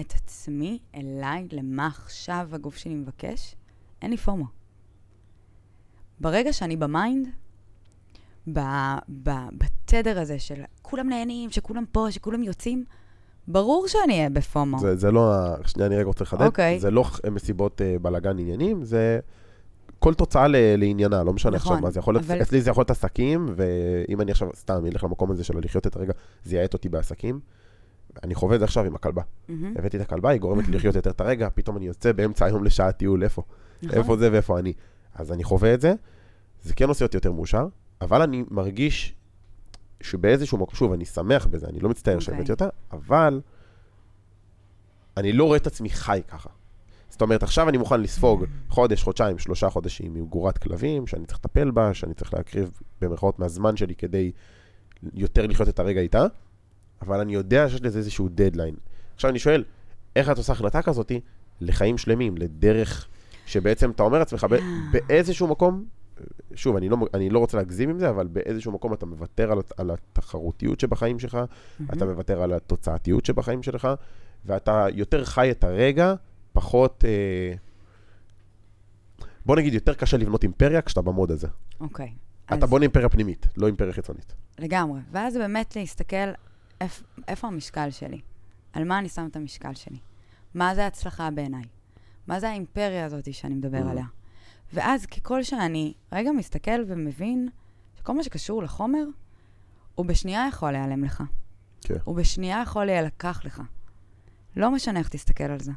את 0.01 0.13
עצמי 0.15 0.79
אליי, 0.95 1.49
למה 1.53 1.87
עכשיו 1.87 2.49
הגוף 2.53 2.77
שלי 2.77 2.95
מבקש, 2.95 3.55
אין 4.03 4.11
לי 4.11 4.17
פומו. 4.17 4.45
ברגע 6.21 6.53
שאני 6.53 6.77
ב 6.77 6.85
mind, 6.85 7.29
ב, 8.53 8.61
ב, 9.23 9.31
בתדר 9.53 10.21
הזה 10.21 10.39
של 10.39 10.63
כולם 10.83 11.09
נהנים, 11.09 11.51
שכולם 11.51 11.85
פה, 11.93 12.07
שכולם 12.11 12.43
יוצאים, 12.43 12.85
ברור 13.49 13.89
שאני 13.89 14.13
אהיה 14.13 14.31
ב 14.31 14.39
FOMO. 14.39 14.79
זה, 14.79 14.97
זה 14.97 15.11
לא, 15.11 15.33
שנייה, 15.67 15.87
אני 15.87 15.97
רגע 15.97 16.05
רוצה 16.05 16.25
לחדד. 16.25 16.47
אוקיי. 16.47 16.81
זה 16.81 16.91
לא 16.91 17.05
מסיבות 17.31 17.83
אה, 17.83 17.97
בלאגן 18.03 18.39
עניינים, 18.39 18.85
זה 18.85 19.21
כל 19.99 20.15
תוצאה 20.15 20.49
ל, 20.49 20.57
לעניינה, 20.77 21.23
לא 21.25 21.33
משנה 21.33 21.57
נכון, 21.57 21.73
עכשיו 21.73 21.83
מה 21.83 21.91
זה 21.91 21.99
יכול 22.01 22.15
להיות. 22.15 22.27
אבל- 22.27 22.43
אצלי 22.43 22.61
זה 22.61 22.71
יכול 22.71 22.81
להיות 22.81 22.91
עסקים, 22.91 23.47
ואם 23.57 24.21
אני 24.21 24.31
עכשיו 24.31 24.49
סתם 24.55 24.87
אלך 24.87 25.05
למקום 25.05 25.31
הזה 25.31 25.45
של 25.45 25.59
לחיות 25.59 25.87
את 25.87 25.97
הרגע, 25.97 26.13
זה 26.45 26.57
יאט 26.57 26.75
אותי 26.75 26.89
בעסקים. 26.89 27.41
אני 28.23 28.35
חווה 28.35 28.55
את 28.55 28.61
זה 28.61 28.65
עכשיו 28.65 28.85
עם 28.85 28.95
הכלבה. 28.95 29.23
מהמם, 29.49 29.75
הבאתי 29.79 29.97
את 29.97 30.03
הכלבה, 30.03 30.31
היא 30.31 30.41
גורמת 30.41 30.69
לי 30.69 30.77
לחיות 30.77 30.95
יותר 30.95 31.11
את 31.11 31.21
הרגע, 31.21 31.49
פתאום 31.55 31.77
אני 31.77 31.87
יוצא 31.87 32.13
באמצע 32.13 32.45
היום 32.45 32.65
לשעה 32.65 32.93
טיול, 32.93 33.25
איפה? 33.25 33.43
נכון? 33.83 33.99
איפה 33.99 34.17
זה 34.17 34.33
ואיפה 34.33 34.59
אני. 34.59 34.73
אז 35.15 35.33
אני 35.33 35.45
חווה 35.45 35.75
את 35.75 35.81
זה, 35.81 35.95
זה 36.63 36.75
כן 36.75 36.89
עושה 36.89 37.05
אותי 37.05 37.17
יותר 37.17 37.33
מאושר, 37.33 37.67
אבל 38.01 38.23
אני 38.23 38.45
מרגיש 38.51 39.15
שבאיזשהו 40.01 40.59
מקום, 40.59 40.75
שוב, 40.75 40.93
אני 40.93 41.05
שמח 41.05 41.47
בזה, 41.47 41.67
אני 41.67 41.81
לא 41.81 41.89
מצטער 41.89 42.15
אוקיי. 42.15 42.27
שהבאתי 42.27 42.53
אותה, 42.53 42.69
אבל 42.93 43.41
אני 45.17 45.33
לא 45.33 45.45
רואה 45.45 45.57
את 45.57 45.67
עצמי 45.67 45.91
חי 45.91 46.21
ככה. 46.29 46.49
זאת 47.19 47.23
אומרת, 47.23 47.43
עכשיו 47.43 47.69
אני 47.69 47.79
מוכן 47.79 48.01
לספוג 48.01 48.45
חודש, 48.69 49.03
חודשיים, 49.03 49.39
שלושה 49.39 49.71
חודשים 49.71 50.15
עם 50.15 50.27
גורת 50.27 50.59
כלבים, 50.59 51.07
שאני 51.07 51.27
צריך 51.27 51.39
לטפל 51.39 51.71
בה, 51.71 51.95
שאני 51.95 52.15
צריך 52.15 52.35
להקריב 52.35 52.73
במרכאות 53.01 53.39
מהזמן 53.39 53.77
שלי 53.77 53.95
כדי 53.95 54.33
יותר 55.15 55.47
לחיות 55.47 55.69
את 55.69 55.79
הרגע 55.79 56.01
איתה, 56.01 56.27
אבל 57.03 57.21
אני 57.21 57.35
יודע 57.35 57.69
שיש 57.69 57.83
לזה 57.83 57.99
איזשהו 57.99 58.29
דדליין. 58.31 58.75
עכשיו 59.15 59.31
אני 59.31 59.39
שואל, 59.39 59.65
איך 60.17 60.31
את 60.31 60.37
עושה 60.37 60.53
החלטה 60.53 60.83
כזאתי 60.83 61.21
לחיים 61.61 61.99
שלמים, 61.99 62.37
לדרך 62.37 63.07
שבעצם 63.47 63.91
אתה 63.91 64.03
אומר 64.03 64.19
לעצמך, 64.19 64.47
ב- 64.51 64.59
באיזשהו 64.93 65.47
מקום, 65.47 65.85
שוב, 66.55 66.77
אני 66.77 66.89
לא, 66.89 66.97
אני 67.15 67.31
לא 67.31 67.39
רוצה 67.39 67.57
להגזים 67.57 67.91
עם 67.91 67.99
זה, 67.99 68.11
אבל 68.11 68.27
באיזשהו 68.27 68.73
מקום 68.73 68.93
אתה 68.93 69.07
מוותר 69.07 69.53
על, 69.53 69.59
על 69.77 69.91
התחרותיות 69.91 70.81
שבחיים 70.81 71.19
שלך, 71.19 71.35
מהמם. 71.35 71.91
אתה 71.93 72.05
מוותר 72.05 72.43
על 72.43 72.53
התוצאתיות 72.53 73.25
שבחיים 73.25 73.63
שלך, 73.63 73.89
ואתה 74.47 74.87
יותר 74.93 75.25
חי 75.25 75.51
את 75.51 75.65
הרגע, 75.65 76.15
פחות... 76.59 77.05
אה, 77.05 77.55
בוא 79.47 79.57
נגיד, 79.57 79.75
יותר 79.75 79.95
קשה 79.95 80.17
לבנות 80.17 80.43
אימפריה 80.43 80.83
כשאתה 80.83 81.03
במוד 81.03 81.31
הזה. 81.31 81.49
אוקיי. 81.81 82.15
אתה 82.47 82.55
אז- 82.55 82.71
בונה 82.71 82.83
אימפריה 82.83 83.09
פנימית, 83.09 83.47
לא 83.57 83.67
אימפריה 83.67 83.93
חיצונית. 83.93 84.35
לגמרי. 84.59 85.01
ואז 85.11 85.37
באמת 85.37 85.77
להסתכל 85.77 86.17
איפ, 86.81 87.03
איפה 87.29 87.47
המשקל 87.49 87.91
שלי, 87.91 88.21
על 88.73 88.85
מה 88.85 88.99
אני 88.99 89.09
שם 89.09 89.27
את 89.31 89.37
המשקל 89.37 89.75
שלי, 89.75 89.99
מה 90.55 90.75
זה 90.75 90.87
הצלחה 90.87 91.31
בעיניי, 91.31 91.65
מה 92.27 92.41
זה 92.41 92.49
האימפריה 92.49 93.05
הזאת 93.05 93.35
שאני 93.35 93.55
מדבר 93.55 93.87
Mm. 93.87 93.91
עליה. 93.91 94.05
ואז 94.73 95.07
ככל 95.07 95.43
שאני 95.43 95.95
רגע 96.13 96.31
מסתכל 96.33 96.81
ומבין 96.87 97.49
שכל 97.99 98.15
מה 98.17 98.23
שקשור 98.23 98.63
לחומר, 98.63 99.05
הוא 99.95 100.07
בשנייה 100.07 100.47
יכול 100.49 100.71
להיעלם 100.71 101.05
לך. 101.05 101.23
כן. 101.81 101.95
הוא 102.05 102.17
בשנייה 102.17 102.63
יכול 102.63 102.85
להילקח 102.85 103.41
לך. 103.45 103.63
לא 104.57 104.71
משנה 104.71 104.99
איך 104.99 105.09
תסתכל 105.09 105.45
על 105.45 105.61
זה. 105.61 105.73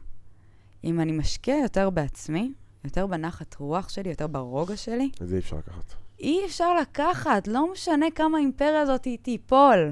אם 0.84 1.00
אני 1.00 1.12
משקיע 1.12 1.56
יותר 1.56 1.90
בעצמי, 1.90 2.54
יותר 2.84 3.08
בנחת 3.08 3.56
רוח 3.56 3.90
שלי, 3.90 4.10
יותר 4.10 4.28
ברוגע 4.28 4.78
שלי, 4.78 5.10
את 5.22 5.28
זה 5.28 5.36
אי 5.36 5.40
אפשר 5.40 5.58
לקחת. 5.58 5.94
אי 6.20 6.46
אפשר 6.46 6.74
לקחת, 6.74 7.48
לא 7.48 7.72
משנה 7.72 8.06
כמה 8.16 8.38
האימפריה 8.38 8.82
הזאת 8.82 9.08
תיפול. 9.22 9.92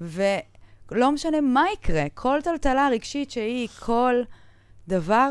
ולא 0.00 1.12
משנה 1.12 1.40
מה 1.40 1.64
יקרה, 1.72 2.04
כל 2.14 2.38
טלטלה 2.44 2.88
רגשית 2.88 3.30
שהיא, 3.30 3.68
כל 3.68 4.14
דבר, 4.88 5.30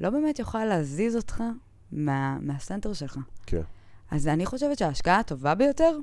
לא 0.00 0.10
באמת 0.10 0.38
יוכל 0.38 0.64
להזיז 0.64 1.16
אותך 1.16 1.42
מה, 1.92 2.38
מהסנטר 2.40 2.92
שלך. 2.92 3.18
כן. 3.46 3.62
אז 4.10 4.28
אני 4.28 4.46
חושבת 4.46 4.78
שההשקעה 4.78 5.18
הטובה 5.18 5.54
ביותר, 5.54 5.98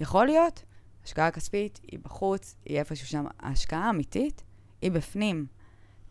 יכול 0.00 0.26
להיות, 0.26 0.62
השקעה 1.04 1.30
כספית 1.30 1.80
היא 1.82 1.98
בחוץ, 2.02 2.56
היא 2.64 2.78
איפשהו 2.78 3.06
שם. 3.06 3.24
ההשקעה 3.40 3.86
האמיתית 3.86 4.42
היא 4.82 4.90
בפנים. 4.90 5.46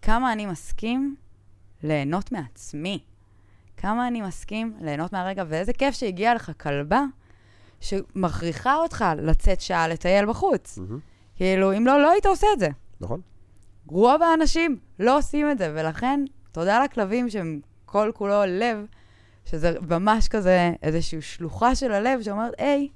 כמה 0.04 0.34
אני 0.34 0.46
מסכים 0.46 1.16
ליהנות 1.84 2.32
מעצמי. 2.32 3.04
כמה 3.78 4.08
אני 4.08 4.22
מסכים 4.22 4.74
ליהנות 4.82 5.14
מהרגע, 5.14 5.44
ואיזה 5.48 5.74
כיף 5.74 5.96
שהגיעה 5.96 6.34
לך 6.34 6.52
כלבה 6.62 7.04
שמכריחה 7.82 8.76
אותך 8.76 9.06
לצאת 9.18 9.62
שעה 9.62 9.88
לטייל 9.88 10.26
בחוץ. 10.26 10.78
מהמם. 10.78 11.00
כאילו, 11.36 11.78
אם 11.78 11.88
לא, 11.88 12.02
לא 12.02 12.12
היית 12.12 12.26
עושה 12.26 12.48
את 12.54 12.60
זה. 12.60 12.68
נכון? 13.02 13.22
רוב 13.88 14.22
האנשים 14.22 14.78
לא 15.00 15.18
עושים 15.18 15.52
את 15.52 15.58
זה, 15.58 15.74
ולכן, 15.76 16.26
תודה 16.52 16.84
לכלבים 16.84 17.30
שהם 17.30 17.60
כל 17.86 18.12
כולו 18.16 18.42
לב, 18.48 18.86
שזה 19.46 19.74
ממש 19.90 20.28
כזה 20.28 20.72
איזושהי 20.82 21.22
שלוחה 21.22 21.76
של 21.76 21.92
הלב 21.92 22.22
שאומרת, 22.22 22.54
היי, 22.58 22.90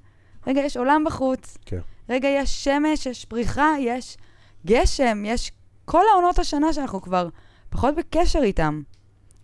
רגע, 0.46 0.60
יש 0.60 0.76
עולם 0.76 1.04
בחוץ. 1.06 1.58
כן. 1.66 1.80
רגע, 2.08 2.28
יש 2.28 2.64
שמש, 2.64 3.06
יש 3.06 3.24
פריחה, 3.24 3.68
יש 3.80 4.16
גשם, 4.66 5.22
יש 5.26 5.52
כל 5.88 6.02
העונות 6.12 6.38
השנה 6.38 6.72
שאנחנו 6.72 7.02
כבר 7.02 7.28
פחות 7.70 7.94
בקשר 7.94 8.38
איתם. 8.42 8.82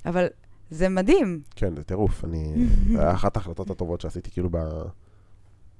אבל 0.06 0.26
זה 0.70 0.88
מדהים. 0.88 1.40
כן, 1.56 1.76
זה 1.76 1.84
טירוף. 1.84 2.24
אני... 2.24 2.54
זה 2.92 3.00
היה 3.00 3.12
אחת 3.14 3.36
ההחלטות 3.36 3.70
הטובות 3.70 4.00
שעשיתי 4.00 4.30
כאילו 4.30 4.48
ב... 4.52 4.58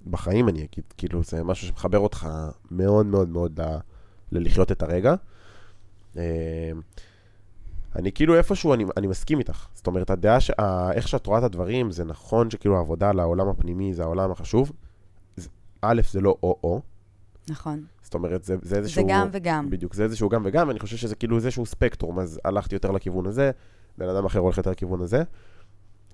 בחיים, 0.07 0.49
אני 0.49 0.59
אגיד, 0.59 0.85
כאילו, 0.97 1.23
זה 1.23 1.45
משהו 1.45 1.67
שמחבר 1.69 1.99
אותך 1.99 2.29
מאוד 2.71 3.07
מאוד 3.07 3.29
מאוד 3.29 3.61
ל... 3.61 3.65
ללחיות 4.33 4.73
את 4.73 4.83
הרגע. 4.83 5.15
אה, 6.17 6.23
אני 7.97 8.13
כאילו 8.13 8.35
איפשהו, 8.37 8.75
אני, 8.75 8.85
אני 8.97 9.07
מסכים 9.07 9.39
איתך. 9.39 9.67
זאת 9.75 9.87
אומרת, 9.87 10.11
הדעה, 10.11 10.41
ש... 10.41 10.51
איך 10.93 11.09
שאת 11.09 11.27
רואה 11.27 11.39
את 11.39 11.45
הדברים, 11.45 11.91
זה 11.91 12.05
נכון 12.05 12.51
שכאילו 12.51 12.77
העבודה 12.77 13.13
לעולם 13.13 13.49
הפנימי 13.49 13.95
זה 13.95 14.03
העולם 14.03 14.31
החשוב. 14.31 14.73
זה- 15.37 15.49
א', 15.83 16.01
זה 16.11 16.21
לא 16.21 16.37
או-או. 16.43 16.81
נכון. 17.49 17.85
זאת 18.15 18.19
אומרת, 18.19 18.45
זה, 18.45 18.57
זה 18.63 18.77
איזשהו... 18.77 19.03
זה 19.03 19.09
גם 19.09 19.29
וגם. 19.33 19.71
בדיוק, 19.71 19.95
זה 19.95 20.05
איזשהו 20.05 20.29
גם 20.29 20.43
וגם, 20.45 20.69
ואני 20.69 20.79
חושב 20.79 20.97
שזה 20.97 21.15
כאילו 21.15 21.37
איזשהו 21.37 21.67
ספקטרום, 21.67 22.19
אז 22.19 22.41
הלכתי 22.45 22.75
יותר 22.75 22.91
לכיוון 22.91 23.27
הזה, 23.27 23.51
בן 23.99 24.09
אדם 24.09 24.25
אחר 24.25 24.39
הולך 24.39 24.59
יותר 24.59 24.71
לכיוון 24.71 25.01
הזה. 25.01 25.23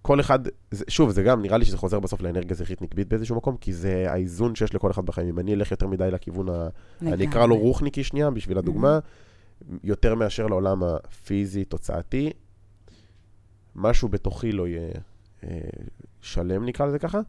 כל 0.02 0.20
אחד, 0.20 0.38
זה, 0.70 0.84
שוב, 0.88 1.10
זה 1.10 1.22
גם, 1.22 1.42
נראה 1.42 1.58
לי 1.58 1.64
שזה 1.64 1.76
חוזר 1.76 2.00
בסוף 2.00 2.22
לאנרגיה 2.22 2.56
זכרית 2.56 2.82
נקבית 2.82 3.08
באיזשהו 3.08 3.36
מקום, 3.36 3.56
כי 3.56 3.72
זה 3.72 4.04
האיזון 4.08 4.54
שיש 4.54 4.74
לכל 4.74 4.90
אחד 4.90 5.06
בחיים. 5.06 5.28
אם 5.28 5.38
אני 5.38 5.54
אלך 5.54 5.70
יותר 5.70 5.86
מדי 5.86 6.10
לכיוון, 6.10 6.48
ה... 6.48 6.68
אני 7.02 7.28
אקרא 7.28 7.46
לו 7.46 7.58
רוחניקי 7.58 8.04
שנייה, 8.04 8.30
בשביל 8.30 8.58
הדוגמה, 8.58 8.98
יותר 9.84 10.14
מאשר 10.14 10.46
לעולם 10.46 10.82
הפיזי, 10.82 11.64
תוצאתי, 11.64 12.32
משהו 13.76 14.08
בתוכי 14.08 14.52
לא 14.52 14.68
יהיה 14.68 14.90
אה, 15.44 15.58
שלם, 16.20 16.66
נקרא 16.66 16.86
לזה 16.86 16.98
ככה. 16.98 17.20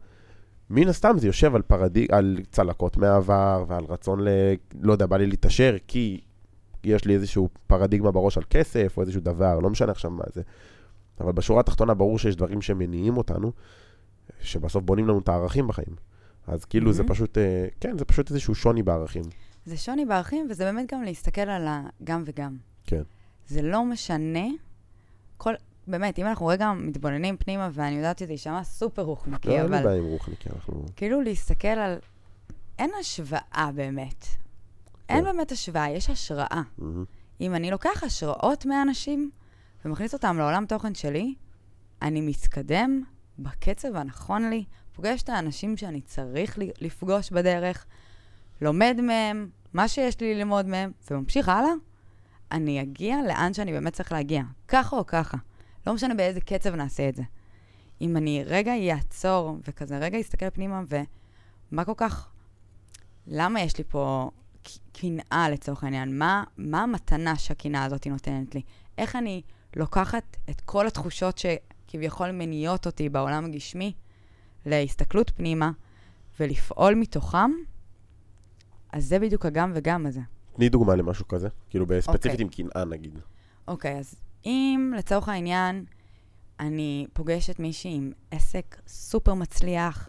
מן 0.72 0.88
הסתם 0.88 1.18
זה 1.18 1.26
יושב 1.26 1.54
על, 1.54 1.62
פרדיג... 1.62 2.12
על 2.12 2.38
צלקות 2.50 2.96
מהעבר 2.96 3.64
ועל 3.68 3.84
רצון 3.88 4.20
ל... 4.20 4.28
לא 4.80 4.92
יודע, 4.92 5.06
בא 5.06 5.16
לי 5.16 5.26
להתעשר, 5.26 5.76
כי 5.86 6.20
יש 6.84 7.04
לי 7.04 7.14
איזשהו 7.14 7.48
פרדיגמה 7.66 8.10
בראש 8.10 8.36
על 8.38 8.44
כסף 8.50 8.94
או 8.96 9.02
איזשהו 9.02 9.20
דבר, 9.20 9.58
לא 9.58 9.70
משנה 9.70 9.92
עכשיו 9.92 10.10
מה 10.10 10.24
זה. 10.32 10.42
אבל 11.20 11.32
בשורה 11.32 11.60
התחתונה 11.60 11.94
ברור 11.94 12.18
שיש 12.18 12.36
דברים 12.36 12.62
שמניעים 12.62 13.16
אותנו, 13.16 13.52
שבסוף 14.40 14.84
בונים 14.84 15.08
לנו 15.08 15.18
את 15.18 15.28
הערכים 15.28 15.68
בחיים. 15.68 15.96
אז 16.46 16.64
כאילו 16.64 16.92
זה 16.92 17.02
מהמם. 17.02 17.14
פשוט, 17.14 17.38
אה, 17.38 17.66
כן, 17.80 17.98
זה 17.98 18.04
פשוט 18.04 18.30
איזשהו 18.30 18.54
שוני 18.54 18.82
בערכים. 18.82 19.24
זה 19.66 19.76
שוני 19.76 20.04
בערכים, 20.04 20.46
וזה 20.50 20.64
באמת 20.64 20.92
גם 20.92 21.02
להסתכל 21.02 21.40
על 21.40 21.66
הגם 21.68 22.22
וגם. 22.26 22.56
כן. 22.86 23.02
זה 23.46 23.62
לא 23.62 23.84
משנה, 23.84 24.46
כל, 25.36 25.54
באמת, 25.86 26.18
אם 26.18 26.26
אנחנו 26.26 26.46
רגע 26.46 26.72
מתבוננים 26.72 27.36
פנימה, 27.36 27.68
ואני 27.72 27.96
יודעת 27.96 28.18
שזה 28.18 28.32
יישמע 28.32 28.64
סופר 28.64 29.02
לא, 29.02 29.06
רוחניקי, 29.06 29.48
אין 29.48 29.60
לי 29.60 29.78
אבל 29.78 29.84
בעיה 29.84 29.98
עם 29.98 30.04
רוחניקי, 30.04 30.48
אנחנו... 30.54 30.84
כאילו 30.96 31.20
להסתכל 31.20 31.68
על... 31.68 31.98
אין 32.78 32.90
השוואה 33.00 33.70
באמת. 33.74 34.26
אין 35.08 35.18
כן. 35.18 35.24
באמת 35.24 35.52
השוואה, 35.52 35.90
יש 35.90 36.10
השראה. 36.10 36.62
מהמם. 36.78 37.04
אם 37.40 37.54
אני 37.54 37.70
לוקח 37.70 38.04
השראות 38.04 38.66
מאנשים 38.66 39.30
ומכניס 39.84 40.14
אותם 40.14 40.38
לעולם 40.38 40.66
תוכן 40.66 40.94
שלי, 40.94 41.34
אני 42.02 42.20
מתקדם 42.20 43.02
בקצב 43.38 43.96
הנכון 43.96 44.50
לי, 44.50 44.64
פוגש 44.92 45.22
את 45.22 45.28
האנשים 45.28 45.76
שאני 45.76 46.00
צריך 46.00 46.58
לפגוש 46.80 47.30
בדרך, 47.30 47.86
לומד 48.60 48.96
מהם, 49.02 49.48
מה 49.72 49.88
שיש 49.88 50.20
לי 50.20 50.34
ללמוד 50.34 50.66
מהם, 50.66 50.92
וממשיך 51.10 51.48
הלאה, 51.48 51.72
אני 52.52 52.82
אגיע 52.82 53.16
לאן 53.28 53.54
שאני 53.54 53.72
באמת 53.72 53.92
צריך 53.92 54.12
להגיע, 54.12 54.42
ככה 54.68 54.96
או 54.96 55.06
ככה. 55.06 55.36
לא 55.86 55.94
משנה 55.94 56.14
באיזה 56.14 56.40
קצב 56.40 56.74
נעשה 56.74 57.08
את 57.08 57.14
זה. 57.14 57.22
אם 58.00 58.16
אני 58.16 58.44
רגע 58.46 58.72
אעצור 58.90 59.56
וכזה 59.68 59.98
רגע 59.98 60.20
אסתכל 60.20 60.50
פנימה 60.50 60.82
ומה 60.88 61.84
כל 61.84 61.92
כך, 61.96 62.30
למה 63.26 63.60
יש 63.60 63.78
לי 63.78 63.84
פה 63.84 64.30
קנאה 64.92 65.50
לצורך 65.50 65.84
העניין? 65.84 66.18
מה, 66.18 66.44
מה 66.56 66.82
המתנה 66.82 67.36
שהקנאה 67.36 67.84
הזאת 67.84 68.06
נותנת 68.06 68.54
לי? 68.54 68.62
איך 68.98 69.16
אני 69.16 69.42
לוקחת 69.76 70.36
את 70.50 70.60
כל 70.60 70.86
התחושות 70.86 71.38
שכביכול 71.38 72.30
מניעות 72.30 72.86
אותי 72.86 73.08
בעולם 73.08 73.44
הגשמי 73.44 73.92
להסתכלות 74.66 75.30
פנימה 75.30 75.70
ולפעול 76.40 76.94
מתוכם? 76.94 77.50
אז 78.92 79.04
זה 79.04 79.18
בדיוק 79.18 79.46
הגם 79.46 79.72
וגם 79.74 80.06
הזה. 80.06 80.20
תני 80.56 80.68
דוגמה 80.68 80.94
למשהו 80.94 81.28
כזה, 81.28 81.48
כאילו 81.70 81.86
בספציפית 81.86 82.40
אוקיי. 82.40 82.62
עם 82.64 82.70
קנאה 82.70 82.84
נגיד. 82.84 83.18
אוקיי, 83.68 83.98
אז 83.98 84.14
אם 84.44 84.92
לצורך 84.96 85.28
העניין 85.28 85.84
אני 86.60 87.06
פוגשת 87.12 87.58
מישהי 87.58 87.94
עם 87.94 88.12
עסק 88.30 88.76
סופר 88.86 89.34
מצליח, 89.34 90.08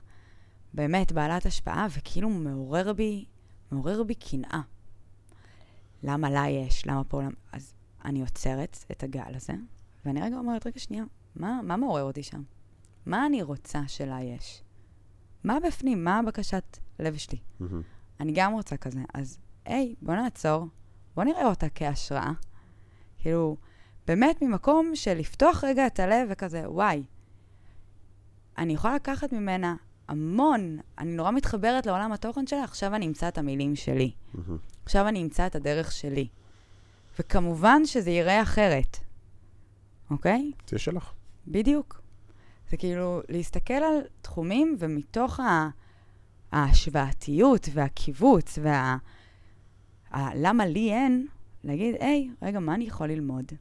באמת 0.73 1.11
בעלת 1.11 1.45
השפעה, 1.45 1.87
וכאילו 1.97 2.29
מעורר 2.29 2.93
בי, 2.93 3.25
מעורר 3.71 4.03
בי 4.03 4.15
קנאה. 4.15 4.61
למה 6.03 6.29
לה 6.29 6.49
יש? 6.49 6.87
למה 6.87 7.03
פה? 7.03 7.21
למה... 7.21 7.31
אז 7.51 7.73
אני 8.05 8.21
עוצרת 8.21 8.85
את 8.91 9.03
הגל 9.03 9.35
הזה, 9.35 9.53
ואני 10.05 10.21
רגע 10.21 10.37
אומרת, 10.37 10.67
רגע, 10.67 10.79
שנייה, 10.79 11.03
מה, 11.35 11.59
מה 11.63 11.77
מעורר 11.77 12.03
אותי 12.03 12.23
שם? 12.23 12.43
מה 13.05 13.25
אני 13.25 13.41
רוצה 13.41 13.87
שלה 13.87 14.21
יש? 14.21 14.63
מה 15.43 15.57
בפנים? 15.67 16.03
מה 16.03 16.19
הבקשת 16.19 16.77
לב 16.99 17.17
שלי? 17.17 17.37
מהמם. 17.59 17.81
אני 18.19 18.31
גם 18.35 18.53
רוצה 18.53 18.77
כזה. 18.77 18.99
אז 19.13 19.39
היי, 19.65 19.95
בוא 20.01 20.13
נעצור, 20.13 20.67
בוא 21.15 21.23
נראה 21.23 21.45
אותה 21.45 21.69
כהשראה. 21.69 22.31
כאילו, 23.17 23.57
באמת 24.07 24.41
ממקום 24.41 24.91
של 24.95 25.13
לפתוח 25.13 25.63
רגע 25.63 25.87
את 25.87 25.99
הלב 25.99 26.27
וכזה, 26.31 26.69
וואי, 26.69 27.03
אני 28.57 28.73
יכולה 28.73 28.95
לקחת 28.95 29.33
ממנה 29.33 29.75
המון, 30.07 30.77
אני 30.97 31.11
נורא 31.11 31.31
מתחברת 31.31 31.85
לעולם 31.85 32.11
התוכן 32.11 32.47
שלה, 32.47 32.63
עכשיו 32.63 32.95
אני 32.95 33.07
אמצא 33.07 33.27
את 33.27 33.37
המילים 33.37 33.75
שלי. 33.75 34.11
עכשיו 34.85 35.07
אני 35.07 35.23
אמצא 35.23 35.47
את 35.47 35.55
הדרך 35.55 35.91
שלי. 35.91 36.27
וכמובן 37.19 37.85
שזה 37.85 38.09
ייראה 38.09 38.41
אחרת, 38.41 38.97
אוקיי? 40.11 40.51
זה 40.67 40.79
שלך. 40.79 41.11
בדיוק. 41.47 42.01
זה 42.69 42.77
כאילו 42.77 43.21
להסתכל 43.29 43.73
על 43.73 44.01
תחומים 44.21 44.75
ומתוך 44.79 45.39
ה... 45.39 45.69
ההשוואתיות 46.51 47.69
והקיבוץ 47.73 48.59
וה... 48.61 48.97
ה... 50.11 50.35
למה 50.35 50.65
לי 50.65 50.91
אין, 50.91 51.27
להגיד, 51.63 51.95
היי, 51.99 52.29
רגע, 52.41 52.59
מה 52.59 52.75
אני 52.75 52.83
יכול 52.83 53.07
ללמוד? 53.07 53.51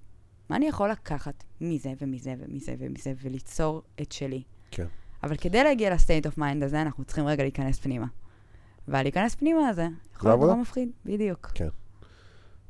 מה 0.53 0.57
אני 0.57 0.67
יכול 0.67 0.91
לקחת 0.91 1.45
מזה 1.61 1.93
ומזה 2.01 2.35
ומזה 2.39 2.75
ומזה 2.79 3.13
וליצור 3.23 3.83
את 4.03 4.13
שלי? 4.13 4.43
כן. 4.71 4.87
אבל 5.23 5.37
כדי 5.37 5.65
להגיע 5.65 5.95
ל 5.95 6.00
state 6.00 6.27
of 6.27 6.39
mind 6.39 6.63
הזה, 6.63 6.83
אנחנו 6.83 7.05
צריכים 7.05 7.27
רגע 7.27 7.43
להיכנס 7.43 7.79
פנימה. 7.79 8.07
והלהיכנס 8.89 9.35
פנימה 9.35 9.69
הזה, 9.69 9.87
יכול 10.17 10.31
להיות. 10.31 10.41
נורא 10.41 10.55
מפחיד, 10.55 10.89
בדיוק. 11.05 11.53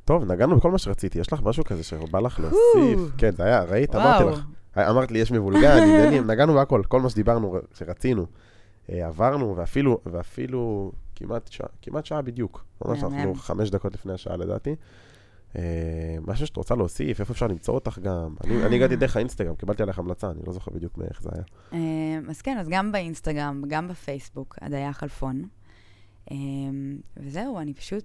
טוב, 0.05 0.33
נגענו 0.33 0.57
בכל 0.57 0.71
מה 0.71 0.79
שרציתי. 0.79 1.19
יש 1.19 1.33
לך 1.33 1.43
משהו 1.43 1.65
כזה 1.65 1.83
שבא 1.83 2.21
לך 2.21 2.41
להוסיף? 2.41 3.17
כן, 3.19 3.31
זה 3.31 3.45
היה, 3.45 3.63
ראית? 3.63 3.95
אמרתי 3.95 4.25
לך. 4.25 4.45
אמרת 4.91 5.11
לי, 5.11 5.19
יש 5.19 5.33
מבולגן, 5.33 5.79
עניינים, 5.83 6.31
נגענו 6.31 6.55
בהכל, 6.55 6.83
כל 6.89 7.01
מה 7.01 7.11
שדיברנו, 7.11 7.57
שרצינו. 7.75 8.27
אה, 8.91 9.07
עברנו, 9.07 9.57
ואפילו, 9.57 10.01
ואפילו 10.07 10.93
כמעט 11.15 11.53
שעה, 11.53 11.69
כמעט 11.83 12.07
שעה 12.07 12.23
בדיוק. 12.23 12.65
ממש. 12.85 13.03
אנחנו 13.03 13.35
חמש 13.35 13.71
דקות 13.71 13.95
לפני 13.95 14.13
השעה 14.13 14.37
לדעתי. 14.37 14.75
אה, 15.57 15.63
משהו 16.27 16.47
שאת 16.47 16.57
רוצה 16.57 16.75
להוסיף, 16.75 17.21
איפה 17.21 17.33
אפשר 17.33 17.47
למצוא 17.47 17.75
אותך 17.75 17.99
גם? 17.99 18.35
אני, 18.45 18.67
אני 18.67 18.77
הגעתי 18.77 18.97
דרך 18.97 19.17
האינסטגרם, 19.17 19.55
קיבלתי 19.55 19.83
עליך 19.83 19.99
המלצה, 19.99 20.31
אני 20.31 20.41
לא 20.47 20.53
זוכר 20.53 20.71
בדיוק 20.71 20.99
מאיך 20.99 21.23
זה 21.23 21.31
היה. 21.35 21.45
אמ, 21.73 22.31
אז 22.31 22.43
כן, 22.43 22.59
אז 22.59 22.69
גם 22.69 22.93
באינסטגרם, 22.93 23.63
גם 23.69 23.89
בפייסבוק, 23.89 24.59
הדיה 24.61 24.93
חלפון. 24.93 25.43
אמ, 26.31 26.97
וזהו, 27.17 27.59
אני 27.59 27.75
פשוט 27.75 28.05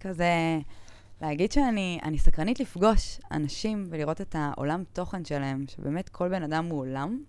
כזה 0.00 0.58
להגיד 1.22 1.52
שאני 1.52 1.98
אני 2.02 2.18
סקרנית 2.18 2.60
לפגוש 2.60 3.20
אנשים 3.32 3.84
ולראות 3.90 4.20
את 4.20 4.36
העולם 4.38 4.82
תוכן 4.92 5.24
שלהם, 5.24 5.64
שבאמת 5.68 6.08
כל 6.08 6.28
בן 6.28 6.42
אדם 6.42 6.64
הוא 6.66 6.80
עולם, 6.80 7.22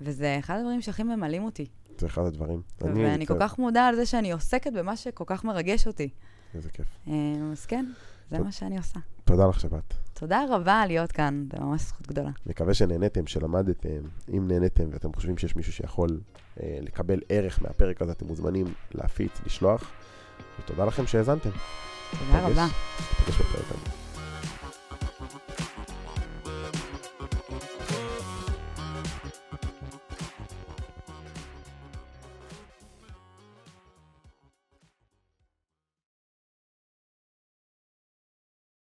וזה 0.00 0.36
אחד 0.38 0.58
הדברים 0.58 0.80
שהכי 0.82 1.02
ממלאים 1.02 1.44
אותי. 1.44 1.66
זה 1.98 2.06
אחד 2.06 2.22
הדברים. 2.22 2.62
אני- 2.84 3.04
ואני 3.04 3.26
כל 3.26 3.34
כך 3.40 3.58
מודה 3.58 3.86
על 3.86 3.96
זה 3.96 4.06
שאני 4.06 4.32
עוסקת 4.32 4.72
במה 4.72 4.96
שכל 4.96 5.24
כך 5.26 5.44
מרגש 5.44 5.86
אותי. 5.86 6.08
איזה 6.54 6.70
כיף. 6.70 6.86
אה, 7.08 7.12
אז 7.52 7.66
כן, 7.66 7.86
זה. 8.30 8.38
מה 8.38 8.52
שאני 8.52 8.76
עושה. 8.76 8.98
תודה 9.24 9.46
לך 9.46 9.60
שבאת. 9.60 9.94
תודה 10.14 10.44
רבה 10.50 10.86
להיות 10.86 11.12
כאן, 11.12 11.46
זה 11.52 11.60
ממש 11.60 11.82
זכות 11.82 12.06
גדולה. 12.08 12.30
מקווה 12.46 12.74
שנהניתם, 12.74 13.26
שלמדתם. 13.26 14.00
אם 14.36 14.48
נהניתם 14.48 14.84
ואתם 14.92 15.12
חושבים 15.12 15.38
שיש 15.38 15.56
מישהו 15.56 15.72
שיכול 15.72 16.20
אה, 16.62 16.78
לקבל 16.80 17.20
ערך 17.28 17.62
מהפרק 17.62 18.02
הזה, 18.02 18.12
אתם 18.12 18.26
מוזמנים 18.26 18.66
להפיץ, 18.94 19.32
לשלוח. 19.46 19.90
ותודה 20.58 20.84
לכם 20.84 21.06
שהאזנתם. 21.06 21.50
תודה 22.10 22.46
רבה. 22.46 22.66
ניפגש 22.66 23.40
בפרק 23.40 23.64
הבא. 23.70 24.09